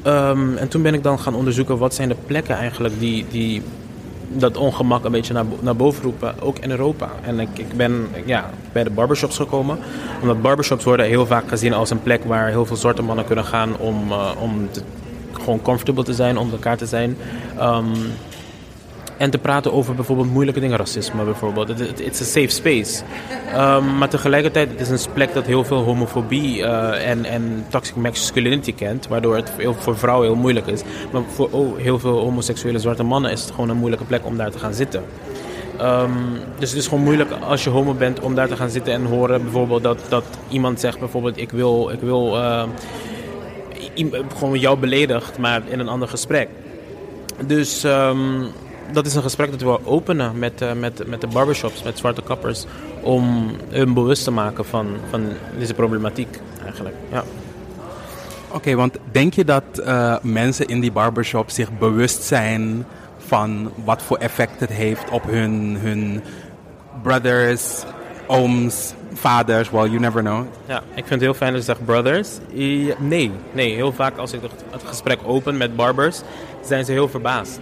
Ehm, 0.03 0.57
en 0.57 0.69
toen 0.69 0.83
ben 0.83 0.95
ik 0.95 1.03
dan 1.03 1.19
gaan 1.19 1.35
onderzoeken 1.35 1.79
wat 1.79 1.95
zijn 1.95 2.09
de 2.09 2.17
plekken 2.27 2.57
eigenlijk 2.57 3.01
die, 3.01 3.27
die 3.31 3.63
dat 4.33 4.57
ongemak 4.57 5.05
een 5.05 5.13
beetje 5.13 5.33
naar, 5.33 5.45
naar 5.61 5.77
boven 5.77 6.03
roepen, 6.03 6.35
ook 6.41 6.59
in 6.59 6.71
Europa. 6.71 7.09
En 7.23 7.41
ik, 7.41 7.49
ik 7.55 7.77
ben 7.77 8.09
ja, 8.27 8.51
bij 8.73 8.85
de 8.85 8.91
barbershops 8.91 9.37
gekomen, 9.37 9.79
omdat 10.21 10.43
barbershops 10.43 10.85
worden 10.85 11.07
heel 11.07 11.27
vaak 11.27 11.49
gezien 11.49 11.73
als 11.73 11.91
een 11.91 12.03
plek 12.03 12.25
waar 12.25 12.49
heel 12.49 12.67
veel 12.67 12.77
zwarte 12.77 13.03
mannen 13.03 13.25
kunnen 13.25 13.45
gaan 13.45 13.77
om, 13.77 14.11
eh, 14.11 14.31
om 14.39 14.69
gewoon 15.33 15.63
comfortable 15.63 16.05
te 16.05 16.15
zijn, 16.15 16.39
om 16.39 16.51
elkaar 16.51 16.77
te 16.77 16.87
zijn. 16.87 17.17
Ehm, 17.59 17.85
en 19.21 19.31
te 19.31 19.39
praten 19.39 19.73
over 19.73 19.95
bijvoorbeeld 19.95 20.33
moeilijke 20.33 20.61
dingen, 20.61 20.77
racisme 20.77 21.25
bijvoorbeeld. 21.25 21.69
Het 21.69 21.79
het- 21.79 22.01
it's 22.01 22.21
a 22.21 22.25
safe 22.25 22.49
space. 22.49 23.03
Um, 23.57 23.97
maar 23.99 24.09
tegelijkertijd 24.09 24.71
het 24.71 24.81
is 24.81 25.05
een 25.07 25.13
plek 25.13 25.35
dat 25.35 25.47
heel 25.47 25.65
veel 25.65 25.83
homofobie 25.83 26.65
eh, 26.65 27.11
en, 27.11 27.25
en 27.25 27.65
toxic 27.69 27.97
masculinity 27.97 28.75
kent. 28.75 29.09
Waardoor 29.09 29.37
het 29.37 29.53
heel, 29.57 29.75
voor 29.75 29.99
vrouwen 29.99 30.27
heel 30.27 30.37
moeilijk 30.37 30.67
is. 30.67 30.83
Maar 31.13 31.23
voor 31.35 31.49
oh, 31.51 31.79
heel 31.79 31.99
veel 31.99 32.19
homoseksuele 32.19 32.79
zwarte 32.79 33.03
mannen 33.03 33.31
is 33.31 33.41
het 33.41 33.51
gewoon 33.51 33.69
een 33.69 33.77
moeilijke 33.77 34.05
plek 34.05 34.27
om 34.27 34.37
daar 34.37 34.51
te 34.51 34.59
gaan 34.59 34.75
zitten. 34.75 35.03
Um, 35.81 36.39
dus 36.59 36.71
het 36.71 36.79
is 36.79 36.87
gewoon 36.87 37.05
moeilijk 37.05 37.31
als 37.49 37.65
je 37.65 37.71
homo 37.71 37.95
bent 37.95 38.21
om 38.21 38.35
daar 38.35 38.49
te 38.49 38.57
gaan 38.57 38.71
zitten 38.71 38.93
en 38.93 39.05
horen 39.05 39.43
bijvoorbeeld 39.43 39.83
dat, 39.83 39.99
dat 40.09 40.25
iemand 40.49 40.81
zegt 40.81 40.99
bijvoorbeeld 40.99 41.39
ik 41.39 41.51
wil, 41.51 41.91
ik 41.91 42.01
wil 42.01 42.37
uh, 42.37 42.63
gewoon 44.37 44.59
jou 44.59 44.79
beledigd, 44.79 45.39
maar 45.39 45.63
in 45.69 45.79
een 45.79 45.89
ander 45.89 46.09
gesprek. 46.09 46.49
Dus 47.47 47.85
um, 47.85 48.47
dat 48.93 49.07
is 49.07 49.15
een 49.15 49.23
gesprek 49.23 49.51
dat 49.51 49.61
we 49.61 49.87
openen 49.87 50.39
met, 50.39 50.63
uh, 50.63 50.73
met, 50.73 51.07
met 51.07 51.21
de 51.21 51.27
barbershops, 51.27 51.83
met 51.83 51.99
zwarte 51.99 52.23
kappers, 52.23 52.65
om 53.01 53.51
hun 53.69 53.95
bewust 53.95 54.25
te 54.25 54.31
maken 54.31 54.65
van, 54.65 54.97
van 55.11 55.29
deze 55.59 55.75
problematiek 55.75 56.41
eigenlijk. 56.65 56.95
Ja. 57.11 57.25
Oké, 58.47 58.57
okay, 58.57 58.77
want 58.77 58.97
denk 59.13 59.35
je 59.35 59.45
dat 59.45 59.65
uh, 59.75 60.17
mensen 60.23 60.67
in 60.67 60.81
die 60.81 60.93
barbershop 60.93 61.51
zich 61.51 61.79
bewust 61.79 62.23
zijn 62.23 62.87
van 63.19 63.73
wat 63.85 64.03
voor 64.03 64.17
effect 64.17 64.61
het 64.61 64.71
heeft 64.71 65.11
op 65.11 65.25
hun, 65.25 65.77
hun 65.81 66.23
brothers, 67.03 67.85
ooms, 68.27 68.95
vaders? 69.15 69.71
Well, 69.71 69.87
you 69.87 69.99
never 69.99 70.23
know. 70.23 70.45
Ja, 70.67 70.79
ik 70.79 70.95
vind 70.95 71.11
het 71.11 71.21
heel 71.21 71.35
fijn 71.35 71.53
dat 71.53 71.61
je 71.61 71.67
zegt 71.67 71.85
brothers. 71.85 72.29
Nee, 72.99 73.31
nee, 73.53 73.75
heel 73.75 73.93
vaak 73.93 74.17
als 74.17 74.33
ik 74.33 74.41
het 74.71 74.83
gesprek 74.85 75.19
open 75.25 75.57
met 75.57 75.77
barbers, 75.77 76.21
zijn 76.63 76.85
ze 76.85 76.93
heel 76.93 77.09
verbaasd. 77.09 77.61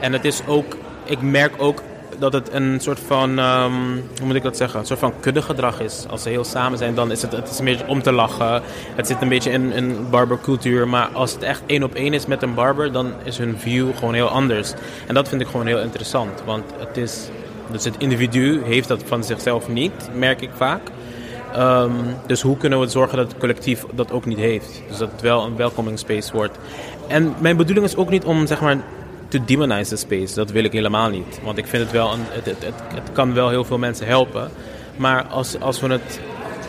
En 0.00 0.12
het 0.12 0.24
is 0.24 0.40
ook, 0.46 0.76
ik 1.04 1.20
merk 1.20 1.52
ook 1.58 1.82
dat 2.18 2.32
het 2.32 2.52
een 2.52 2.80
soort 2.80 3.00
van, 3.06 3.38
um, 3.38 4.02
hoe 4.18 4.26
moet 4.26 4.34
ik 4.34 4.42
dat 4.42 4.56
zeggen, 4.56 4.80
een 4.80 4.86
soort 4.86 4.98
van 4.98 5.12
kuddegedrag 5.20 5.80
is. 5.80 6.04
Als 6.10 6.22
ze 6.22 6.28
heel 6.28 6.44
samen 6.44 6.78
zijn, 6.78 6.94
dan 6.94 7.10
is 7.10 7.22
het, 7.22 7.32
het 7.32 7.50
is 7.50 7.58
een 7.58 7.64
beetje 7.64 7.86
om 7.86 8.02
te 8.02 8.12
lachen. 8.12 8.62
Het 8.94 9.06
zit 9.06 9.22
een 9.22 9.28
beetje 9.28 9.50
in, 9.50 9.72
in 9.72 10.10
barbercultuur. 10.10 10.88
Maar 10.88 11.08
als 11.12 11.32
het 11.32 11.42
echt 11.42 11.62
één 11.66 11.82
op 11.82 11.94
één 11.94 12.14
is 12.14 12.26
met 12.26 12.42
een 12.42 12.54
barber, 12.54 12.92
dan 12.92 13.12
is 13.22 13.38
hun 13.38 13.58
view 13.58 13.96
gewoon 13.96 14.14
heel 14.14 14.28
anders. 14.28 14.72
En 15.06 15.14
dat 15.14 15.28
vind 15.28 15.40
ik 15.40 15.46
gewoon 15.46 15.66
heel 15.66 15.80
interessant. 15.80 16.42
Want 16.44 16.64
het 16.78 16.96
is, 16.96 17.28
dus 17.72 17.84
het 17.84 17.94
individu 17.98 18.62
heeft 18.64 18.88
dat 18.88 19.02
van 19.06 19.24
zichzelf 19.24 19.68
niet, 19.68 20.10
merk 20.14 20.40
ik 20.40 20.50
vaak. 20.56 20.80
Um, 21.56 21.92
dus 22.26 22.40
hoe 22.40 22.56
kunnen 22.56 22.80
we 22.80 22.86
zorgen 22.86 23.16
dat 23.16 23.28
het 23.28 23.38
collectief 23.38 23.84
dat 23.92 24.12
ook 24.12 24.24
niet 24.24 24.38
heeft? 24.38 24.82
Dus 24.88 24.98
dat 24.98 25.10
het 25.12 25.20
wel 25.20 25.44
een 25.44 25.56
welcoming 25.56 25.98
space 25.98 26.32
wordt. 26.32 26.58
En 27.06 27.34
mijn 27.38 27.56
bedoeling 27.56 27.86
is 27.86 27.96
ook 27.96 28.10
niet 28.10 28.24
om, 28.24 28.46
zeg 28.46 28.60
maar, 28.60 28.76
to 29.30 29.38
demonize 29.44 29.90
the 29.90 29.96
space. 29.96 30.34
Dat 30.34 30.50
wil 30.50 30.64
ik 30.64 30.72
helemaal 30.72 31.10
niet. 31.10 31.40
Want 31.42 31.58
ik 31.58 31.66
vind 31.66 31.82
het 31.82 31.92
wel, 31.92 32.12
een, 32.12 32.20
het, 32.28 32.46
het, 32.46 33.12
kan 33.12 33.34
wel 33.34 33.48
heel 33.48 33.64
veel 33.64 33.78
mensen 33.78 34.06
helpen. 34.06 34.50
Maar 34.96 35.24
als, 35.24 35.60
als 35.60 35.80
we 35.80 35.88
het 35.88 36.20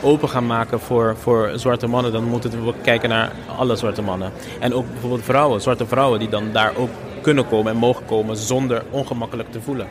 open 0.02 0.30
gaan 0.30 0.46
maken 0.46 0.80
voor, 0.80 1.16
voor 1.20 1.52
zwarte 1.56 1.88
mannen, 1.88 2.12
dan 2.12 2.24
moeten 2.24 2.66
we 2.66 2.74
kijken 2.82 3.10
naar 3.10 3.32
alle 3.58 3.76
zwarte 3.76 4.02
mannen. 4.02 4.32
En 4.60 4.74
ook 4.74 4.92
bijvoorbeeld 4.92 5.24
vrouwen, 5.24 5.62
zwarte 5.62 5.86
vrouwen, 5.86 6.20
die 6.20 6.30
dan 6.30 6.52
daar 6.52 6.74
ook 6.78 6.90
kunnen 7.22 7.48
komen 7.48 7.72
en 7.72 7.78
mogen 7.78 8.06
komen 8.06 8.38
zonder 8.38 8.84
ongemakkelijk 8.90 9.52
te 9.52 9.62
voelen. 9.62 9.88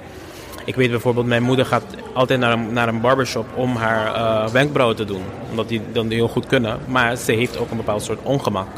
Ik 0.65 0.75
weet 0.75 0.91
bijvoorbeeld, 0.91 1.27
mijn 1.27 1.43
moeder 1.43 1.67
gaat 1.67 1.85
altijd 2.13 2.41
naar 2.41 2.53
een, 2.53 2.73
naar 2.73 2.89
een 2.89 3.01
barbershop 3.01 3.47
om 3.55 3.77
haar 3.77 4.07
uh, 4.07 4.53
wenkbrauwen 4.53 4.97
te 4.97 5.05
doen. 5.05 5.23
Omdat 5.51 5.69
die 5.69 5.83
dan 5.93 6.11
heel 6.11 6.29
goed 6.29 6.47
kunnen. 6.47 6.79
Maar 6.87 7.17
ze 7.17 7.33
heeft 7.33 7.59
ook 7.59 7.71
een 7.71 7.77
bepaald 7.77 8.03
soort 8.03 8.19
ongemak 8.23 8.69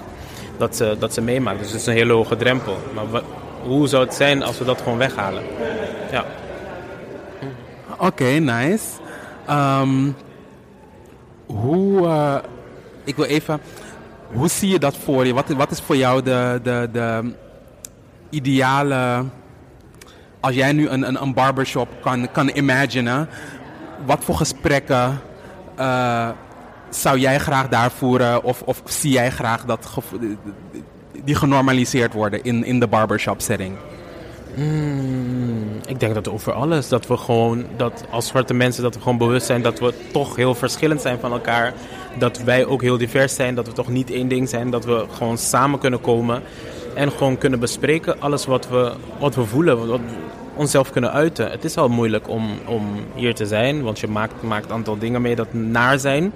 dat 0.56 0.76
ze, 0.76 0.96
dat 0.98 1.14
ze 1.14 1.20
meemaakt. 1.20 1.58
Dus 1.58 1.70
het 1.70 1.80
is 1.80 1.86
een 1.86 1.92
hele 1.92 2.12
hoge 2.12 2.36
drempel. 2.36 2.76
Maar 2.94 3.22
hoe 3.62 3.88
zou 3.88 4.04
het 4.04 4.14
zijn 4.14 4.42
als 4.42 4.58
we 4.58 4.64
dat 4.64 4.80
gewoon 4.80 4.98
weghalen? 4.98 5.42
Ja. 6.10 6.24
Oké, 7.98 8.24
nice. 8.24 8.84
Um, 9.50 10.14
hoe, 11.46 12.00
uh, 12.00 12.36
ik 13.04 13.16
wil 13.16 13.24
even, 13.24 13.60
hoe 14.32 14.48
zie 14.48 14.70
je 14.70 14.78
dat 14.78 14.96
voor 14.96 15.26
je? 15.26 15.34
Wat, 15.34 15.48
wat 15.48 15.70
is 15.70 15.80
voor 15.80 15.96
jou 15.96 16.22
de, 16.22 16.60
de, 16.62 16.88
de 16.92 17.32
ideale, 18.30 19.24
als 20.40 20.54
jij 20.54 20.72
nu 20.72 20.88
een, 20.88 21.08
een, 21.08 21.22
een 21.22 21.34
barbershop 21.34 21.88
kan, 22.00 22.30
kan 22.32 22.48
imaginen, 22.48 23.28
wat 24.04 24.24
voor 24.24 24.34
gesprekken 24.34 25.20
uh, 25.78 26.28
zou 26.90 27.18
jij 27.18 27.38
graag 27.38 27.68
daar 27.68 27.90
voeren? 27.90 28.44
Of, 28.44 28.62
of 28.62 28.82
zie 28.84 29.12
jij 29.12 29.30
graag 29.30 29.64
dat 29.64 29.86
die 31.24 31.34
genormaliseerd 31.34 32.12
worden 32.12 32.44
in, 32.44 32.64
in 32.64 32.80
de 32.80 32.86
barbershop 32.86 33.40
setting? 33.40 33.76
Hmm, 34.54 35.80
ik 35.86 36.00
denk 36.00 36.14
dat 36.14 36.28
over 36.28 36.52
alles. 36.52 36.88
Dat 36.88 37.06
we 37.06 37.16
gewoon, 37.16 37.64
dat 37.76 38.04
als 38.10 38.26
zwarte 38.26 38.54
mensen, 38.54 38.82
dat 38.82 38.94
we 38.94 39.00
gewoon 39.00 39.18
bewust 39.18 39.46
zijn 39.46 39.62
dat 39.62 39.78
we 39.78 39.94
toch 40.12 40.36
heel 40.36 40.54
verschillend 40.54 41.00
zijn 41.00 41.18
van 41.18 41.32
elkaar. 41.32 41.72
Dat 42.18 42.42
wij 42.42 42.66
ook 42.66 42.82
heel 42.82 42.98
divers 42.98 43.34
zijn, 43.34 43.54
dat 43.54 43.66
we 43.66 43.72
toch 43.72 43.88
niet 43.88 44.10
één 44.10 44.28
ding 44.28 44.48
zijn. 44.48 44.70
Dat 44.70 44.84
we 44.84 45.04
gewoon 45.12 45.38
samen 45.38 45.78
kunnen 45.78 46.00
komen 46.00 46.42
en 46.94 47.10
gewoon 47.10 47.38
kunnen 47.38 47.60
bespreken 47.60 48.20
alles 48.20 48.46
wat 48.46 48.68
we, 48.68 48.92
wat 49.18 49.34
we 49.34 49.44
voelen. 49.44 49.86
Wat 49.86 50.00
onszelf 50.54 50.90
kunnen 50.90 51.12
uiten. 51.12 51.50
Het 51.50 51.64
is 51.64 51.76
al 51.76 51.88
moeilijk 51.88 52.28
om, 52.28 52.50
om 52.66 52.86
hier 53.14 53.34
te 53.34 53.46
zijn, 53.46 53.82
want 53.82 53.98
je 53.98 54.08
maakt, 54.08 54.42
maakt 54.42 54.64
een 54.64 54.72
aantal 54.72 54.98
dingen 54.98 55.22
mee 55.22 55.36
dat 55.36 55.52
naar 55.52 55.98
zijn. 55.98 56.32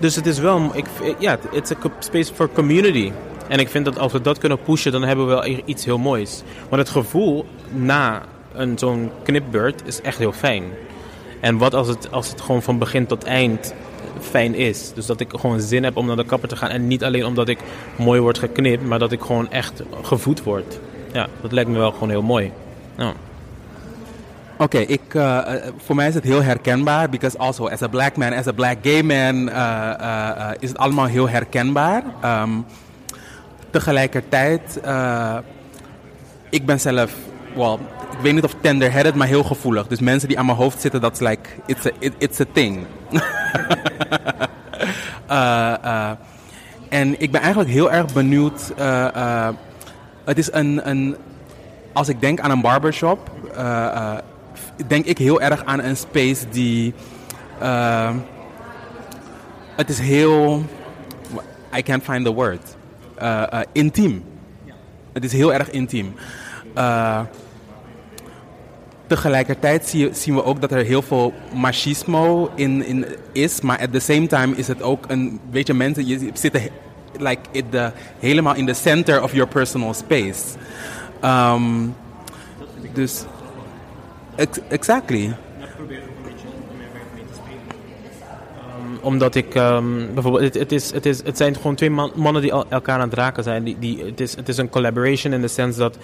Dus 0.00 0.14
het 0.14 0.26
is 0.26 0.38
wel, 0.38 0.70
ik, 0.74 0.86
ja, 1.18 1.38
it's 1.50 1.70
a 1.70 1.76
space 1.98 2.34
for 2.34 2.50
community. 2.52 3.12
En 3.48 3.58
ik 3.58 3.68
vind 3.68 3.84
dat 3.84 3.98
als 3.98 4.12
we 4.12 4.20
dat 4.20 4.38
kunnen 4.38 4.58
pushen, 4.58 4.92
dan 4.92 5.02
hebben 5.02 5.26
we 5.26 5.32
wel 5.32 5.62
iets 5.64 5.84
heel 5.84 5.98
moois. 5.98 6.42
Want 6.68 6.82
het 6.82 6.90
gevoel 6.90 7.46
na 7.72 8.22
een 8.52 8.78
zo'n 8.78 9.10
knipbeurt 9.22 9.82
is 9.84 10.00
echt 10.00 10.18
heel 10.18 10.32
fijn. 10.32 10.64
En 11.40 11.58
wat 11.58 11.74
als 11.74 11.88
het, 11.88 12.12
als 12.12 12.28
het 12.28 12.40
gewoon 12.40 12.62
van 12.62 12.78
begin 12.78 13.06
tot 13.06 13.24
eind 13.24 13.74
fijn 14.20 14.54
is. 14.54 14.92
Dus 14.94 15.06
dat 15.06 15.20
ik 15.20 15.30
gewoon 15.30 15.60
zin 15.60 15.84
heb 15.84 15.96
om 15.96 16.06
naar 16.06 16.16
de 16.16 16.24
kapper 16.24 16.48
te 16.48 16.56
gaan. 16.56 16.70
En 16.70 16.86
niet 16.86 17.04
alleen 17.04 17.24
omdat 17.24 17.48
ik 17.48 17.58
mooi 17.96 18.20
word 18.20 18.38
geknipt, 18.38 18.84
maar 18.84 18.98
dat 18.98 19.12
ik 19.12 19.20
gewoon 19.20 19.50
echt 19.50 19.82
gevoed 20.02 20.42
word. 20.42 20.78
Ja, 21.12 21.28
dat 21.40 21.52
lijkt 21.52 21.70
me 21.70 21.78
wel 21.78 21.92
gewoon 21.92 22.10
heel 22.10 22.22
mooi. 22.22 22.52
Oké, 24.58 24.78
ik, 24.78 25.14
eh, 25.14 25.38
eh, 25.38 25.72
voor 25.84 25.96
mij 25.96 26.08
is 26.08 26.14
het 26.14 26.24
heel 26.24 26.42
herkenbaar. 26.42 27.08
Because 27.08 27.38
also 27.38 27.68
as 27.68 27.82
a 27.82 27.88
black 27.88 28.16
man, 28.16 28.32
as 28.32 28.46
a 28.46 28.52
black 28.52 28.76
gay 28.82 29.02
man, 29.02 29.48
eh, 29.48 30.50
is 30.58 30.68
het 30.68 30.78
allemaal 30.78 31.06
heel 31.06 31.28
herkenbaar. 31.28 32.02
Ehm, 32.20 32.50
tegelijkertijd, 33.76 34.80
eh, 34.82 35.36
ik 36.50 36.66
ben 36.66 36.80
zelf, 36.80 37.12
well, 37.54 37.74
ik 38.12 38.18
weet 38.22 38.34
niet 38.34 38.44
of 38.44 38.54
tender-headed, 38.60 39.14
maar 39.14 39.26
heel 39.26 39.42
gevoelig. 39.44 39.86
Dus 39.86 40.00
mensen 40.00 40.28
die 40.28 40.38
aan 40.38 40.46
mijn 40.46 40.58
hoofd 40.58 40.80
zitten, 40.80 41.00
dat 41.00 41.12
is 41.12 41.18
like, 41.28 41.48
it's 41.66 41.86
a, 41.86 41.90
it- 41.98 42.14
it's 42.18 42.40
a 42.40 42.44
thing. 42.52 42.78
Eh, 45.26 45.74
eh, 45.82 46.10
en 46.88 47.20
ik 47.20 47.30
ben 47.30 47.40
eigenlijk 47.40 47.70
heel 47.70 47.92
erg 47.92 48.12
benieuwd. 48.12 48.72
het 50.24 50.38
is 50.38 50.52
een, 50.52 50.88
een. 50.88 51.16
Als 51.92 52.08
ik 52.08 52.20
denk 52.20 52.40
aan 52.40 52.50
een 52.50 52.60
barbershop, 52.60 53.30
denk 54.86 55.04
ik 55.04 55.18
heel 55.18 55.40
erg 55.40 55.64
aan 55.64 55.82
een 55.82 55.96
space 55.96 56.48
die. 56.48 56.94
het 59.76 59.88
is 59.88 59.98
heel. 59.98 60.64
I 61.76 61.82
can't 61.82 62.04
find 62.04 62.24
the 62.24 62.32
word. 62.32 62.75
Eh, 63.16 63.42
eh, 63.52 63.60
intiem. 63.72 64.24
Het 65.12 65.24
is 65.24 65.32
heel 65.32 65.52
erg 65.52 65.70
intiem. 65.70 66.14
Eh, 66.74 67.20
tegelijkertijd 69.06 69.94
zien 70.12 70.34
we 70.34 70.44
ook 70.44 70.60
dat 70.60 70.72
er 70.72 70.84
heel 70.84 71.02
veel 71.02 71.34
machismo 71.54 72.50
in, 72.54 72.84
in 72.84 73.06
is. 73.32 73.60
Maar 73.60 73.80
at 73.80 73.92
the 73.92 73.98
same 73.98 74.26
time 74.26 74.56
is 74.56 74.68
het 74.68 74.82
ook 74.82 75.04
een... 75.08 75.40
Weet 75.50 75.66
je, 75.66 75.74
mensen 75.74 76.06
je 76.06 76.30
zitten 76.32 76.62
like 77.18 77.42
in 77.50 77.64
helemaal 78.18 78.54
in 78.54 78.66
the 78.66 78.74
center 78.74 79.22
of 79.22 79.32
your 79.32 79.48
personal 79.48 79.94
space. 79.94 80.42
Ehm, 81.20 81.86
dus... 82.92 83.24
Ex- 84.34 84.60
exactly. 84.68 85.34
Omdat 89.00 89.34
ik 89.34 89.54
ehm, 89.54 90.14
bijvoorbeeld, 90.14 90.54
het, 90.54 90.72
is, 90.72 90.92
het, 90.92 91.06
is, 91.06 91.24
het 91.24 91.36
zijn 91.36 91.56
gewoon 91.56 91.74
twee 91.74 91.90
man- 91.90 92.12
mannen 92.14 92.42
die 92.42 92.50
elkaar 92.50 93.00
aan 93.00 93.08
het 93.08 93.18
raken 93.18 93.42
zijn. 93.42 93.64
Die, 93.64 93.76
die, 93.78 94.04
het, 94.04 94.20
is, 94.20 94.36
het 94.36 94.48
is 94.48 94.56
een 94.56 94.68
collaboration 94.68 95.32
in 95.32 95.40
de 95.40 95.48
sens 95.48 95.76
dat 95.76 95.98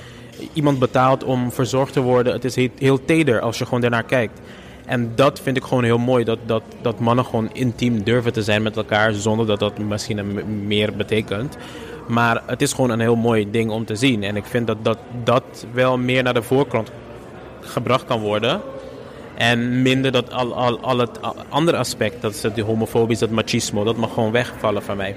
iemand 0.52 0.78
betaalt 0.78 1.24
om 1.24 1.52
verzorgd 1.52 1.92
te 1.92 2.00
worden. 2.00 2.32
Het 2.32 2.44
is 2.44 2.68
heel, 2.78 3.04
teder 3.04 3.40
als 3.40 3.58
je 3.58 3.64
gewoon 3.64 3.80
daarnaar 3.80 4.04
kijkt. 4.04 4.40
En 4.86 5.12
dat 5.14 5.40
vind 5.40 5.56
ik 5.56 5.64
gewoon 5.64 5.84
heel 5.84 5.98
mooi. 5.98 6.24
Dat, 6.24 6.38
dat, 6.46 6.62
dat 6.82 6.98
mannen 6.98 7.24
gewoon 7.24 7.50
intiem 7.52 8.02
durven 8.02 8.32
te 8.32 8.42
zijn 8.42 8.62
met 8.62 8.76
elkaar. 8.76 9.12
Zonder 9.12 9.46
dat 9.46 9.58
dat 9.58 9.78
misschien 9.78 10.42
meer 10.66 10.96
betekent. 10.96 11.56
Maar 12.08 12.42
het 12.46 12.62
is 12.62 12.72
gewoon 12.72 12.90
een 12.90 13.00
heel 13.00 13.16
mooi 13.16 13.50
ding 13.50 13.70
om 13.70 13.84
te 13.84 13.96
zien. 13.96 14.22
En 14.22 14.36
ik 14.36 14.44
vind 14.44 14.66
dat 14.66 14.76
dat, 14.82 14.98
dat 15.24 15.66
wel 15.72 15.98
meer 15.98 16.22
naar 16.22 16.34
de 16.34 16.42
voorkant 16.42 16.90
gebracht 17.60 18.04
kan 18.04 18.20
worden. 18.20 18.60
En 19.34 19.82
minder 19.82 20.12
dat 20.12 20.32
al, 20.32 20.54
al, 20.54 20.80
al 20.80 20.98
het 20.98 21.18
andere 21.48 21.76
aspect, 21.76 22.22
dat 22.22 22.34
is 22.34 22.54
die 22.54 22.64
homofobisch, 22.64 23.18
dat 23.18 23.30
machismo, 23.30 23.84
dat 23.84 23.96
mag 23.96 24.12
gewoon 24.12 24.32
wegvallen 24.32 24.82
van 24.82 24.96
mij. 24.96 25.16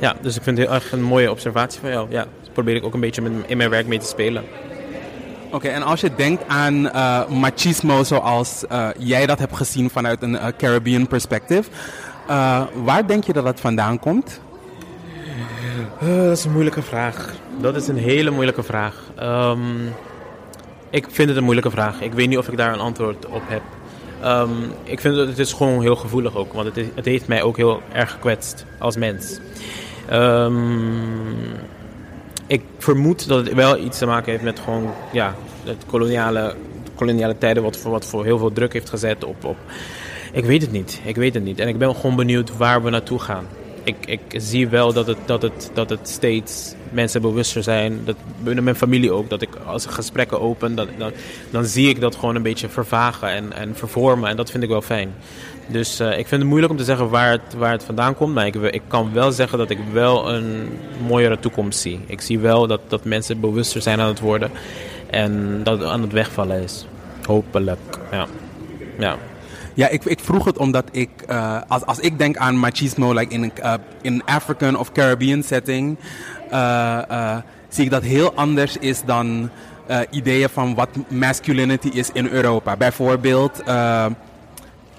Ja, 0.00 0.16
dus 0.20 0.36
ik 0.36 0.42
vind 0.42 0.58
het 0.58 0.66
heel 0.66 0.76
erg 0.76 0.92
een 0.92 1.02
mooie 1.02 1.30
observatie 1.30 1.80
van 1.80 1.90
jou. 1.90 2.06
Ja, 2.10 2.26
dus 2.40 2.50
probeer 2.52 2.74
ik 2.74 2.84
ook 2.84 2.94
een 2.94 3.00
beetje 3.00 3.22
met, 3.22 3.32
in 3.46 3.56
mijn 3.56 3.70
werk 3.70 3.86
mee 3.86 3.98
te 3.98 4.06
spelen. 4.06 4.44
Oké, 5.50 5.68
en 5.68 5.82
als 5.82 6.00
je 6.00 6.14
denkt 6.16 6.42
aan 6.48 6.90
eh, 6.90 7.28
machismo 7.28 8.04
zoals 8.04 8.66
eh, 8.66 8.88
jij 8.98 9.26
dat 9.26 9.38
hebt 9.38 9.56
gezien 9.56 9.90
vanuit 9.90 10.22
een 10.22 10.38
eh, 10.38 10.46
Caribbean 10.58 11.06
perspective, 11.06 11.70
eh, 12.26 12.62
waar 12.84 13.06
denk 13.06 13.24
je 13.24 13.32
dat 13.32 13.44
het 13.44 13.60
vandaan 13.60 13.98
komt? 13.98 14.40
Dat 16.00 16.38
is 16.38 16.44
een 16.44 16.52
moeilijke 16.52 16.82
vraag. 16.82 17.32
Dat 17.60 17.76
is 17.76 17.88
een 17.88 17.96
hele 17.96 18.30
moeilijke 18.30 18.62
vraag. 18.62 18.94
Ehm, 19.16 19.60
ik 20.90 21.06
vind 21.10 21.28
het 21.28 21.36
een 21.36 21.44
moeilijke 21.44 21.70
vraag. 21.70 22.00
Ik 22.00 22.12
weet 22.12 22.28
niet 22.28 22.38
of 22.38 22.48
ik 22.48 22.56
daar 22.56 22.72
een 22.72 22.80
antwoord 22.80 23.26
op 23.26 23.42
heb. 23.44 23.62
Ehm, 24.22 24.50
ik 24.84 25.00
vind 25.00 25.16
dat 25.16 25.26
het 25.26 25.38
is 25.38 25.52
gewoon 25.52 25.80
heel 25.80 25.96
gevoelig 25.96 26.36
ook, 26.36 26.52
want 26.52 26.74
het, 26.74 26.86
het 26.94 27.04
heeft 27.04 27.26
mij 27.26 27.42
ook 27.42 27.56
heel 27.56 27.82
erg 27.92 28.10
gekwetst 28.10 28.66
als 28.78 28.96
mens. 28.96 29.38
Ehm, 30.08 30.54
ik 32.46 32.62
vermoed 32.78 33.28
dat 33.28 33.46
het 33.46 33.54
wel 33.54 33.78
iets 33.78 33.98
te 33.98 34.06
maken 34.06 34.30
heeft 34.30 34.44
met 34.44 34.60
gewoon 34.60 34.92
ja, 35.12 35.34
het 35.64 35.84
koloniale, 35.86 36.54
koloniale 36.94 37.38
tijden, 37.38 37.62
wat 37.62 37.76
voor, 37.76 37.90
wat 37.90 38.06
voor 38.06 38.24
heel 38.24 38.38
veel 38.38 38.52
druk 38.52 38.72
heeft 38.72 38.88
gezet 38.88 39.24
op, 39.24 39.44
op. 39.44 39.56
Ik 40.32 40.44
weet 40.44 40.62
het 40.62 40.72
niet. 40.72 41.00
Ik 41.04 41.16
weet 41.16 41.34
het 41.34 41.44
niet. 41.44 41.60
En 41.60 41.68
ik 41.68 41.78
ben 41.78 41.94
gewoon 41.94 42.16
benieuwd 42.16 42.56
waar 42.56 42.82
we 42.82 42.90
naartoe 42.90 43.18
gaan. 43.18 43.46
Ik, 43.86 44.06
ik 44.06 44.20
zie 44.36 44.68
wel 44.68 44.92
dat 44.92 45.06
het, 45.06 45.18
dat, 45.26 45.42
het, 45.42 45.70
dat 45.74 45.90
het 45.90 46.08
steeds 46.08 46.74
mensen 46.90 47.20
bewuster 47.20 47.62
zijn. 47.62 48.00
Dat 48.04 48.16
binnen 48.42 48.64
mijn 48.64 48.76
familie 48.76 49.12
ook. 49.12 49.30
Dat 49.30 49.42
ik 49.42 49.48
als 49.66 49.86
gesprekken 49.86 50.40
open, 50.40 50.74
dan, 50.74 50.88
dan 51.50 51.64
zie 51.64 51.88
ik 51.88 52.00
dat 52.00 52.16
gewoon 52.16 52.34
een 52.34 52.42
beetje 52.42 52.68
vervagen 52.68 53.28
en, 53.28 53.52
en 53.52 53.76
vervormen. 53.76 54.30
En 54.30 54.36
dat 54.36 54.50
vind 54.50 54.62
ik 54.62 54.68
wel 54.68 54.82
fijn. 54.82 55.14
Dus 55.66 56.00
eh, 56.00 56.18
ik 56.18 56.26
vind 56.26 56.40
het 56.40 56.50
moeilijk 56.50 56.72
om 56.72 56.78
te 56.78 56.84
zeggen 56.84 57.08
waar 57.08 57.30
het, 57.30 57.54
waar 57.56 57.72
het 57.72 57.84
vandaan 57.84 58.14
komt. 58.14 58.34
Maar 58.34 58.46
ik, 58.46 58.54
ik 58.54 58.82
kan 58.86 59.12
wel 59.12 59.32
zeggen 59.32 59.58
dat 59.58 59.70
ik 59.70 59.78
wel 59.92 60.32
een 60.32 60.78
mooiere 61.06 61.38
toekomst 61.38 61.80
zie. 61.80 62.00
Ik 62.06 62.20
zie 62.20 62.38
wel 62.38 62.66
dat, 62.66 62.80
dat 62.88 63.04
mensen 63.04 63.40
bewuster 63.40 63.82
zijn 63.82 64.00
aan 64.00 64.08
het 64.08 64.20
worden. 64.20 64.50
En 65.10 65.60
dat 65.62 65.78
het 65.78 65.88
aan 65.88 66.02
het 66.02 66.12
wegvallen 66.12 66.62
is. 66.62 66.86
Hopelijk. 67.26 67.98
Ja. 68.10 68.26
ja. 68.98 69.16
Ja, 69.76 69.88
ik, 69.88 70.04
ik 70.04 70.20
vroeg 70.20 70.44
het 70.44 70.58
omdat 70.58 70.84
ik, 70.90 71.10
eh, 71.26 71.60
als, 71.68 71.84
als 71.86 71.98
ik 71.98 72.18
denk 72.18 72.36
aan 72.36 72.56
machismo, 72.56 73.12
like 73.12 73.34
in 73.34 73.42
een 73.42 73.52
in 74.02 74.24
African 74.24 74.76
of 74.76 74.92
Caribbean 74.92 75.42
setting, 75.42 75.96
uh, 76.52 77.36
zie 77.68 77.84
ik 77.84 77.90
dat 77.90 78.02
heel 78.02 78.34
anders 78.34 78.76
is 78.76 79.02
dan 79.02 79.50
ideeën 80.10 80.48
van 80.48 80.74
wat 80.74 80.88
masculinity 81.08 81.88
is 81.88 82.10
in 82.12 82.28
Europa. 82.28 82.76
Bijvoorbeeld, 82.76 83.62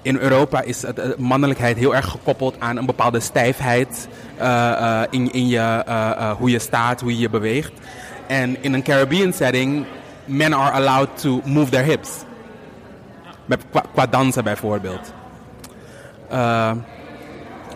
in 0.02 0.16
Europa 0.16 0.60
is 0.62 0.82
het, 0.82 1.18
mannelijkheid 1.18 1.76
heel 1.76 1.94
erg 1.94 2.08
gekoppeld 2.08 2.54
aan 2.58 2.76
een 2.76 2.86
bepaalde 2.86 3.20
stijfheid 3.20 4.08
in, 5.10 5.32
in 5.32 5.48
je, 5.48 5.84
hoe 6.38 6.50
je 6.50 6.58
staat, 6.58 7.00
hoe 7.00 7.12
je 7.12 7.18
je 7.18 7.30
beweegt. 7.30 7.72
En 8.26 8.62
in 8.62 8.72
een 8.72 8.82
Caribbean 8.82 9.32
setting, 9.32 9.84
men 10.24 10.54
are 10.54 10.70
allowed 10.70 11.08
to 11.20 11.40
move 11.44 11.70
their 11.70 11.84
hips. 11.84 12.08
Qua, 13.70 13.84
qua, 13.92 14.06
dansen 14.06 14.44
bijvoorbeeld. 14.44 15.12
Uh, 16.32 16.72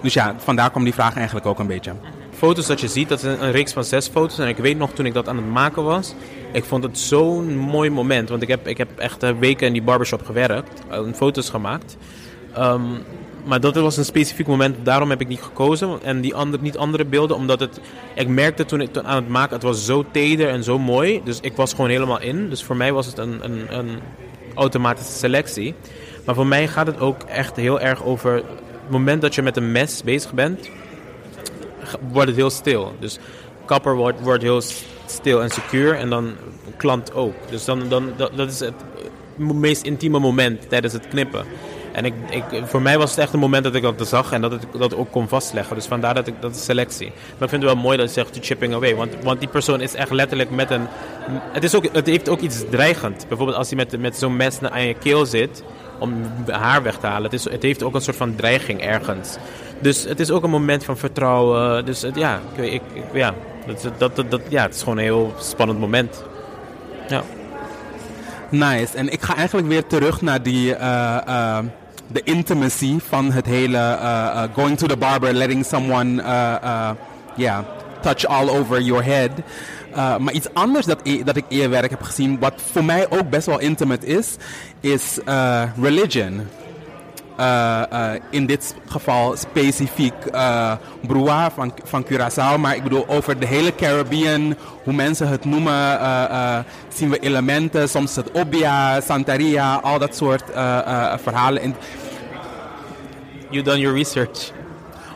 dus 0.02 0.14
ja, 0.14 0.34
vandaar 0.38 0.70
kwam 0.70 0.84
die 0.84 0.94
vraag 0.94 1.16
eigenlijk 1.16 1.46
ook 1.46 1.58
een 1.58 1.66
beetje. 1.66 1.92
Foto's 2.30 2.66
dat 2.66 2.80
je 2.80 2.88
ziet, 2.88 3.08
dat 3.08 3.22
is 3.22 3.24
een, 3.24 3.50
reeks 3.50 3.72
van 3.72 3.84
zes 3.84 4.08
foto's. 4.08 4.38
En 4.38 4.48
ik 4.48 4.56
weet 4.56 4.78
nog 4.78 4.90
toen 4.92 5.06
ik 5.06 5.14
dat 5.14 5.28
aan 5.28 5.36
het 5.36 5.48
maken 5.48 5.84
was, 5.84 6.14
ik 6.52 6.64
vond 6.64 6.82
het 6.82 6.98
zo'n 6.98 7.56
mooi 7.56 7.90
moment. 7.90 8.28
Want 8.28 8.42
ik 8.42 8.48
heb, 8.48 8.66
ik 8.66 8.78
heb 8.78 8.98
echt 8.98 9.38
weken 9.38 9.66
in 9.66 9.72
die 9.72 9.82
barbershop 9.82 10.24
gewerkt, 10.24 10.82
en 10.90 11.14
foto's 11.14 11.50
gemaakt. 11.50 11.96
Um, 12.58 12.98
maar 13.44 13.60
dat 13.60 13.74
was 13.74 13.96
een 13.96 14.04
specifiek 14.04 14.46
moment, 14.46 14.76
daarom 14.82 15.10
heb 15.10 15.20
ik 15.20 15.28
die 15.28 15.36
gekozen. 15.36 15.98
En 16.02 16.20
die 16.20 16.34
niet 16.60 16.76
andere 16.76 17.04
beelden, 17.04 17.36
omdat 17.36 17.60
het, 17.60 17.80
ik 18.14 18.28
merkte 18.28 18.64
toen 18.64 18.80
ik 18.80 18.96
aan 18.96 19.16
het 19.16 19.28
maken, 19.28 19.54
het 19.54 19.62
was 19.62 19.84
zo 19.84 20.04
teder 20.10 20.48
en 20.48 20.64
zo 20.64 20.78
mooi. 20.78 21.20
Dus 21.24 21.40
ik 21.40 21.56
was 21.56 21.70
gewoon 21.70 21.90
helemaal 21.90 22.20
in. 22.20 22.48
Dus 22.48 22.62
voor 22.62 22.76
mij 22.76 22.92
was 22.92 23.06
het 23.06 23.18
een, 23.18 23.44
een, 23.44 23.78
een 23.78 24.00
automatische 24.54 25.12
selectie. 25.12 25.74
Maar 26.24 26.34
voor 26.34 26.46
mij 26.46 26.68
gaat 26.68 26.86
het 26.86 27.00
ook 27.00 27.22
echt 27.22 27.56
heel 27.56 27.80
erg 27.80 28.04
over 28.04 28.34
het 28.34 28.44
moment 28.88 29.22
dat 29.22 29.34
je 29.34 29.42
met 29.42 29.56
een 29.56 29.72
mes 29.72 30.02
bezig 30.02 30.32
bent, 30.32 30.70
wordt 32.10 32.28
het 32.28 32.36
heel 32.36 32.50
stil. 32.50 32.92
Dus 32.98 33.18
kapper 33.64 33.94
wordt, 33.94 34.20
wordt 34.20 34.42
heel 34.42 34.62
stil 35.06 35.42
en 35.42 35.50
secuur 35.50 35.94
en 35.94 36.10
dan 36.10 36.32
klant 36.76 37.14
ook. 37.14 37.34
Dus 37.50 37.64
dan, 37.64 37.88
dan, 37.88 38.12
dat, 38.16 38.36
dat 38.36 38.50
is 38.50 38.60
het 38.60 38.74
meest 39.36 39.82
intieme 39.82 40.18
moment 40.18 40.68
tijdens 40.68 40.92
het 40.92 41.08
knippen. 41.08 41.46
En 41.92 42.04
ik, 42.04 42.14
ik, 42.30 42.44
voor 42.64 42.82
mij 42.82 42.98
was 42.98 43.10
het 43.10 43.18
echt 43.18 43.32
een 43.32 43.38
moment 43.38 43.64
dat 43.64 43.74
ik 43.74 43.82
dat 43.82 44.08
zag 44.08 44.32
en 44.32 44.40
dat 44.40 44.52
ik 44.52 44.60
dat 44.78 44.96
ook 44.96 45.10
kon 45.10 45.28
vastleggen. 45.28 45.76
Dus 45.76 45.86
vandaar 45.86 46.14
dat 46.14 46.26
ik 46.26 46.34
dat 46.40 46.56
selectie. 46.56 47.06
Maar 47.06 47.42
ik 47.42 47.48
vind 47.48 47.62
het 47.62 47.72
wel 47.72 47.82
mooi 47.82 47.96
dat 47.96 48.06
je 48.06 48.12
zegt 48.12 48.38
chipping 48.40 48.74
away. 48.74 48.94
Want, 48.94 49.14
want 49.22 49.40
die 49.40 49.48
persoon 49.48 49.80
is 49.80 49.94
echt 49.94 50.10
letterlijk 50.10 50.50
met 50.50 50.70
een. 50.70 50.86
Het, 51.52 51.64
is 51.64 51.74
ook, 51.74 51.88
het 51.92 52.06
heeft 52.06 52.28
ook 52.28 52.40
iets 52.40 52.62
dreigend. 52.70 53.24
Bijvoorbeeld 53.28 53.58
als 53.58 53.68
hij 53.68 53.76
met, 53.76 54.00
met 54.00 54.16
zo'n 54.18 54.36
mes 54.36 54.60
aan 54.62 54.86
je 54.86 54.94
keel 54.94 55.26
zit 55.26 55.62
om 55.98 56.14
haar 56.46 56.82
weg 56.82 56.98
te 56.98 57.06
halen. 57.06 57.22
Het, 57.22 57.32
is, 57.32 57.44
het 57.44 57.62
heeft 57.62 57.82
ook 57.82 57.94
een 57.94 58.00
soort 58.00 58.16
van 58.16 58.34
dreiging 58.34 58.80
ergens. 58.80 59.36
Dus 59.80 60.04
het 60.04 60.20
is 60.20 60.30
ook 60.30 60.42
een 60.42 60.50
moment 60.50 60.84
van 60.84 60.96
vertrouwen. 60.96 61.84
Dus 61.84 62.02
het, 62.02 62.14
ja, 62.14 62.40
ik, 62.54 62.72
ik, 62.72 62.82
ja, 63.12 63.34
dat, 63.66 64.16
dat, 64.16 64.30
dat, 64.30 64.40
ja, 64.48 64.62
het 64.62 64.74
is 64.74 64.82
gewoon 64.82 64.98
een 64.98 65.04
heel 65.04 65.34
spannend 65.38 65.78
moment. 65.78 66.24
Ja. 67.08 67.22
Nice. 68.48 68.96
En 68.96 69.08
ik 69.12 69.22
ga 69.22 69.36
eigenlijk 69.36 69.68
weer 69.68 69.86
terug 69.86 70.20
naar 70.20 70.42
die, 70.42 70.76
uh, 70.76 71.18
uh, 71.28 71.58
de 72.12 72.22
intimacy 72.24 72.98
van 73.08 73.32
het 73.32 73.46
hele 73.46 73.76
uh, 73.76 74.02
uh, 74.02 74.42
going 74.54 74.78
to 74.78 74.86
the 74.86 74.96
barber, 74.96 75.32
letting 75.32 75.64
someone 75.64 76.22
uh, 76.22 76.90
yeah, 77.36 77.64
touch 78.00 78.26
all 78.26 78.48
over 78.48 78.80
your 78.80 79.04
head. 79.04 79.30
maar 79.94 80.32
iets 80.32 80.48
anders 80.52 80.86
dat, 80.86 81.00
ik, 81.02 81.26
dat 81.26 81.36
ik 81.36 81.44
eerwerk 81.48 81.90
heb 81.90 82.02
gezien, 82.02 82.38
wat 82.38 82.54
voor 82.72 82.84
mij 82.84 83.10
ook 83.10 83.30
best 83.30 83.46
wel 83.46 83.60
intimate 83.60 84.06
is, 84.06 84.36
is 84.80 85.18
religion. 85.80 86.40
Uh, 87.40 87.82
uh, 87.92 88.10
in 88.30 88.46
dit 88.46 88.74
geval 88.86 89.36
specifiek 89.36 90.12
uh, 90.34 90.72
Broa 91.06 91.50
van, 91.50 91.74
van 91.84 92.04
Curaçao. 92.04 92.58
Maar 92.58 92.76
ik 92.76 92.82
bedoel 92.82 93.08
over 93.08 93.38
de 93.38 93.46
hele 93.46 93.74
Caribbean, 93.74 94.56
hoe 94.84 94.92
mensen 94.92 95.28
het 95.28 95.44
noemen, 95.44 95.98
zien 96.88 97.10
we 97.10 97.18
elementen. 97.18 97.88
Soms 97.88 98.16
het 98.16 98.32
Obia, 98.32 99.00
Santaria, 99.00 99.74
al 99.74 99.98
dat 99.98 100.16
soort 100.16 100.44
verhalen. 101.22 101.62
In... 101.62 101.74
You 103.52 103.64
done 103.64 103.78
your 103.78 103.94
research. 103.94 104.50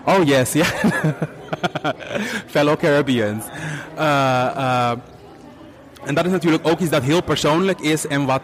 Oh 0.04 0.22
yes, 0.22 0.52
yeah. 0.52 0.68
Fellow 2.54 2.76
Caribbeans. 2.76 3.44
en 6.04 6.14
dat 6.14 6.24
is 6.24 6.30
natuurlijk 6.30 6.68
ook 6.68 6.78
iets 6.78 6.90
dat 6.90 7.02
heel 7.02 7.22
persoonlijk 7.22 7.80
is 7.80 8.06
en 8.06 8.24
wat 8.24 8.42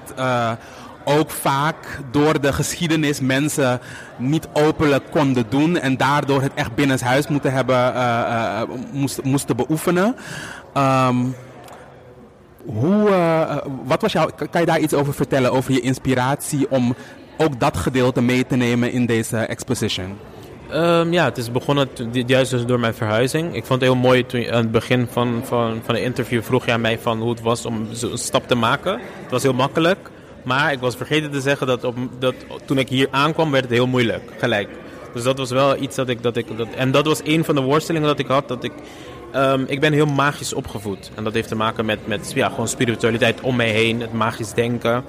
ook 1.05 1.30
vaak 1.30 2.01
door 2.11 2.40
de 2.40 2.53
geschiedenis 2.53 3.20
mensen 3.20 3.80
niet 4.16 4.49
openlijk 4.53 5.11
konden 5.11 5.45
doen 5.49 5.78
en 5.78 5.97
daardoor 5.97 6.43
het 6.43 6.55
echt 6.55 6.74
binnenshuis 6.74 7.28
moeten 7.28 7.53
hebben, 7.53 7.76
uh, 7.95 8.62
moest, 8.93 9.22
moesten 9.22 9.57
beoefenen. 9.57 10.16
Um, 10.76 11.34
hoe, 12.64 13.09
uh, 13.09 13.57
wat 13.84 14.03
was 14.03 14.12
jouw, 14.12 14.30
kan 14.51 14.61
je 14.61 14.66
daar 14.66 14.80
iets 14.80 14.95
over 14.95 15.14
vertellen, 15.14 15.53
over 15.53 15.72
je 15.72 15.80
inspiratie 15.80 16.70
om 16.70 16.95
ook 17.36 17.60
dat 17.60 17.76
gedeelte 17.76 18.22
mee 18.22 18.46
te 18.46 18.56
nemen 18.56 18.92
in 18.92 19.06
deze 19.06 19.36
exposition? 19.36 20.18
Um, 20.74 21.12
ja, 21.12 21.24
het 21.24 21.38
is 21.38 21.50
begonnen 21.50 21.88
juist 22.26 22.50
dus 22.50 22.64
door 22.64 22.80
mijn 22.80 22.94
verhuizing. 22.94 23.54
Ik 23.54 23.64
vond 23.64 23.80
het 23.80 23.90
heel 23.90 24.00
mooi 24.00 24.26
aan 24.50 24.62
het 24.62 24.70
begin 24.70 25.06
van, 25.10 25.40
van, 25.44 25.80
van 25.84 25.94
de 25.94 26.02
interview 26.02 26.42
vroeg 26.42 26.66
je 26.66 26.72
aan 26.72 26.80
mij 26.80 26.98
van 26.98 27.20
hoe 27.20 27.30
het 27.30 27.40
was 27.40 27.66
om 27.66 27.86
zo'n 27.92 28.18
stap 28.18 28.48
te 28.48 28.54
maken. 28.54 29.00
Het 29.22 29.30
was 29.30 29.42
heel 29.42 29.52
makkelijk. 29.52 30.10
Maar 30.44 30.72
ik 30.72 30.78
was 30.80 30.96
vergeten 30.96 31.30
te 31.30 31.40
zeggen 31.40 31.66
dat, 31.66 31.84
op, 31.84 31.96
dat 32.18 32.34
toen 32.64 32.78
ik 32.78 32.88
hier 32.88 33.08
aankwam 33.10 33.50
werd 33.50 33.64
het 33.64 33.72
heel 33.72 33.86
moeilijk, 33.86 34.22
gelijk. 34.38 34.68
Dus 35.14 35.22
dat 35.22 35.38
was 35.38 35.50
wel 35.50 35.76
iets 35.76 35.96
dat 35.96 36.08
ik... 36.08 36.22
Dat 36.22 36.36
ik 36.36 36.56
dat, 36.56 36.68
en 36.76 36.90
dat 36.90 37.06
was 37.06 37.20
een 37.24 37.44
van 37.44 37.54
de 37.54 37.60
worstelingen 37.60 38.08
dat 38.08 38.18
ik 38.18 38.26
had. 38.26 38.48
Dat 38.48 38.64
ik, 38.64 38.72
um, 39.34 39.64
ik 39.68 39.80
ben 39.80 39.92
heel 39.92 40.06
magisch 40.06 40.52
opgevoed. 40.52 41.10
En 41.14 41.24
dat 41.24 41.32
heeft 41.32 41.48
te 41.48 41.54
maken 41.54 41.84
met, 41.84 42.06
met 42.06 42.32
ja, 42.34 42.48
gewoon 42.48 42.68
spiritualiteit 42.68 43.40
om 43.40 43.56
mij 43.56 43.70
heen. 43.70 44.00
Het 44.00 44.12
magisch 44.12 44.52
denken. 44.52 45.04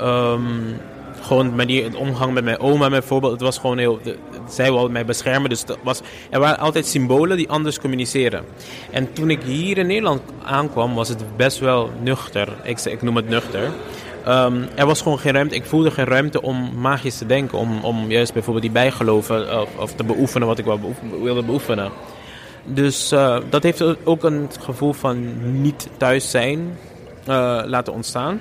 Um, 0.00 0.76
gewoon 1.20 1.54
manier, 1.54 1.84
het 1.84 1.94
omgang 1.94 2.32
met 2.32 2.44
mijn 2.44 2.60
oma 2.60 2.88
bijvoorbeeld. 2.88 3.32
Het 3.32 3.40
was 3.40 3.58
gewoon 3.58 3.78
heel... 3.78 4.00
zij 4.48 4.72
wilde 4.72 4.88
mij 4.88 5.04
beschermen. 5.04 5.50
Dus 5.50 5.64
dat 5.64 5.78
was, 5.82 6.00
er 6.30 6.40
waren 6.40 6.58
altijd 6.58 6.86
symbolen 6.86 7.36
die 7.36 7.48
anders 7.48 7.80
communiceren. 7.80 8.44
En 8.90 9.12
toen 9.12 9.30
ik 9.30 9.42
hier 9.42 9.78
in 9.78 9.86
Nederland 9.86 10.20
aankwam 10.44 10.94
was 10.94 11.08
het 11.08 11.36
best 11.36 11.58
wel 11.58 11.90
nuchter. 12.02 12.48
Ik, 12.62 12.80
ik 12.80 13.02
noem 13.02 13.16
het 13.16 13.28
nuchter. 13.28 13.70
Um, 14.28 14.68
er 14.74 14.86
was 14.86 15.02
gewoon 15.02 15.18
geen 15.18 15.32
ruimte. 15.32 15.54
Ik 15.54 15.64
voelde 15.64 15.90
geen 15.90 16.04
ruimte 16.04 16.42
om 16.42 16.70
magisch 16.80 17.18
te 17.18 17.26
denken. 17.26 17.58
Om, 17.58 17.84
om 17.84 18.10
juist 18.10 18.32
bijvoorbeeld 18.32 18.64
die 18.64 18.74
bijgeloven 18.74 19.60
of, 19.60 19.68
of 19.76 19.92
te 19.92 20.04
beoefenen 20.04 20.48
wat 20.48 20.58
ik 20.58 20.64
wilde 21.22 21.42
beoefenen. 21.42 21.90
Dus 22.64 23.12
uh, 23.12 23.36
dat 23.50 23.62
heeft 23.62 24.06
ook 24.06 24.24
een 24.24 24.48
gevoel 24.60 24.92
van 24.92 25.26
niet 25.62 25.88
thuis 25.96 26.30
zijn 26.30 26.78
uh, 27.28 27.60
laten 27.64 27.92
ontstaan. 27.92 28.40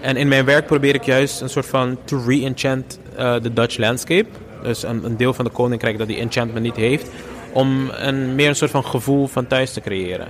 En 0.00 0.16
in 0.16 0.28
mijn 0.28 0.44
werk 0.44 0.66
probeer 0.66 0.94
ik 0.94 1.04
juist 1.04 1.40
een 1.40 1.48
soort 1.48 1.66
van 1.66 1.98
to 2.04 2.22
re-enchant 2.26 2.98
the 3.16 3.52
Dutch 3.52 3.78
landscape. 3.78 4.26
Dus 4.62 4.82
een, 4.82 5.16
deel 5.16 5.34
van 5.34 5.44
de 5.44 5.50
koninkrijk 5.50 5.98
dat 5.98 6.06
die 6.06 6.18
enchantment 6.18 6.64
niet 6.64 6.76
heeft. 6.76 7.10
Om 7.52 7.90
een, 7.90 8.34
meer 8.34 8.48
een 8.48 8.56
soort 8.56 8.70
van 8.70 8.84
gevoel 8.84 9.26
van 9.26 9.46
thuis 9.46 9.72
te 9.72 9.80
creëren. 9.80 10.28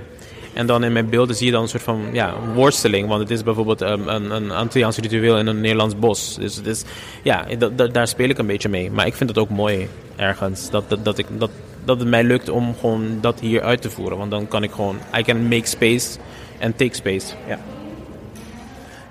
En 0.53 0.65
dan 0.65 0.83
in 0.83 0.91
mijn 0.91 1.09
beelden 1.09 1.35
zie 1.35 1.45
je 1.45 1.51
dan 1.51 1.61
een 1.61 1.67
soort 1.67 1.83
van 1.83 2.01
ja, 2.11 2.33
worsteling. 2.53 3.07
Want 3.07 3.21
het 3.21 3.29
is 3.29 3.43
bijvoorbeeld 3.43 3.81
um, 3.81 4.07
een, 4.07 4.31
een 4.31 4.51
Antilliaans 4.51 4.97
ritueel 4.97 5.37
in 5.37 5.47
een 5.47 5.61
Nederlands 5.61 5.99
bos. 5.99 6.35
Dus 6.39 6.55
het 6.55 6.65
is, 6.65 6.83
ja, 7.23 7.45
daar 7.91 8.07
speel 8.07 8.29
ik 8.29 8.37
een 8.37 8.47
beetje 8.47 8.69
mee. 8.69 8.91
Maar 8.91 9.05
ik 9.05 9.15
vind 9.15 9.29
het 9.29 9.39
ook 9.39 9.49
mooi 9.49 9.87
ergens. 10.15 10.69
Dat, 10.69 10.89
dat, 10.89 11.05
dat, 11.05 11.17
ik, 11.17 11.25
dat, 11.37 11.49
dat 11.85 11.99
het 11.99 12.07
mij 12.07 12.23
lukt 12.23 12.49
om 12.49 12.75
gewoon 12.79 13.17
dat 13.21 13.39
hier 13.39 13.61
uit 13.61 13.81
te 13.81 13.89
voeren. 13.89 14.17
Want 14.17 14.31
dan 14.31 14.47
kan 14.47 14.63
ik 14.63 14.71
gewoon, 14.71 14.97
I 15.17 15.23
can 15.23 15.47
make 15.47 15.67
space 15.67 16.17
and 16.61 16.77
take 16.77 16.95
space. 16.95 17.33
Ja. 17.47 17.59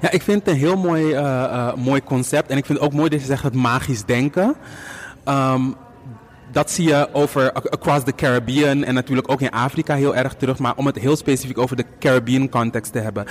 Ja, 0.00 0.10
ik 0.10 0.22
vind 0.22 0.38
het 0.44 0.48
een 0.54 0.60
heel 0.60 0.76
mooi, 0.76 1.04
uh, 1.04 1.20
uh, 1.20 1.74
mooi 1.74 2.02
concept. 2.04 2.50
En 2.50 2.56
ik 2.56 2.66
vind 2.66 2.78
het 2.78 2.88
ook 2.88 2.94
mooi 2.94 3.08
dat 3.08 3.20
je 3.20 3.26
zegt 3.26 3.42
het 3.42 3.54
magisch 3.54 4.04
denken. 4.04 4.56
Um, 5.28 5.74
dat 6.52 6.70
zie 6.70 6.88
je 6.88 7.08
over 7.12 7.52
across 7.52 8.04
the 8.04 8.14
Caribbean 8.14 8.84
en 8.84 8.94
natuurlijk 8.94 9.30
ook 9.30 9.40
in 9.40 9.50
Afrika 9.50 9.94
heel 9.94 10.16
erg 10.16 10.34
terug. 10.34 10.58
Maar 10.58 10.72
om 10.76 10.86
het 10.86 10.98
heel 10.98 11.16
specifiek 11.16 11.58
over 11.58 11.76
de 11.76 11.84
Caribbean 11.98 12.48
context 12.48 12.92
te 12.92 12.98
hebben. 12.98 13.24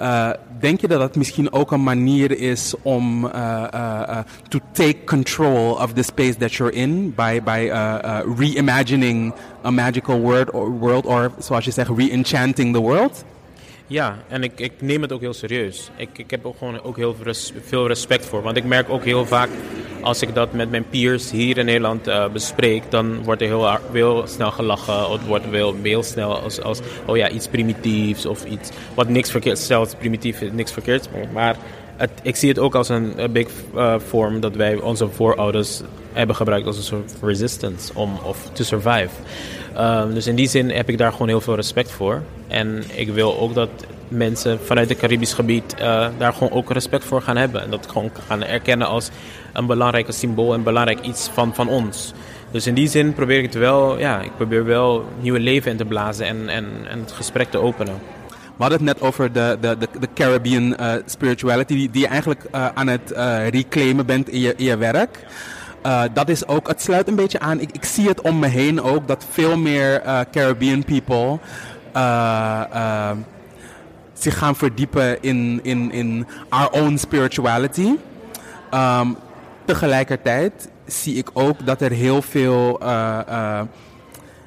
Uh, 0.00 0.30
denk 0.60 0.80
je 0.80 0.88
dat 0.88 0.98
dat 0.98 1.16
misschien 1.16 1.52
ook 1.52 1.72
een 1.72 1.82
manier 1.82 2.38
is 2.38 2.74
om 2.82 3.30
to 4.48 4.58
take 4.72 5.04
control 5.04 5.70
of 5.72 5.92
the 5.92 6.02
space 6.02 6.36
that 6.36 6.52
you're 6.52 6.72
in 6.72 7.14
by, 7.14 7.42
by 7.42 7.70
reimagining 8.36 9.34
a 9.64 9.70
magical 9.70 10.20
world 10.20 10.50
or, 10.50 10.70
world 10.70 11.06
or 11.06 11.32
zoals 11.38 11.64
je 11.64 11.70
zegt, 11.70 11.90
re-enchanting 11.96 12.74
the 12.74 12.80
world? 12.80 13.24
Ja, 13.90 14.16
en 14.28 14.42
ik, 14.42 14.60
ik 14.60 14.72
neem 14.78 15.02
het 15.02 15.12
ook 15.12 15.20
heel 15.20 15.32
serieus. 15.32 15.90
Ik, 15.96 16.08
ik 16.18 16.30
heb 16.30 16.46
ook 16.46 16.58
gewoon 16.58 16.82
ook 16.82 16.96
heel 16.96 17.16
veel 17.64 17.86
respect 17.86 18.26
voor. 18.26 18.42
Want 18.42 18.56
ik 18.56 18.64
merk 18.64 18.88
ook 18.88 19.04
heel 19.04 19.26
vaak, 19.26 19.48
als 20.00 20.22
ik 20.22 20.34
dat 20.34 20.52
met 20.52 20.70
mijn 20.70 20.88
peers 20.90 21.30
hier 21.30 21.58
in 21.58 21.64
Nederland 21.64 22.08
uh, 22.08 22.28
bespreek, 22.28 22.82
dan 22.88 23.24
wordt 23.24 23.42
er 23.42 23.78
heel, 23.92 24.22
snel 24.26 24.50
gelachen. 24.50 25.06
Of 25.06 25.12
het 25.12 25.26
wordt 25.26 25.44
heel, 25.44 25.76
heel 25.82 26.02
snel 26.02 26.40
als, 26.40 26.62
als, 26.62 26.80
oh 27.06 27.16
ja, 27.16 27.28
iets 27.28 27.48
primitiefs 27.48 28.26
of 28.26 28.44
iets 28.44 28.70
wat 28.94 29.08
niks 29.08 29.30
verkeerds. 29.30 29.66
Zelfs 29.66 29.94
primitief 29.94 30.40
is 30.40 30.52
niks 30.52 30.72
verkeerds. 30.72 31.08
Maar 31.32 31.56
het, 31.96 32.10
ik 32.22 32.36
zie 32.36 32.48
het 32.48 32.58
ook 32.58 32.74
als 32.74 32.88
een, 32.88 33.22
een 33.22 33.32
big 33.32 33.48
vorm 33.96 34.40
dat 34.40 34.54
wij 34.54 34.76
onze 34.76 35.08
voorouders 35.08 35.80
hebben 36.12 36.36
gebruikt 36.36 36.66
als 36.66 36.76
een 36.76 36.82
soort 36.82 37.12
resistance 37.22 37.94
om 37.94 38.18
of 38.24 38.50
to 38.52 38.64
survive. 38.64 39.10
Um, 39.78 40.14
dus 40.14 40.26
in 40.26 40.34
die 40.34 40.48
zin 40.48 40.70
heb 40.70 40.88
ik 40.88 40.98
daar 40.98 41.12
gewoon 41.12 41.28
heel 41.28 41.40
veel 41.40 41.54
respect 41.54 41.90
voor. 41.90 42.22
En 42.48 42.84
ik 42.94 43.08
wil 43.08 43.38
ook 43.38 43.54
dat 43.54 43.70
mensen 44.08 44.60
vanuit 44.60 44.88
het 44.88 44.98
Caribisch 44.98 45.32
gebied 45.32 45.74
uh, 45.80 46.08
daar 46.18 46.32
gewoon 46.32 46.52
ook 46.52 46.72
respect 46.72 47.04
voor 47.04 47.22
gaan 47.22 47.36
hebben. 47.36 47.62
En 47.62 47.70
dat 47.70 47.86
gewoon 47.90 48.10
gaan 48.26 48.44
erkennen 48.44 48.86
als 48.86 49.10
een 49.52 49.66
belangrijk 49.66 50.06
symbool 50.08 50.54
en 50.54 50.62
belangrijk 50.62 51.00
iets 51.00 51.28
van, 51.32 51.54
van 51.54 51.68
ons. 51.68 52.12
Dus 52.50 52.66
in 52.66 52.74
die 52.74 52.88
zin 52.88 53.12
probeer 53.12 53.38
ik 53.38 53.44
het 53.44 53.54
wel, 53.54 53.98
ja, 53.98 54.20
ik 54.20 54.36
probeer 54.36 54.64
wel 54.64 55.04
nieuwe 55.20 55.40
leven 55.40 55.70
in 55.70 55.76
te 55.76 55.84
blazen 55.84 56.26
en, 56.26 56.48
en, 56.48 56.66
en 56.88 57.00
het 57.00 57.12
gesprek 57.12 57.50
te 57.50 57.58
openen. 57.58 57.94
We 58.28 58.66
hadden 58.66 58.86
het 58.86 58.98
net 58.98 59.08
over 59.08 59.32
de, 59.32 59.56
de, 59.60 59.76
de, 60.00 60.08
Caribbean 60.14 60.76
uh, 60.80 60.92
spirituality, 61.06 61.74
die, 61.74 61.90
die 61.90 62.00
je 62.00 62.06
eigenlijk 62.06 62.44
uh, 62.54 62.68
aan 62.74 62.86
het 62.86 63.12
reclaimen 63.50 64.06
bent 64.06 64.28
in 64.28 64.40
je, 64.40 64.54
in 64.56 64.64
je 64.64 64.76
werk. 64.76 65.18
Uh, 65.86 66.02
dat 66.12 66.28
is 66.28 66.46
ook, 66.46 66.68
het 66.68 66.82
sluit 66.82 67.08
een 67.08 67.14
beetje 67.14 67.40
aan. 67.40 67.60
Ik, 67.60 67.70
ik 67.72 67.84
zie 67.84 68.08
het 68.08 68.20
om 68.20 68.38
me 68.38 68.46
heen 68.46 68.82
ook 68.82 69.08
dat 69.08 69.26
veel 69.30 69.56
meer 69.58 70.04
uh, 70.04 70.20
Caribbean 70.30 70.84
people 70.84 71.38
uh, 71.96 73.10
zich 74.12 74.38
gaan 74.38 74.56
verdiepen 74.56 75.22
in, 75.22 75.60
in, 75.62 75.92
in 75.92 76.26
our 76.48 76.70
own 76.70 76.96
spirituality. 76.96 77.94
Um, 78.74 79.16
tegelijkertijd 79.64 80.68
zie 80.86 81.14
ik 81.14 81.30
ook 81.32 81.66
dat 81.66 81.80
er 81.80 81.90
heel 81.90 82.22
veel 82.22 82.80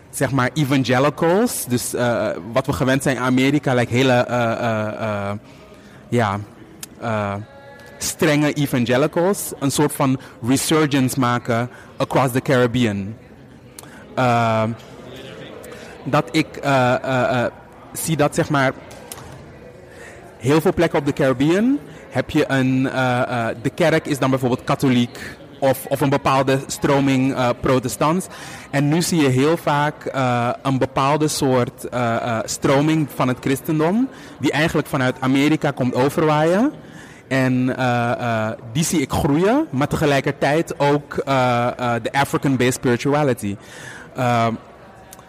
zeg 0.10 0.32
maar 0.32 0.50
evangelicals, 0.54 1.66
dus 1.66 1.92
wat 2.52 2.66
we 2.66 2.74
gewend 2.74 3.04
zijn 3.04 3.16
in 3.16 3.22
Amerika, 3.22 3.74
like 3.74 3.94
hele 3.94 4.26
ja 6.10 6.40
strenge 8.04 8.54
evangelicals 8.54 9.52
een 9.60 9.72
soort 9.72 9.94
van 9.94 10.20
resurgence 10.48 11.20
maken 11.20 11.70
across 11.98 12.32
the 12.34 12.42
Caribbean. 12.42 13.16
Uh, 14.18 14.64
dat 16.04 16.30
ik 16.32 16.48
uh, 16.64 16.96
uh, 17.06 17.46
zie 17.94 18.18
dat 18.18 18.36
zeg 18.36 18.50
maar 18.50 18.74
heel 20.38 20.62
veel 20.62 20.74
plekken 20.74 21.00
op 21.00 21.06
de 21.06 21.14
Caribbean 21.14 21.80
heb 22.10 22.30
je 22.30 22.46
een, 22.48 22.84
de 23.62 23.70
kerk 23.76 24.06
is 24.06 24.20
dan 24.20 24.30
bijvoorbeeld 24.30 24.64
katholiek 24.64 25.20
of, 25.60 25.86
of 25.86 26.02
een 26.02 26.10
bepaalde 26.10 26.60
stroming 26.68 27.32
uh, 27.32 27.50
protestant. 27.60 28.28
En 28.70 28.88
nu 28.88 29.02
zie 29.02 29.22
je 29.22 29.28
heel 29.28 29.58
vaak 29.58 30.12
een 30.62 30.78
bepaalde 30.78 31.28
soort 31.28 31.88
stroming 32.46 33.08
van 33.16 33.28
het 33.28 33.38
christendom, 33.40 34.10
die 34.40 34.52
eigenlijk 34.52 34.88
vanuit 34.88 35.16
Amerika 35.20 35.72
komt 35.72 35.94
overwaaien. 35.94 36.72
En 37.28 37.54
uh, 37.54 37.76
uh, 38.20 38.50
die 38.72 38.84
zie 38.84 39.02
ik 39.02 39.12
groeien, 39.12 39.68
maar 39.70 39.88
tegelijkertijd 39.88 40.80
ook 40.80 41.24
uh, 41.28 41.68
de 42.02 42.12
African-based 42.12 42.74
spirituality. 42.74 43.56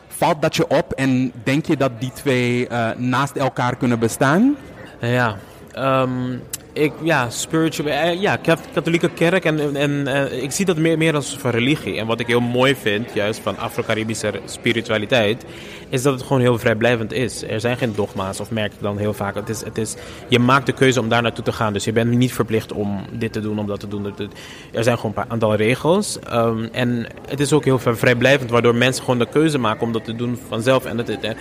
valt 0.09 0.42
dat 0.42 0.57
je 0.57 0.68
op 0.68 0.92
en 0.92 1.32
denk 1.45 1.66
je 1.66 1.76
dat 1.76 1.90
die 1.99 2.12
twee 2.12 2.68
naast 2.97 3.36
elkaar 3.36 3.76
kunnen 3.76 3.99
bestaan? 3.99 4.57
Ja, 5.01 5.36
um, 5.78 6.42
ik, 6.74 6.92
ja, 7.02 7.30
spiritual, 7.30 7.88
eh, 7.88 8.20
ja, 8.20 8.36
kat- 8.36 8.68
katholieke 8.72 9.08
kerk 9.10 9.44
en, 9.44 9.76
en 9.76 10.06
eh, 10.06 10.42
ik 10.42 10.50
zie 10.50 10.64
dat 10.64 10.76
meer, 10.76 10.98
meer 10.98 11.14
als 11.14 11.36
een 11.42 11.50
religie. 11.50 11.98
En 11.98 12.06
wat 12.06 12.20
ik 12.20 12.26
heel 12.26 12.40
mooi 12.40 12.74
vind, 12.74 13.10
juist 13.14 13.40
van 13.40 13.58
Afro-Caribische 13.58 14.32
spiritualiteit, 14.44 15.44
is 15.88 16.02
dat 16.02 16.12
het 16.14 16.22
gewoon 16.22 16.40
heel 16.40 16.58
vrijblijvend 16.58 17.12
is. 17.12 17.42
Er 17.42 17.60
zijn 17.60 17.76
geen 17.76 17.94
dogma's, 17.94 18.40
of 18.40 18.50
merk 18.50 18.72
ik 18.72 18.80
dan 18.80 18.98
heel 18.98 19.12
vaak. 19.14 19.34
Het 19.34 19.48
is, 19.48 19.64
het 19.64 19.78
is, 19.78 19.94
je 20.28 20.38
maakt 20.38 20.66
de 20.66 20.72
keuze 20.72 21.00
om 21.00 21.08
daar 21.08 21.22
naartoe 21.22 21.44
te 21.44 21.52
gaan, 21.52 21.72
dus 21.72 21.84
je 21.84 21.92
bent 21.92 22.10
niet 22.10 22.32
verplicht 22.32 22.72
om 22.72 23.04
dit 23.12 23.32
te 23.32 23.40
doen, 23.40 23.58
om 23.58 23.66
dat 23.66 23.80
te 23.80 23.88
doen. 23.88 24.14
Er 24.72 24.82
zijn 24.84 24.98
gewoon 24.98 25.12
een 25.16 25.30
aantal 25.30 25.54
regels. 25.54 26.18
ehm, 26.18 26.64
en 26.72 27.06
het 27.28 27.40
is 27.40 27.52
ook 27.52 27.64
heel 27.64 27.78
vrijblijvend, 27.78 28.50
waardoor 28.50 28.74
mensen 28.74 29.04
gewoon 29.04 29.18
de 29.18 29.28
keuze 29.28 29.58
maken 29.58 29.82
om 29.86 29.92
dat 29.92 30.04
te 30.04 30.16
doen 30.16 30.38
vanzelf. 30.48 30.84
En 30.84 30.98
het, 30.98 31.08
het, 31.08 31.36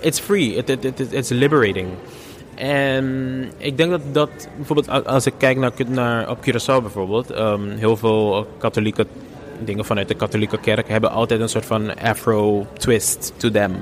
it's 0.00 0.20
free, 0.20 0.54
it, 0.54 0.78
it's 1.12 1.28
liberating. 1.28 1.88
En 2.54 3.44
ik 3.56 3.76
denk 3.76 3.90
dat 3.90 4.00
dat 4.12 4.48
bijvoorbeeld 4.56 5.06
als 5.06 5.26
ik 5.26 5.34
kijk 5.38 5.56
naar, 5.56 5.72
naar 5.86 6.30
op 6.30 6.38
Curaçao 6.38 6.82
bijvoorbeeld, 6.82 7.30
ehm, 7.30 7.68
heel 7.68 7.96
veel 7.96 8.46
katholieke 8.58 9.06
dingen 9.58 9.84
vanuit 9.84 10.08
de 10.08 10.14
katholieke 10.14 10.58
kerk 10.58 10.88
hebben 10.88 11.10
altijd 11.10 11.40
een 11.40 11.48
soort 11.48 11.66
van 11.66 11.98
afro 11.98 12.66
twist 12.78 13.32
to 13.36 13.50
them. 13.50 13.72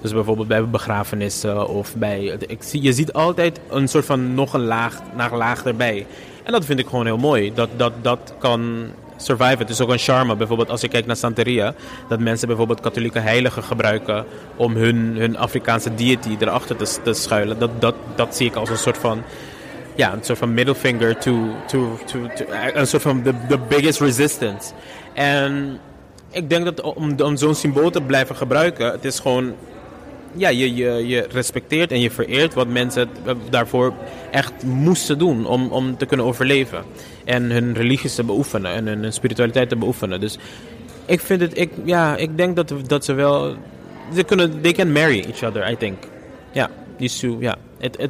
Dus 0.00 0.12
bijvoorbeeld 0.12 0.48
bij 0.48 0.68
begrafenissen 0.68 1.68
of 1.68 1.96
bij, 1.96 2.36
ik 2.46 2.62
zie, 2.62 2.82
je 2.82 2.92
ziet 2.92 3.12
altijd 3.12 3.60
een 3.70 3.88
soort 3.88 4.04
van 4.04 4.34
nog 4.34 4.52
een 4.52 4.64
laag, 4.64 5.00
naar 5.16 5.36
laag 5.36 5.64
erbij. 5.64 6.06
En 6.42 6.52
dat 6.52 6.64
vind 6.64 6.78
ik 6.78 6.86
gewoon 6.86 7.06
heel 7.06 7.18
mooi. 7.18 7.54
Dat 7.54 7.68
dat, 7.76 7.92
dat 8.02 8.34
kan 8.38 8.86
survive. 9.22 9.56
Het 9.58 9.70
is 9.70 9.80
ook 9.80 9.88
een 9.88 9.98
charme. 9.98 10.36
Bijvoorbeeld 10.36 10.70
als 10.70 10.80
je 10.80 10.88
kijkt 10.88 11.06
naar 11.06 11.16
Santeria. 11.16 11.74
Dat 12.08 12.20
mensen 12.20 12.48
bijvoorbeeld 12.48 12.80
katholieke 12.80 13.18
heiligen 13.18 13.62
gebruiken 13.62 14.24
om 14.56 14.76
hun, 14.76 14.96
hun 15.16 15.36
Afrikaanse 15.36 15.94
deity 15.94 16.36
erachter 16.38 16.76
te, 16.76 16.96
te 17.02 17.12
schuilen. 17.12 17.58
Dat, 17.58 17.80
dat, 17.80 17.94
dat 18.14 18.36
zie 18.36 18.46
ik 18.46 18.54
als 18.54 18.70
een 18.70 18.78
soort 18.78 18.98
van... 18.98 19.22
Ja, 19.94 20.12
een 20.12 20.24
soort 20.24 20.38
van 20.38 20.54
middle 20.54 20.74
finger 20.74 21.18
to... 21.18 21.48
to, 21.66 21.98
to, 22.06 22.18
to 22.36 22.44
een 22.74 22.86
soort 22.86 23.02
van 23.02 23.22
the, 23.22 23.32
the 23.48 23.58
biggest 23.68 24.00
resistance. 24.00 24.72
En 25.12 25.80
ik 26.30 26.48
denk 26.48 26.64
dat 26.64 26.80
om, 26.80 27.20
om 27.20 27.36
zo'n 27.36 27.54
symbool 27.54 27.90
te 27.90 28.00
blijven 28.00 28.36
gebruiken... 28.36 28.90
Het 28.90 29.04
is 29.04 29.18
gewoon 29.18 29.54
ja, 30.34 30.48
je, 30.48 30.74
je, 30.74 31.06
je 31.06 31.26
respecteert 31.30 31.92
en 31.92 32.00
je 32.00 32.10
vereert 32.10 32.54
wat 32.54 32.68
mensen 32.68 33.08
eh, 33.24 33.34
daarvoor 33.50 33.92
echt 34.30 34.62
moesten 34.62 35.18
doen 35.18 35.46
om, 35.46 35.68
om 35.68 35.96
te 35.96 36.06
kunnen 36.06 36.26
overleven. 36.26 36.84
En 37.28 37.50
hun 37.50 37.74
religies 37.74 38.14
te 38.14 38.24
beoefenen 38.24 38.72
en 38.72 38.86
hun 38.86 39.12
spiritualiteit 39.12 39.68
te 39.68 39.76
beoefenen. 39.76 40.20
Dus 40.20 40.38
ik 41.04 41.20
vind 41.20 41.40
het, 41.40 41.58
ik, 41.58 41.70
ja, 41.84 42.16
ik 42.16 42.36
denk 42.36 42.56
dat, 42.56 42.72
dat 42.86 43.04
ze 43.04 43.12
wel, 43.12 43.56
ze 44.14 44.22
kunnen, 44.22 44.60
they 44.60 44.72
can 44.72 44.92
marry 44.92 45.24
each 45.24 45.42
other, 45.42 45.70
I 45.70 45.76
think. 45.76 45.96
Ja, 46.52 46.70
die 46.96 47.08
two, 47.08 47.36
ja. 47.40 47.56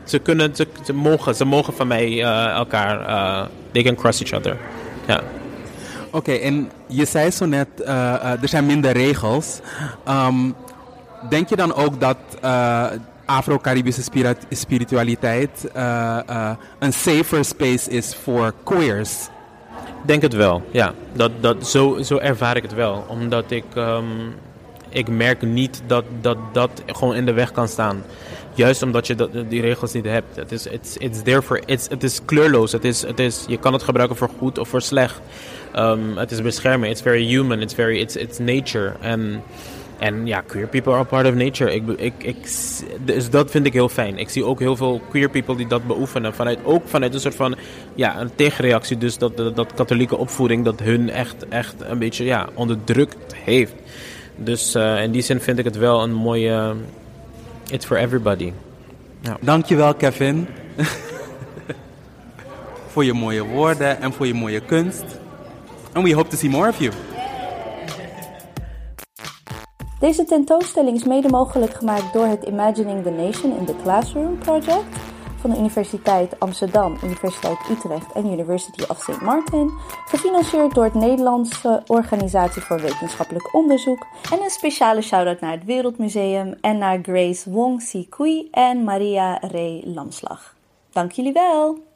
Ze 0.04 0.18
kunnen, 0.18 0.56
ze, 0.56 0.66
ze 0.84 0.92
mogen, 0.92 1.34
ze 1.34 1.44
mogen 1.44 1.74
van 1.74 1.86
mij 1.86 2.22
eh, 2.22 2.46
elkaar, 2.46 3.06
eh, 3.06 3.46
they 3.72 3.82
can 3.82 3.94
cross 3.94 4.20
each 4.20 4.32
other. 4.32 4.56
Ja. 5.06 5.22
Oké, 6.10 6.32
en 6.32 6.70
je 6.86 7.04
zei 7.04 7.30
zo 7.30 7.46
net, 7.46 7.68
eh, 7.84 8.42
er 8.42 8.48
zijn 8.48 8.66
minder 8.66 8.92
regels. 8.92 9.60
Ehm, 10.04 10.50
denk 11.28 11.48
je 11.48 11.56
dan 11.56 11.74
ook 11.74 12.00
dat 12.00 12.16
Afro-Caribische 13.28 14.02
spiritualiteit 14.50 15.70
eh, 15.74 16.50
een 16.78 16.92
safer 16.92 17.44
space 17.44 17.90
is 17.90 18.14
voor 18.14 18.54
queers? 18.64 19.28
denk 20.08 20.22
het 20.22 20.34
wel, 20.34 20.62
ja. 20.70 20.94
Dat, 21.12 21.30
dat, 21.40 21.66
zo, 21.66 22.02
zo 22.02 22.18
ervaar 22.18 22.56
ik 22.56 22.62
het 22.62 22.74
wel. 22.74 23.04
Omdat 23.08 23.50
ik, 23.50 23.64
ehm, 23.74 24.04
ik 24.88 25.08
merk 25.08 25.42
niet 25.42 25.82
dat, 25.86 26.04
dat 26.20 26.36
dat 26.52 26.82
gewoon 26.86 27.14
in 27.14 27.26
de 27.26 27.32
weg 27.32 27.52
kan 27.52 27.68
staan. 27.68 28.02
Juist 28.54 28.82
omdat 28.82 29.06
je 29.06 29.46
die 29.48 29.60
regels 29.60 29.92
niet 29.92 30.04
hebt. 30.04 30.36
Het 30.36 30.52
is, 30.52 30.66
it's, 30.66 30.96
it's 30.96 31.22
there 31.22 31.42
for, 31.42 31.60
it's, 31.66 31.88
het 31.88 32.02
is 32.02 32.20
kleurloos. 32.24 32.72
Het 32.72 32.84
is, 32.84 33.02
het 33.02 33.18
is, 33.18 33.44
je 33.48 33.58
kan 33.58 33.72
het 33.72 33.82
gebruiken 33.82 34.16
voor 34.16 34.30
goed 34.38 34.58
of 34.58 34.68
voor 34.68 34.82
slecht. 34.82 35.20
Ehm, 35.72 36.16
het 36.16 36.30
is 36.30 36.42
beschermen. 36.42 36.88
It's 36.88 37.02
very 37.02 37.26
human. 37.26 37.60
It's, 37.60 37.74
very, 37.74 37.98
it's, 37.98 38.16
it's 38.16 38.38
nature. 38.38 38.92
En 39.00 39.42
en 39.98 40.26
ja, 40.26 40.40
queer 40.40 40.66
people 40.66 40.92
are 40.92 41.04
part 41.04 41.26
of 41.26 41.34
nature. 41.34 41.74
Ik, 41.74 41.82
ik, 41.96 42.12
ik, 42.18 42.36
dus 43.04 43.30
dat 43.30 43.50
vind 43.50 43.66
ik 43.66 43.72
heel 43.72 43.88
fijn. 43.88 44.18
Ik 44.18 44.28
zie 44.28 44.44
ook 44.44 44.58
heel 44.58 44.76
veel 44.76 45.00
queer 45.10 45.28
people 45.28 45.56
die 45.56 45.66
dat 45.66 45.86
beoefenen. 45.86 46.34
Vanuit, 46.34 46.58
ook 46.64 46.82
vanuit 46.86 47.14
een 47.14 47.20
soort 47.20 47.34
van 47.34 47.56
ja, 47.94 48.20
een 48.20 48.30
tegenreactie. 48.34 48.98
Dus 48.98 49.18
dat, 49.18 49.36
dat, 49.36 49.74
katholieke 49.74 50.16
opvoeding 50.16 50.64
dat 50.64 50.80
hun 50.80 51.10
echt, 51.10 51.48
echt 51.48 51.74
een 51.78 51.98
beetje 51.98 52.24
ja, 52.24 52.48
onderdrukt 52.54 53.34
heeft. 53.34 53.74
Dus 54.36 54.74
eh, 54.74 55.02
in 55.02 55.10
die 55.10 55.22
zin 55.22 55.40
vind 55.40 55.58
ik 55.58 55.64
het 55.64 55.76
wel 55.76 56.02
een 56.02 56.14
mooie... 56.14 56.74
it's 57.70 57.86
for 57.86 57.96
everybody. 57.96 58.52
Dankjewel 59.40 59.94
Kevin. 59.94 60.48
voor 62.92 63.04
je 63.04 63.12
mooie 63.12 63.44
woorden 63.44 64.00
en 64.00 64.12
voor 64.12 64.26
je 64.26 64.34
mooie 64.34 64.60
kunst. 64.60 65.04
And 65.92 66.06
we 66.06 66.14
hope 66.14 66.30
to 66.30 66.36
see 66.36 66.50
more 66.50 66.68
of 66.68 66.78
you. 66.78 66.92
Deze 69.98 70.24
tentoonstelling 70.24 70.96
is 70.96 71.04
mede 71.04 71.28
mogelijk 71.28 71.72
gemaakt 71.72 72.12
door 72.12 72.26
het 72.26 72.44
Imagining 72.44 73.02
the 73.02 73.10
Nation 73.10 73.56
in 73.56 73.64
the 73.64 73.74
Classroom 73.82 74.38
project 74.38 74.96
van 75.40 75.50
de 75.50 75.58
Universiteit 75.58 76.40
Amsterdam, 76.40 76.96
Universiteit 77.04 77.58
Utrecht 77.70 78.12
en 78.12 78.32
University 78.32 78.82
of 78.88 78.98
St. 78.98 79.20
Martin, 79.20 79.70
gefinancierd 80.06 80.74
door 80.74 80.84
het 80.84 80.94
Nederlandse 80.94 81.82
Organisatie 81.86 82.62
voor 82.62 82.80
Wetenschappelijk 82.80 83.54
Onderzoek 83.54 84.06
en 84.32 84.42
een 84.42 84.50
speciale 84.50 85.00
shout-out 85.00 85.40
naar 85.40 85.52
het 85.52 85.64
Wereldmuseum 85.64 86.54
en 86.60 86.78
naar 86.78 86.98
Grace 87.02 87.50
Wong 87.50 87.82
Si 87.82 88.08
Kui 88.08 88.48
en 88.50 88.84
Maria 88.84 89.38
Ray 89.40 89.82
Lamslag. 89.86 90.54
Dank 90.92 91.12
jullie 91.12 91.32
wel! 91.32 91.87